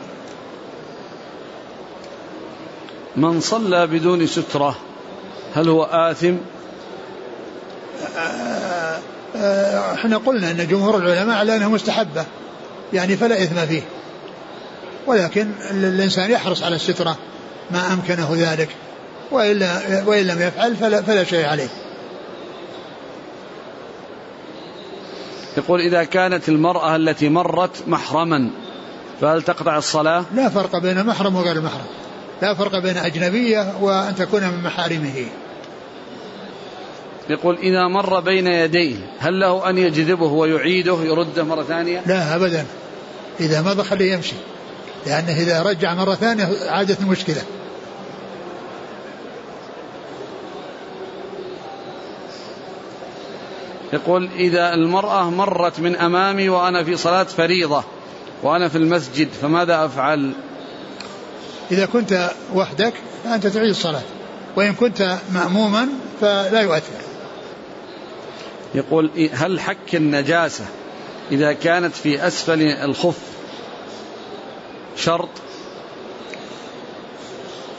من 3.16 3.40
صلى 3.40 3.86
بدون 3.86 4.26
سترة 4.26 4.76
هل 5.55 5.68
هو 5.68 5.84
آثم؟ 5.84 6.34
إحنا 9.94 10.16
قلنا 10.16 10.51
أن 10.51 10.66
جمهور 10.66 10.96
العلماء 10.96 11.36
على 11.36 11.57
انها 11.57 11.68
مستحبة. 11.68 12.24
يعني 12.93 13.16
فلا 13.16 13.43
إثم 13.43 13.66
فيه 13.66 13.82
ولكن 15.07 15.51
الإنسان 15.70 16.30
يحرص 16.30 16.62
على 16.62 16.76
السترة 16.76 17.16
ما 17.70 17.93
أمكنه 17.93 18.36
ذلك 18.36 18.68
والا 19.30 20.03
وإن 20.07 20.26
لم 20.26 20.43
يفعل 20.43 20.76
فلا, 20.76 21.03
فلا 21.03 21.24
شيء 21.24 21.47
عليه. 21.47 21.68
يقول 25.57 25.80
إذا 25.80 26.05
كانت 26.05 26.49
المرأة 26.49 26.97
التي 26.97 27.28
مرت 27.28 27.82
محرما 27.86 28.51
فهل 29.20 29.43
تقطع 29.43 29.78
الصلاة؟ 29.78 30.24
لا 30.34 30.49
فرق 30.49 30.78
بين 30.78 31.07
محرم 31.07 31.36
وغير 31.36 31.61
محرم. 31.61 31.86
لا 32.43 32.55
فرق 32.55 32.78
بين 32.78 32.97
أجنبية 32.97 33.72
وأن 33.80 34.14
تكون 34.14 34.43
من 34.43 34.62
محارمه. 34.62 35.26
يقول 37.31 37.59
إذا 37.59 37.89
مر 37.89 38.20
بين 38.20 38.47
يديه 38.47 38.97
هل 39.18 39.41
له 39.41 39.70
أن 39.70 39.79
يجذبه 39.79 40.33
ويعيده 40.33 40.99
يرده 41.03 41.45
مرة 41.45 41.62
ثانية؟ 41.62 42.03
لا 42.07 42.37
أبدا. 42.37 42.66
إذا 43.41 43.62
مضى 43.62 43.83
خليه 43.83 44.12
يمشي. 44.12 44.35
لأنه 45.07 45.37
إذا 45.37 45.62
رجع 45.62 45.95
مرة 45.95 46.14
ثانية 46.14 46.49
عادت 46.68 47.01
المشكلة. 47.01 47.43
يقول 53.93 54.29
إذا 54.37 54.74
المرأة 54.74 55.31
مرت 55.31 55.81
من 55.81 55.97
أمامي 55.97 56.49
وأنا 56.49 56.85
في 56.85 56.97
صلاة 56.97 57.24
فريضة 57.24 57.85
وأنا 58.43 58.68
في 58.68 58.79
المسجد 58.79 59.29
فماذا 59.43 59.85
أفعل؟ 59.85 60.33
إذا 61.70 61.87
كنت 61.87 62.31
وحدك 62.55 62.93
فأنت 63.24 63.47
تعيد 63.47 63.70
الصلاة. 63.70 64.03
وإن 64.57 64.74
كنت 64.74 65.18
مأموما 65.33 65.89
فلا 66.20 66.61
يؤثر. 66.61 67.07
يقول 68.74 69.10
هل 69.32 69.60
حك 69.60 69.94
النجاسة 69.94 70.64
إذا 71.32 71.52
كانت 71.52 71.94
في 71.94 72.26
أسفل 72.26 72.62
الخف 72.62 73.18
شرط؟ 74.96 75.28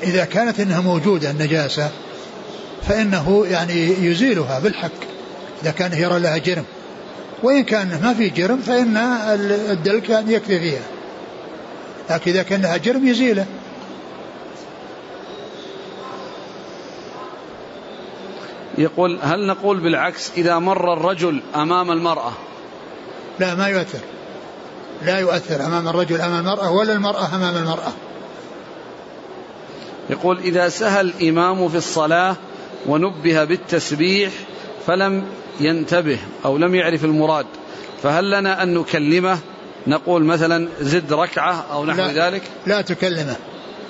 إذا 0.04 0.26
كانت 0.26 0.60
إنها 0.60 0.82
موجودة 0.82 1.32
النجاسة 1.32 1.90
فإنه 2.88 3.46
يعني 3.50 4.06
يزيلها 4.06 4.60
بالحك 4.60 4.92
إذا 5.62 5.72
كان 5.72 5.94
يرى 5.94 6.20
لها 6.20 6.38
جرم. 6.38 6.66
وإن 7.44 7.64
كان 7.64 8.00
ما 8.04 8.14
في 8.14 8.30
جرم 8.30 8.60
فإن 8.60 8.98
الدلك 9.72 10.10
يعني 10.10 10.34
يكفي 10.34 10.60
فيها. 10.60 10.82
لكن 12.10 12.32
إذا 12.32 12.44
كان 12.44 12.62
لها 12.62 12.78
جرم 12.78 13.08
يزيله. 13.08 13.46
يقول 18.80 19.20
هل 19.22 19.48
نقول 19.48 19.80
بالعكس 19.80 20.32
إذا 20.38 20.60
مر 20.60 20.94
الرجل 20.94 21.42
أمام 21.56 21.92
المرأة؟ 21.92 22.32
لا 23.40 23.56
ما 23.56 23.68
يؤثر. 23.68 24.00
لا 25.06 25.20
يؤثر 25.20 25.66
أمام 25.66 25.88
الرجل 25.88 26.22
أمام 26.22 26.40
المرأة 26.40 26.72
ولا 26.72 26.94
المرأة 26.94 27.36
أمام 27.36 27.56
المرأة. 27.56 27.92
يقول 30.10 30.40
إذا 30.40 30.70
سهى 30.70 31.02
الإمام 31.02 31.70
في 31.70 31.78
الصلاة 31.78 32.36
ونبه 32.86 33.44
بالتسبيح 33.44 34.32
فلم 34.88 35.24
ينتبه 35.60 36.20
أو 36.46 36.58
لم 36.58 36.76
يعرف 36.76 37.06
المراد 37.06 37.46
فهل 38.04 38.32
لنا 38.32 38.64
أن 38.64 38.74
نكلمه؟ 38.74 39.40
نقول 39.88 40.24
مثلا 40.24 40.68
زد 40.82 41.14
ركعة 41.14 41.66
أو 41.72 41.86
نحو 41.86 41.98
لا 41.98 42.28
ذلك؟ 42.30 42.42
لا 42.66 42.82
تكلمه 42.82 43.36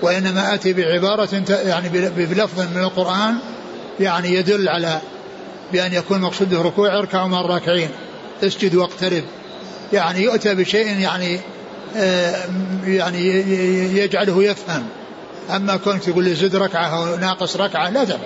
وإنما 0.02 0.54
أتي 0.54 0.74
بعبارة 0.74 1.44
يعني 1.50 1.90
بلفظ 2.10 2.60
من 2.76 2.84
القرآن 2.84 3.38
يعني 4.00 4.34
يدل 4.34 4.70
على 4.70 5.02
بأن 5.72 5.94
يكون 5.94 6.22
مقصوده 6.22 6.62
ركوع 6.62 7.00
اركعوا 7.00 7.28
مع 7.28 7.42
الراكعين. 7.42 7.90
اسجد 8.44 8.76
واقترب. 8.76 9.24
يعني 9.94 10.24
يؤتى 10.24 10.56
بشيء 10.56 11.00
يعني 11.00 11.40
آه 11.98 12.46
يعني 12.86 13.26
يجعله 13.98 14.44
يفهم. 14.44 14.88
أما 15.56 15.78
كنت 15.78 16.10
تقول 16.10 16.24
لي 16.24 16.36
زد 16.36 16.56
ركعة 16.56 16.88
أو 16.88 17.16
ناقص 17.16 17.56
ركعة 17.56 17.90
لا 17.90 18.04
تفعل 18.04 18.20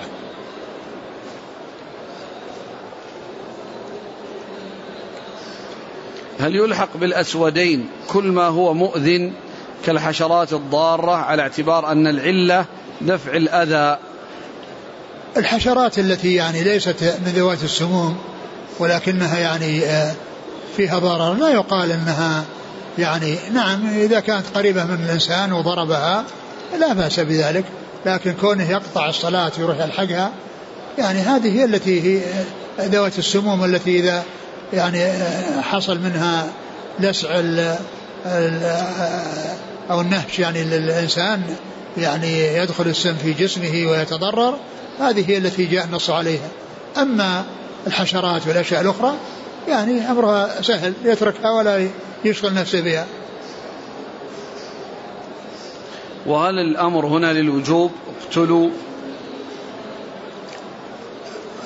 هل 6.40 6.56
يلحق 6.56 6.96
بالأسودين 6.96 7.88
كل 8.08 8.24
ما 8.24 8.46
هو 8.46 8.74
مؤذن 8.74 9.32
كالحشرات 9.86 10.52
الضارة 10.52 11.12
على 11.12 11.42
اعتبار 11.42 11.92
أن 11.92 12.06
العلة 12.06 12.64
دفع 13.00 13.32
الأذى؟ 13.32 13.98
الحشرات 15.36 15.98
التي 15.98 16.34
يعني 16.34 16.62
ليست 16.62 17.14
من 17.26 17.32
ذوات 17.36 17.62
السموم 17.62 18.16
ولكنها 18.78 19.38
يعني 19.38 19.84
آه، 19.84 20.14
فيها 20.76 20.98
ضرر. 20.98 21.34
لا 21.34 21.48
يقال 21.48 21.92
إنها 21.92 22.44
يعني 22.98 23.38
نعم 23.52 23.86
إذا 23.86 24.20
كانت 24.20 24.46
قريبة 24.54 24.84
من 24.84 25.04
الإنسان 25.04 25.52
وضربها 25.52 26.24
لا 26.80 26.92
بأس 26.92 27.20
بذلك 27.20 27.64
لكن 28.06 28.32
كونه 28.32 28.70
يقطع 28.70 29.08
الصلاة 29.08 29.52
ويروح 29.58 29.80
يلحقها 29.80 30.30
يعني 30.98 31.18
هذه 31.18 31.58
هي 31.58 31.64
التي 31.64 32.02
هي 32.02 32.20
ذوات 32.80 33.18
السموم 33.18 33.64
التي 33.64 34.00
إذا 34.00 34.22
يعني 34.72 35.04
آه، 35.04 35.60
حصل 35.60 35.98
منها 35.98 36.46
لسع 37.00 37.28
ال 37.30 37.76
آه، 38.26 39.56
أو 39.90 40.00
النهش 40.00 40.38
يعني 40.38 40.64
للإنسان 40.64 41.42
يعني 41.96 42.56
يدخل 42.56 42.86
السم 42.86 43.14
في 43.14 43.32
جسمه 43.32 43.86
ويتضرر 43.90 44.58
هذه 45.00 45.30
هي 45.30 45.38
التي 45.38 45.64
جاء 45.66 45.84
النص 45.84 46.10
عليها. 46.10 46.48
أما 46.98 47.44
الحشرات 47.86 48.46
والأشياء 48.46 48.80
الأخرى 48.80 49.14
يعني 49.68 50.10
أمرها 50.10 50.62
سهل 50.62 50.92
يتركها 51.04 51.50
ولا 51.50 51.88
يشغل 52.24 52.54
نفسه 52.54 52.80
بها. 52.80 53.06
وهل 56.26 56.58
الأمر 56.58 57.06
هنا 57.06 57.32
للوجوب؟ 57.32 57.90
اقتلوا. 58.22 58.70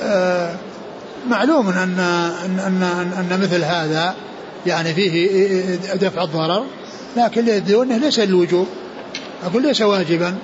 آه 0.00 0.56
معلوم 1.28 1.68
أن, 1.68 1.98
أن, 2.44 2.58
أن, 2.58 3.32
أن 3.32 3.40
مثل 3.40 3.64
هذا 3.64 4.14
يعني 4.66 4.94
فيه 4.94 5.26
دفع 5.94 6.22
الضرر 6.22 6.64
لكن 7.16 7.48
يبدو 7.48 7.82
أنه 7.82 7.96
ليس 7.96 8.18
للوجوب. 8.18 8.66
أقول 9.44 9.62
ليس 9.62 9.82
واجبا. 9.82 10.36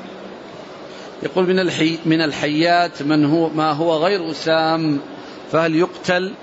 يقول 1.23 1.49
من 1.49 1.59
الحي 1.59 1.99
من 2.07 2.21
الحيات 2.21 3.03
من 3.03 3.25
هو 3.25 3.49
ما 3.49 3.73
هو 3.73 4.05
غير 4.05 4.33
سام 4.33 5.01
فهل 5.53 5.77
يقتل؟ 5.77 6.35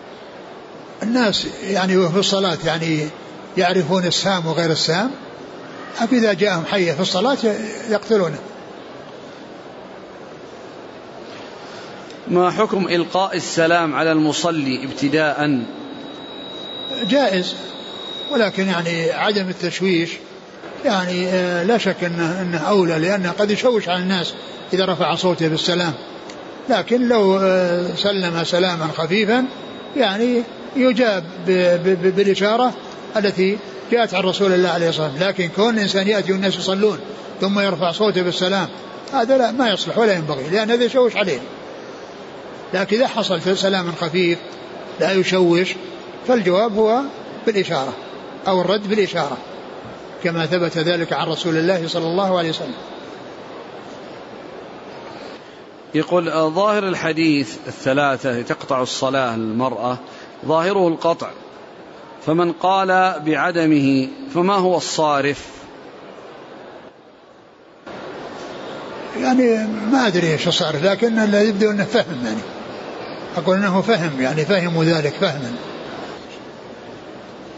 الناس 1.04 1.48
يعني 1.64 2.10
في 2.10 2.20
الصلاة 2.20 2.58
يعني 2.66 3.08
يعرفون 3.58 4.06
السام 4.06 4.48
وغير 4.48 4.72
السام؟ 4.72 5.12
إذا 6.12 6.34
جاءهم 6.34 6.66
حية 6.66 6.94
في 6.94 7.00
الصلاة 7.00 7.38
يقتلونه؟ 7.90 8.38
ما 12.28 12.52
حكم 12.52 12.88
إلقاء 12.88 13.38
السلام 13.38 13.96
على 13.96 14.12
المصلي 14.12 14.84
ابتداء؟ 14.84 15.64
جائز 17.10 17.56
ولكن 18.32 18.68
يعني 18.68 19.12
عدم 19.12 19.50
التشويش 19.50 20.10
يعني 20.86 21.28
آه، 21.28 21.64
لا 21.64 21.78
شك 21.78 22.04
انه 22.04 22.42
إنه 22.42 22.58
أولى 22.58 23.00
لأنه 23.00 23.32
قد 23.32 23.52
يشوش 23.52 23.90
على 23.90 24.04
الناس 24.04 24.34
إذا 24.74 24.86
رفع 24.86 25.16
صوته 25.16 25.48
بالسلام 25.48 25.94
لكن 26.70 27.08
لو 27.08 27.38
آه، 27.38 27.96
سلم 27.96 28.44
سلاما 28.44 28.88
خفيفا 28.98 29.46
يعني 29.98 30.44
يجاب 30.76 31.24
بالإشارة 32.16 32.74
التي 33.18 33.58
جاءت 33.92 34.14
عن 34.14 34.24
رسول 34.24 34.54
الله 34.54 34.70
عليه 34.70 34.90
الصلاة 34.90 35.08
والسلام. 35.08 35.30
لكن 35.30 35.50
كون 35.56 35.78
الإنسان 35.78 36.08
يأتي 36.08 36.32
والناس 36.32 36.56
يصلون 36.56 37.00
ثم 37.42 37.60
يرفع 37.60 37.92
صوته 37.92 38.22
بالسلام 38.22 38.68
هذا 39.14 39.38
لا 39.38 39.52
ما 39.52 39.70
يصلح 39.70 39.98
ولا 39.98 40.14
ينبغي 40.14 40.50
لأن 40.50 40.72
هذا 40.72 40.84
يشوش 40.84 41.16
عليه. 41.16 41.40
لكن 42.74 42.98
إذا 42.98 43.08
حصل 43.08 43.58
سلام 43.58 43.92
خفيف 44.02 44.38
لا 45.00 45.12
يشوش 45.12 45.76
فالجواب 46.28 46.76
هو 46.76 47.02
بالإشارة 47.46 47.94
أو 48.48 48.62
الرد 48.62 48.90
بالإشارة 48.90 49.38
كما 50.24 50.46
ثبت 50.46 50.78
ذلك 50.78 51.14
عن 51.14 51.28
رسول 51.28 51.58
الله 51.58 51.88
صلى 51.88 52.06
الله 52.06 52.38
عليه 52.38 52.50
وسلم. 52.50 52.74
يقول 55.96 56.30
آه، 56.30 56.50
ظاهر 56.50 56.88
الحديث 56.88 57.58
الثلاثة 57.68 58.42
تقطع 58.42 58.82
الصلاة 58.82 59.36
المرأة 59.36 59.98
ظاهره 60.46 60.88
القطع. 60.88 61.30
فمن 62.26 62.52
قال 62.52 63.20
بعدمه 63.26 64.08
فما 64.34 64.56
هو 64.56 64.78
الصارف؟ 64.78 65.48
يعني 69.22 69.68
ما 69.92 70.08
أدري 70.08 70.32
إيش 70.32 70.48
الصارف 70.48 70.84
لكن 70.84 71.20
الذي 71.20 71.48
يبدو 71.48 71.72
أنه 71.72 71.84
فهم 71.84 72.26
يعني. 72.26 72.42
أقول 73.38 73.58
أنه 73.58 73.82
فهم 73.82 74.22
يعني 74.22 74.46
فهموا 74.46 74.84
ذلك 74.84 75.14
فهما. 75.14 75.52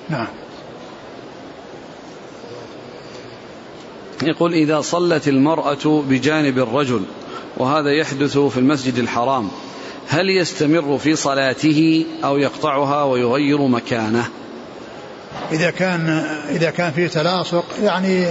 نعم. 0.09 0.27
يقول 4.23 4.53
إذا 4.53 4.81
صلت 4.81 5.27
المرأة 5.27 6.03
بجانب 6.09 6.59
الرجل 6.59 7.03
وهذا 7.63 7.91
يحدث 7.91 8.37
في 8.37 8.57
المسجد 8.57 8.97
الحرام. 8.97 9.49
هل 10.07 10.29
يستمر 10.29 10.97
في 10.97 11.15
صلاته 11.15 12.05
أو 12.23 12.37
يقطعها 12.37 13.03
ويغير 13.03 13.61
مكانه؟ 13.61 14.25
إذا 15.51 15.71
كان 15.71 16.09
إذا 16.49 16.69
كان 16.69 16.91
في 16.91 17.07
تلاصق 17.07 17.65
يعني 17.83 18.27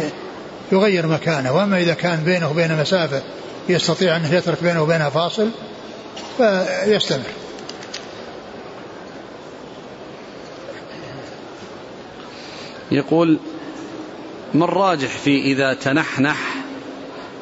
يغير 0.72 1.06
مكانه. 1.06 1.52
وأما 1.52 1.80
إذا 1.80 1.94
كان 1.94 2.24
بينه 2.24 2.50
وبين 2.50 2.80
مسافة 2.80 3.22
يستطيع 3.68 4.16
أن 4.16 4.24
يترك 4.32 4.62
بينه 4.62 4.82
وبينها 4.82 5.10
فاصل 5.10 5.48
فيستمر. 6.36 7.22
يقول 12.90 13.38
ما 14.54 14.64
الراجح 14.64 15.08
في 15.08 15.42
إذا 15.42 15.74
تنحنح 15.74 16.36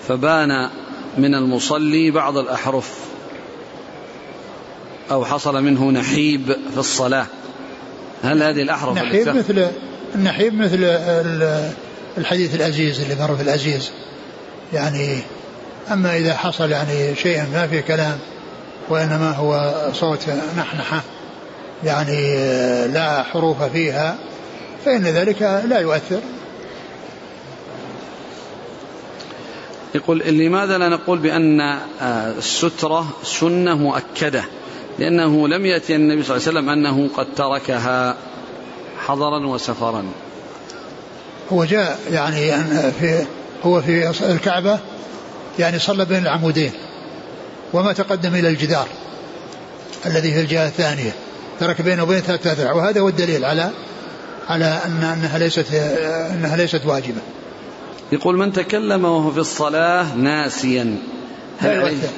فبان 0.08 0.70
من 1.18 1.34
المصلي 1.34 2.10
بعض 2.10 2.36
الأحرف. 2.36 2.90
أو 5.10 5.24
حصل 5.24 5.62
منه 5.62 5.90
نحيب 5.90 6.56
في 6.72 6.78
الصلاة. 6.78 7.26
هل 8.22 8.42
هذه 8.42 8.62
الأحرف 8.62 8.96
نحيب 8.96 9.28
مثل 9.28 9.68
النحيب 10.14 10.54
مثل 10.54 10.78
الحديث 12.18 12.54
العزيز 12.54 13.00
اللي 13.00 13.14
مر 13.14 13.36
في 13.36 13.42
العزيز. 13.42 13.90
يعني 14.72 15.18
أما 15.92 16.16
إذا 16.16 16.34
حصل 16.34 16.70
يعني 16.70 17.14
شيء 17.16 17.42
ما 17.52 17.66
في 17.66 17.82
كلام 17.82 18.18
وإنما 18.88 19.30
هو 19.30 19.74
صوت 19.92 20.28
نحنحة 20.58 21.02
يعني 21.84 22.36
لا 22.88 23.22
حروف 23.22 23.62
فيها 23.62 24.16
فإن 24.84 25.02
ذلك 25.02 25.42
لا 25.42 25.78
يؤثر. 25.78 26.20
يقول 29.94 30.18
لماذا 30.18 30.78
لا 30.78 30.88
نقول 30.88 31.18
بأن 31.18 31.60
آه، 31.60 32.32
السترة 32.38 33.06
سنة 33.22 33.74
مؤكدة؟ 33.74 34.44
لأنه 34.98 35.48
لم 35.48 35.66
يأتي 35.66 35.96
النبي 35.96 36.22
صلى 36.22 36.36
الله 36.36 36.48
عليه 36.48 36.58
وسلم 36.58 36.68
أنه 36.68 37.08
قد 37.16 37.26
تركها 37.36 38.16
حضرا 39.06 39.46
وسفرا. 39.46 40.04
هو 41.52 41.64
جاء 41.64 41.98
يعني 42.10 42.52
في 43.00 43.24
هو 43.64 43.80
في 43.82 44.32
الكعبة 44.32 44.78
يعني 45.58 45.78
صلى 45.78 46.04
بين 46.04 46.22
العمودين 46.22 46.72
وما 47.72 47.92
تقدم 47.92 48.34
إلى 48.34 48.48
الجدار 48.48 48.86
الذي 50.06 50.32
في 50.32 50.40
الجهة 50.40 50.66
الثانية 50.66 51.12
ترك 51.60 51.82
بينه 51.82 52.02
وبين 52.02 52.20
ثلاثة 52.20 52.74
وهذا 52.74 53.00
هو 53.00 53.08
الدليل 53.08 53.44
على 53.44 53.70
على 54.48 54.80
أن 54.86 55.02
أنها 55.02 55.38
ليست 55.38 55.74
أنها 56.34 56.56
ليست 56.56 56.86
واجبة. 56.86 57.20
يقول 58.12 58.36
من 58.36 58.52
تكلم 58.52 59.04
وهو 59.04 59.30
في 59.30 59.38
الصلاة 59.38 60.14
ناسيا. 60.16 60.96
لا 61.62 61.72
يؤثر. 61.72 62.08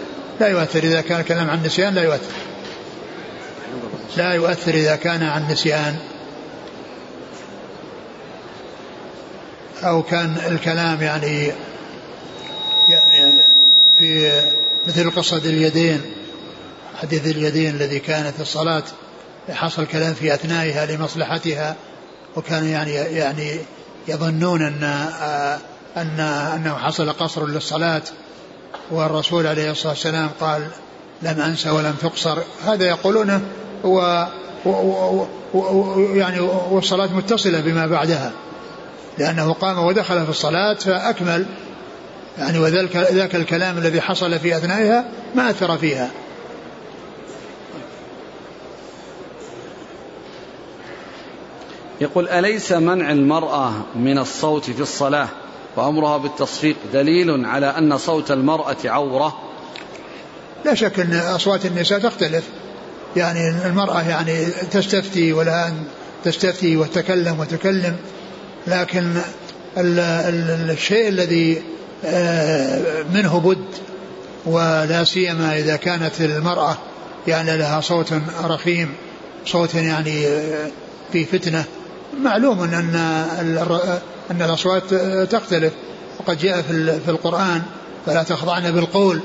لا 0.41 0.49
يؤثر 0.49 0.83
إذا 0.83 1.01
كان 1.01 1.21
الكلام 1.21 1.51
عن 1.51 1.63
نسيان 1.63 1.95
لا 1.95 2.03
يؤثر. 2.03 2.33
لا 4.17 4.33
يؤثر 4.33 4.75
إذا 4.75 4.97
كان 4.97 5.23
عن 5.23 5.53
نسيان. 5.53 5.97
أو 9.83 10.03
كان 10.03 10.37
الكلام 10.47 11.03
يعني 11.03 11.53
في 13.99 14.41
مثل 14.87 15.11
قصد 15.11 15.47
اليدين 15.47 16.01
حديث 17.03 17.27
اليدين 17.27 17.75
الذي 17.75 17.99
كانت 17.99 18.41
الصلاة 18.41 18.83
حصل 19.51 19.87
كلام 19.87 20.15
في 20.15 20.35
أثنائها 20.35 20.87
لمصلحتها 20.87 21.77
وكانوا 22.37 22.69
يعني 22.69 22.93
يعني 22.93 23.57
يظنون 24.09 24.63
أن 24.63 24.83
أن 25.97 26.21
أنه 26.21 26.75
حصل 26.75 27.13
قصر 27.13 27.47
للصلاة 27.47 28.03
والرسول 28.91 29.47
عليه 29.47 29.71
الصلاة 29.71 29.93
والسلام 29.93 30.31
قال 30.41 30.69
لم 31.23 31.41
أنسى 31.41 31.71
ولم 31.71 31.95
تقصر. 32.03 32.39
هذا 32.67 32.85
يقولونه 32.89 33.41
و, 33.85 34.25
و, 34.65 34.71
و, 34.71 35.27
و 35.55 35.99
يعني 36.15 36.41
والصلاة 36.71 37.07
متصلة 37.07 37.61
بما 37.61 37.87
بعدها 37.87 38.33
لأنه 39.19 39.53
قام 39.53 39.79
ودخل 39.79 40.25
في 40.25 40.31
الصلاة 40.31 40.75
فأكمل 40.75 41.47
يعني 42.39 42.59
وذلك 42.59 42.97
ذاك 42.97 43.35
الكلام 43.35 43.79
الذي 43.79 44.01
حصل 44.01 44.39
في 44.39 44.57
أثنائها 44.57 45.05
ما 45.35 45.51
أثر 45.51 45.79
فيها. 45.79 46.11
يقول 52.01 52.29
أليس 52.29 52.73
منع 52.73 53.11
المرأة 53.11 53.73
من 53.97 54.19
الصوت 54.19 54.71
في 54.71 54.81
الصلاة؟ 54.81 55.29
وأمرها 55.77 56.17
بالتصفيق 56.17 56.77
دليل 56.93 57.47
على 57.47 57.67
أن 57.67 57.99
صوت 57.99 58.31
المرأة 58.31 58.77
عورة. 58.85 59.39
لا 60.65 60.75
شك 60.75 61.01
أن 61.01 61.15
أصوات 61.15 61.67
النساء 61.67 61.99
تختلف. 61.99 62.45
يعني 63.17 63.67
المرأة 63.67 64.03
يعني 64.09 64.45
تستفتي 64.71 65.33
أن 65.33 65.85
تستفتي 66.25 66.77
وتتكلم 66.77 67.41
وتكلم 67.41 67.97
لكن 68.67 69.15
الشيء 69.77 71.09
الذي 71.09 71.63
آه، 72.05 73.03
منه 73.15 73.41
بد 73.41 73.65
ولا 74.47 75.05
سيما 75.05 75.59
إذا 75.59 75.77
كانت 75.77 76.21
المرأة 76.21 76.77
يعني 77.27 77.57
لها 77.57 77.81
صوت 77.81 78.15
رخيم 78.45 78.95
صوت 79.47 79.75
يعني 79.75 80.27
في 81.13 81.25
فتنة 81.25 81.65
معلوم 82.21 82.63
أن 82.63 82.95
أن 84.31 84.43
الأصوات 84.43 84.95
تختلف. 85.31 85.73
وقد 86.21 86.39
جاء 86.39 86.63
في 87.05 87.09
القرآن 87.09 87.63
فلا 88.07 88.23
تخضعن 88.23 88.73
بالقول. 88.73 89.21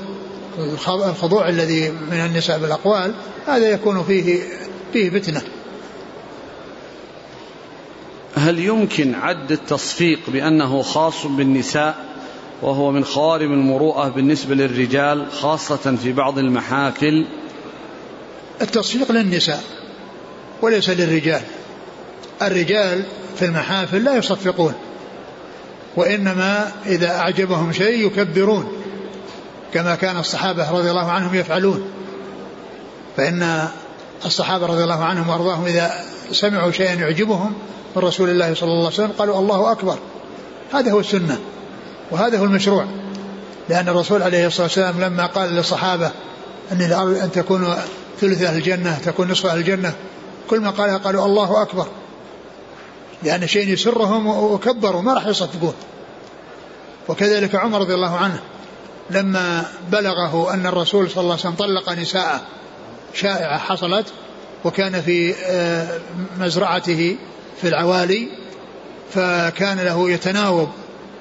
الخضوع 0.87 1.49
الذي 1.49 1.89
من 1.89 2.17
النساء 2.17 2.59
بالأقوال 2.59 3.13
هذا 3.47 3.69
يكون 3.69 4.03
فيه 4.03 4.39
فيه 4.93 5.09
فتنة. 5.09 5.41
هل 8.35 8.59
يمكن 8.59 9.15
عد 9.15 9.51
التصفيق 9.51 10.19
بأنه 10.27 10.81
خاص 10.81 11.25
بالنساء 11.25 12.05
وهو 12.61 12.91
من 12.91 13.05
خوارم 13.05 13.53
المروءة 13.53 14.07
بالنسبة 14.09 14.55
للرجال 14.55 15.31
خاصة 15.31 15.95
في 16.03 16.13
بعض 16.13 16.39
المحافل؟ 16.39 17.27
التصفيق 18.61 19.11
للنساء 19.11 19.63
وليس 20.61 20.89
للرجال. 20.89 21.41
الرجال 22.41 23.03
في 23.35 23.45
المحافل 23.45 24.03
لا 24.03 24.15
يصفقون 24.17 24.73
وإنما 25.95 26.71
إذا 26.85 27.15
أعجبهم 27.15 27.71
شيء 27.73 28.07
يكبرون 28.07 28.71
كما 29.73 29.95
كان 29.95 30.17
الصحابة 30.17 30.71
رضي 30.71 30.89
الله 30.89 31.11
عنهم 31.11 31.35
يفعلون. 31.35 31.83
فإن 33.17 33.67
الصحابة 34.25 34.65
رضي 34.65 34.83
الله 34.83 35.03
عنهم 35.03 35.29
وأرضاهم 35.29 35.65
إذا 35.65 35.93
سمعوا 36.31 36.71
شيئا 36.71 36.93
يعجبهم 36.93 37.53
من 37.95 38.01
رسول 38.01 38.29
الله 38.29 38.53
صلى 38.53 38.69
الله 38.69 38.85
عليه 38.85 38.93
وسلم 38.93 39.11
قالوا 39.19 39.39
الله 39.39 39.71
أكبر. 39.71 39.97
هذا 40.73 40.91
هو 40.91 40.99
السنة 40.99 41.39
وهذا 42.11 42.39
هو 42.39 42.43
المشروع. 42.43 42.85
لأن 43.69 43.89
الرسول 43.89 44.23
عليه 44.23 44.47
الصلاة 44.47 44.63
والسلام 44.63 45.01
لما 45.01 45.25
قال 45.25 45.49
للصحابة 45.49 46.11
أن 46.71 46.81
أن 47.23 47.31
تكون 47.31 47.75
ثلث 48.21 48.43
أهل 48.43 48.57
الجنة 48.57 48.97
تكون 49.05 49.31
نصف 49.31 49.45
أهل 49.45 49.57
الجنة 49.57 49.93
كل 50.49 50.59
ما 50.59 50.69
قالها 50.69 50.97
قالوا 50.97 51.25
الله 51.25 51.61
أكبر. 51.61 51.87
لأن 53.23 53.47
شيء 53.47 53.67
يسرهم 53.67 54.27
وكبروا 54.27 55.01
ما 55.01 55.13
راح 55.13 55.27
يصدقون 55.27 55.73
وكذلك 57.07 57.55
عمر 57.55 57.79
رضي 57.79 57.93
الله 57.93 58.17
عنه 58.17 58.39
لما 59.09 59.65
بلغه 59.91 60.53
أن 60.53 60.65
الرسول 60.65 61.09
صلى 61.09 61.21
الله 61.21 61.31
عليه 61.31 61.41
وسلم 61.41 61.55
طلق 61.55 61.89
نساءه 61.89 62.41
شائعة 63.13 63.57
حصلت 63.57 64.05
وكان 64.65 65.01
في 65.01 65.35
آه، 65.45 65.99
مزرعته 66.39 67.17
في 67.61 67.67
العوالي 67.67 68.27
فكان 69.13 69.79
له 69.79 70.09
يتناوب 70.09 70.69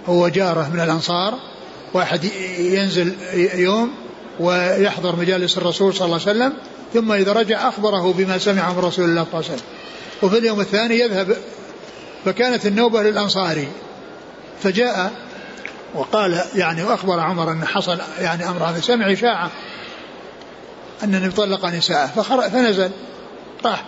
هو 0.07 0.29
جارة 0.29 0.71
من 0.75 0.81
الأنصار 0.81 1.35
واحد 1.95 2.25
ينزل 2.59 3.15
يوم 3.55 3.91
ويحضر 4.41 5.17
مجالس 5.17 5.59
الرسول 5.59 5.95
صلى 5.95 6.05
الله 6.07 6.21
عليه 6.27 6.31
وسلم 6.31 6.53
ثم 6.95 7.13
إذا 7.13 7.33
رجع 7.33 7.69
أخبره 7.69 8.13
بما 8.13 8.39
سمع 8.39 8.73
من 8.73 8.79
رسول 8.79 9.05
الله 9.05 9.25
صلى 9.25 9.41
الله 9.41 9.45
عليه 9.45 9.55
وسلم. 9.55 9.69
وفي 10.23 10.39
اليوم 10.39 10.61
الثاني 10.61 10.99
يذهب 10.99 11.37
فكانت 12.27 12.67
النوبة 12.67 13.03
للأنصاري. 13.03 13.69
فجاء 14.63 15.13
وقال 15.95 16.41
يعني 16.55 16.83
وأخبر 16.83 17.21
عمر 17.21 17.53
أن 17.53 17.65
حصل 17.65 17.99
يعني 18.21 18.49
أمر 18.49 18.65
هذا. 18.65 18.81
سمع 18.81 19.13
إشاعة 19.13 19.51
أن 21.05 21.31
طلق 21.37 21.67
نساءه. 21.67 22.07
فنزل 22.49 22.91
راح. 23.65 23.85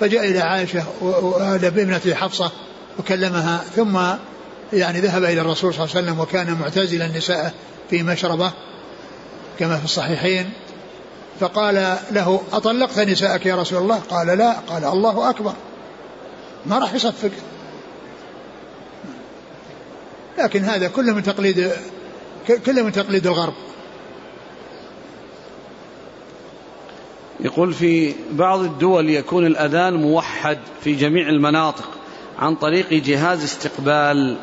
فجاء 0.00 0.24
إلى 0.24 0.40
عائشة 0.40 0.84
وهذا 1.00 1.68
بابنته 1.68 2.14
حفصة 2.14 2.50
وكلمها. 2.98 3.64
ثم 3.76 3.98
يعني 4.72 5.00
ذهب 5.00 5.24
إلى 5.24 5.40
الرسول 5.40 5.74
صلى 5.74 5.84
الله 5.84 5.96
عليه 5.96 6.06
وسلم 6.06 6.20
وكان 6.20 6.54
معتزلا 6.60 7.08
نساءه 7.08 7.52
في 7.90 8.02
مشربة 8.02 8.52
كما 9.58 9.76
في 9.78 9.84
الصحيحين. 9.84 10.52
فقال 11.40 11.96
له 12.10 12.40
أطلقت 12.52 12.98
نساءك 12.98 13.46
يا 13.46 13.56
رسول 13.56 13.82
الله؟ 13.82 13.98
قال 14.10 14.26
لا. 14.26 14.52
قال 14.52 14.84
الله 14.84 15.30
أكبر. 15.30 15.52
ما 16.66 16.78
راح 16.78 16.94
يصفق. 16.94 17.30
لكن 20.38 20.64
هذا 20.64 20.88
كله 20.88 21.14
من 21.14 21.22
تقليد 21.22 21.70
كله 22.66 22.82
من 22.82 22.92
تقليد 22.92 23.26
الغرب. 23.26 23.54
يقول 27.40 27.74
في 27.74 28.14
بعض 28.32 28.60
الدول 28.60 29.10
يكون 29.10 29.46
الأذان 29.46 29.94
موحد 29.94 30.58
في 30.84 30.94
جميع 30.94 31.28
المناطق 31.28 31.90
عن 32.38 32.54
طريق 32.54 32.92
جهاز 32.92 33.44
استقبال 33.44 34.36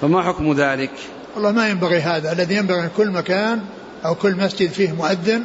فما 0.00 0.22
حكم 0.22 0.52
ذلك؟ 0.52 0.90
والله 1.34 1.52
ما 1.52 1.68
ينبغي 1.68 1.98
هذا. 1.98 2.32
الذي 2.32 2.54
ينبغي 2.54 2.80
أن 2.80 2.90
كل 2.96 3.10
مكان 3.10 3.60
أو 4.04 4.14
كل 4.14 4.36
مسجد 4.36 4.70
فيه 4.70 4.92
مؤذن 4.92 5.44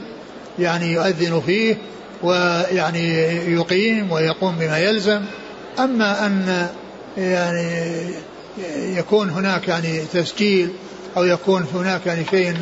يعني 0.60 0.92
يؤذن 0.92 1.42
فيه 1.46 1.78
ويعني 2.24 3.08
يقيم 3.54 4.12
ويقوم 4.12 4.56
بما 4.56 4.78
يلزم. 4.80 5.22
أما 5.80 6.26
أن 6.26 6.68
يعني 7.18 7.94
يكون 8.97 9.30
هناك 9.30 9.68
يعني 9.68 10.01
تسجيل 10.14 10.70
أو 11.18 11.24
يكون 11.24 11.66
هناك 11.74 12.06
يعني 12.06 12.26
شيء 12.30 12.58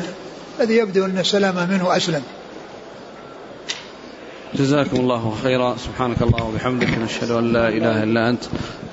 الذي 0.60 0.76
يبدو 0.76 1.04
أن 1.04 1.18
السلامة 1.18 1.66
منه 1.66 1.96
أسلم. 1.96 2.22
جزاكم 4.54 4.96
الله 4.96 5.36
خيرا. 5.42 5.76
سبحانك 5.76 6.22
الله 6.22 6.44
وبحمدك 6.44 6.98
نشهد 6.98 7.30
أن 7.30 7.52
لا 7.52 7.68
إله 7.68 8.02
إلا 8.02 8.30
أنت. 8.30 8.44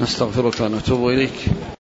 نستغفرك 0.02 0.60
ونتوب 0.62 1.10
إليك. 1.10 1.79